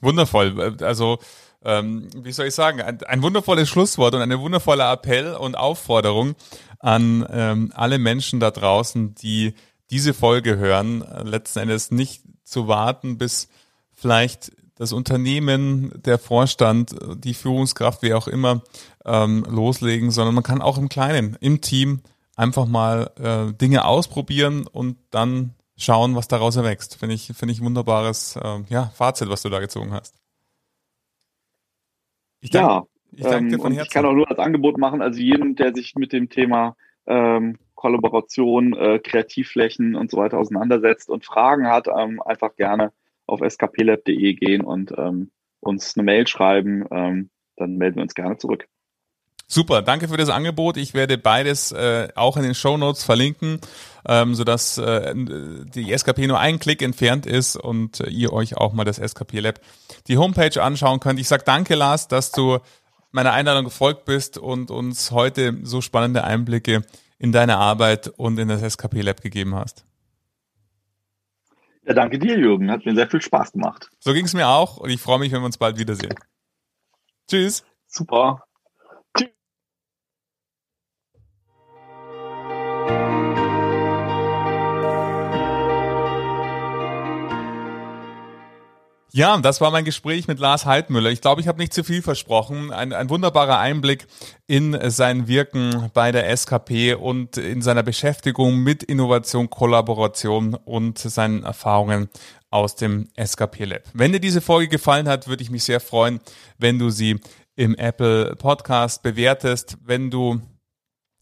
Wundervoll. 0.00 0.76
Also, 0.82 1.18
ähm, 1.64 2.08
wie 2.16 2.32
soll 2.32 2.46
ich 2.46 2.54
sagen, 2.54 2.80
ein, 2.80 3.02
ein, 3.02 3.22
wundervolles 3.22 3.68
Schlusswort 3.68 4.14
und 4.14 4.20
eine 4.20 4.40
wundervolle 4.40 4.84
Appell 4.84 5.34
und 5.34 5.56
Aufforderung 5.56 6.34
an 6.78 7.26
ähm, 7.30 7.72
alle 7.74 7.98
Menschen 7.98 8.38
da 8.38 8.50
draußen, 8.52 9.14
die 9.16 9.54
diese 9.90 10.14
Folge 10.14 10.58
hören, 10.58 11.04
letzten 11.24 11.60
Endes 11.60 11.90
nicht 11.90 12.22
zu 12.44 12.68
warten, 12.68 13.18
bis 13.18 13.48
vielleicht 13.92 14.52
das 14.76 14.92
Unternehmen, 14.92 15.92
der 16.04 16.18
Vorstand, 16.18 16.94
die 17.16 17.34
Führungskraft, 17.34 18.02
wie 18.02 18.14
auch 18.14 18.26
immer, 18.26 18.62
ähm, 19.04 19.44
loslegen, 19.48 20.10
sondern 20.10 20.34
man 20.34 20.44
kann 20.44 20.62
auch 20.62 20.78
im 20.78 20.88
Kleinen, 20.88 21.36
im 21.40 21.60
Team 21.60 22.00
einfach 22.36 22.66
mal 22.66 23.10
äh, 23.18 23.52
Dinge 23.54 23.84
ausprobieren 23.84 24.66
und 24.66 24.96
dann 25.10 25.54
schauen, 25.76 26.14
was 26.16 26.28
daraus 26.28 26.56
erwächst. 26.56 26.96
Finde 26.96 27.14
ich, 27.14 27.26
finde 27.34 27.52
ich 27.52 27.60
ein 27.60 27.66
wunderbares 27.66 28.36
äh, 28.36 28.60
ja, 28.68 28.86
Fazit, 28.94 29.28
was 29.28 29.42
du 29.42 29.48
da 29.48 29.60
gezogen 29.60 29.92
hast. 29.92 30.14
Ich 32.40 32.50
danke, 32.50 32.72
ja, 32.72 32.86
ich, 33.12 33.22
danke 33.22 33.48
dir 33.48 33.54
ähm, 33.54 33.60
von 33.60 33.72
Herzen. 33.72 33.86
ich 33.86 33.92
kann 33.92 34.06
auch 34.06 34.14
nur 34.14 34.26
das 34.26 34.38
Angebot 34.38 34.78
machen, 34.78 35.02
also 35.02 35.20
jedem, 35.20 35.54
der 35.54 35.74
sich 35.74 35.94
mit 35.94 36.12
dem 36.12 36.28
Thema 36.28 36.76
ähm, 37.06 37.58
Kollaboration, 37.74 38.74
äh, 38.74 38.98
Kreativflächen 38.98 39.94
und 39.94 40.10
so 40.10 40.16
weiter 40.16 40.38
auseinandersetzt 40.38 41.08
und 41.08 41.24
Fragen 41.24 41.66
hat, 41.66 41.88
ähm, 41.88 42.22
einfach 42.22 42.54
gerne 42.56 42.92
auf 43.32 43.40
skplab.de 43.48 44.34
gehen 44.34 44.62
und 44.62 44.92
ähm, 44.96 45.30
uns 45.60 45.96
eine 45.96 46.04
Mail 46.04 46.26
schreiben. 46.26 46.84
Ähm, 46.90 47.30
dann 47.56 47.76
melden 47.76 47.96
wir 47.96 48.02
uns 48.02 48.14
gerne 48.14 48.38
zurück. 48.38 48.66
Super, 49.48 49.82
danke 49.82 50.08
für 50.08 50.16
das 50.16 50.30
Angebot. 50.30 50.78
Ich 50.78 50.94
werde 50.94 51.18
beides 51.18 51.72
äh, 51.72 52.08
auch 52.14 52.38
in 52.38 52.42
den 52.42 52.54
Show 52.54 52.78
Notes 52.78 53.04
verlinken, 53.04 53.60
ähm, 54.08 54.34
sodass 54.34 54.78
äh, 54.78 55.12
die 55.14 55.92
SKP 55.92 56.26
nur 56.26 56.38
einen 56.38 56.58
Klick 56.58 56.80
entfernt 56.80 57.26
ist 57.26 57.56
und 57.56 58.00
äh, 58.00 58.08
ihr 58.08 58.32
euch 58.32 58.56
auch 58.56 58.72
mal 58.72 58.84
das 58.84 58.98
SKP 58.98 59.40
Lab 59.40 59.60
die 60.08 60.16
Homepage 60.16 60.62
anschauen 60.62 61.00
könnt. 61.00 61.20
Ich 61.20 61.28
sage 61.28 61.42
danke, 61.44 61.74
Lars, 61.74 62.08
dass 62.08 62.32
du 62.32 62.60
meiner 63.10 63.34
Einladung 63.34 63.64
gefolgt 63.64 64.06
bist 64.06 64.38
und 64.38 64.70
uns 64.70 65.10
heute 65.10 65.58
so 65.64 65.82
spannende 65.82 66.24
Einblicke 66.24 66.82
in 67.18 67.30
deine 67.30 67.58
Arbeit 67.58 68.08
und 68.08 68.38
in 68.38 68.48
das 68.48 68.62
SKP 68.62 69.02
Lab 69.02 69.20
gegeben 69.20 69.54
hast. 69.54 69.84
Ja, 71.84 71.94
danke 71.94 72.18
dir, 72.18 72.38
Jürgen. 72.38 72.70
Hat 72.70 72.84
mir 72.84 72.94
sehr 72.94 73.08
viel 73.08 73.20
Spaß 73.20 73.52
gemacht. 73.52 73.90
So 73.98 74.12
ging 74.12 74.24
es 74.24 74.34
mir 74.34 74.48
auch 74.48 74.76
und 74.76 74.90
ich 74.90 75.00
freue 75.00 75.18
mich, 75.18 75.32
wenn 75.32 75.40
wir 75.40 75.46
uns 75.46 75.58
bald 75.58 75.78
wiedersehen. 75.78 76.14
Tschüss. 77.28 77.64
Super. 77.86 78.44
Ja, 89.14 89.36
das 89.36 89.60
war 89.60 89.70
mein 89.70 89.84
Gespräch 89.84 90.26
mit 90.26 90.38
Lars 90.38 90.64
Heidmüller. 90.64 91.10
Ich 91.10 91.20
glaube, 91.20 91.42
ich 91.42 91.48
habe 91.48 91.58
nicht 91.58 91.74
zu 91.74 91.84
viel 91.84 92.00
versprochen. 92.00 92.72
Ein, 92.72 92.94
ein 92.94 93.10
wunderbarer 93.10 93.58
Einblick 93.58 94.06
in 94.46 94.74
sein 94.90 95.28
Wirken 95.28 95.90
bei 95.92 96.12
der 96.12 96.34
SKP 96.34 96.94
und 96.94 97.36
in 97.36 97.60
seiner 97.60 97.82
Beschäftigung 97.82 98.60
mit 98.60 98.82
Innovation, 98.82 99.50
Kollaboration 99.50 100.54
und 100.54 100.96
seinen 100.98 101.42
Erfahrungen 101.42 102.08
aus 102.48 102.74
dem 102.74 103.08
SKP 103.14 103.66
Lab. 103.66 103.82
Wenn 103.92 104.12
dir 104.12 104.20
diese 104.20 104.40
Folge 104.40 104.68
gefallen 104.68 105.06
hat, 105.06 105.28
würde 105.28 105.42
ich 105.42 105.50
mich 105.50 105.64
sehr 105.64 105.80
freuen, 105.80 106.20
wenn 106.56 106.78
du 106.78 106.88
sie 106.88 107.20
im 107.54 107.74
Apple 107.74 108.34
Podcast 108.36 109.02
bewertest, 109.02 109.76
wenn 109.84 110.10
du 110.10 110.40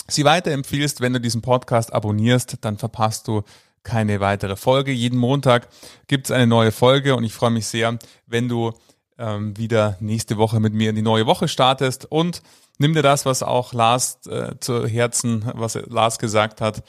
sie 0.06 0.24
weiterempfiehlst, 0.24 1.00
wenn 1.00 1.12
du 1.12 1.20
diesen 1.20 1.42
Podcast 1.42 1.92
abonnierst, 1.92 2.58
dann 2.60 2.78
verpasst 2.78 3.26
du 3.26 3.42
keine 3.82 4.20
weitere 4.20 4.56
Folge. 4.56 4.92
Jeden 4.92 5.18
Montag 5.18 5.68
gibt 6.06 6.26
es 6.26 6.30
eine 6.30 6.46
neue 6.46 6.72
Folge 6.72 7.16
und 7.16 7.24
ich 7.24 7.32
freue 7.32 7.50
mich 7.50 7.66
sehr, 7.66 7.98
wenn 8.26 8.48
du 8.48 8.72
ähm, 9.18 9.56
wieder 9.56 9.96
nächste 10.00 10.36
Woche 10.36 10.60
mit 10.60 10.74
mir 10.74 10.90
in 10.90 10.96
die 10.96 11.02
neue 11.02 11.26
Woche 11.26 11.48
startest 11.48 12.04
und 12.10 12.42
nimm 12.78 12.94
dir 12.94 13.02
das, 13.02 13.26
was 13.26 13.42
auch 13.42 13.72
Lars 13.72 14.26
äh, 14.26 14.58
zu 14.60 14.86
Herzen, 14.86 15.44
was 15.54 15.74
Lars 15.74 16.18
gesagt 16.18 16.60
hat, 16.60 16.82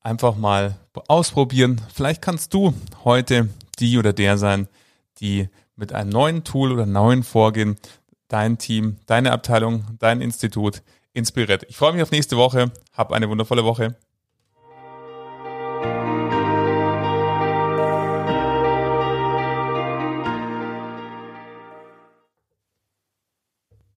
einfach 0.00 0.36
mal 0.36 0.76
ausprobieren. 1.06 1.80
Vielleicht 1.92 2.22
kannst 2.22 2.54
du 2.54 2.74
heute 3.04 3.48
die 3.78 3.98
oder 3.98 4.12
der 4.12 4.38
sein, 4.38 4.68
die 5.20 5.48
mit 5.76 5.92
einem 5.92 6.10
neuen 6.10 6.44
Tool 6.44 6.72
oder 6.72 6.86
neuen 6.86 7.22
Vorgehen 7.22 7.76
dein 8.28 8.58
Team, 8.58 8.96
deine 9.06 9.32
Abteilung, 9.32 9.84
dein 9.98 10.20
Institut 10.20 10.82
inspiriert. 11.12 11.64
Ich 11.68 11.76
freue 11.76 11.92
mich 11.92 12.02
auf 12.02 12.10
nächste 12.10 12.36
Woche. 12.36 12.70
Hab 12.92 13.12
eine 13.12 13.28
wundervolle 13.28 13.64
Woche. 13.64 13.96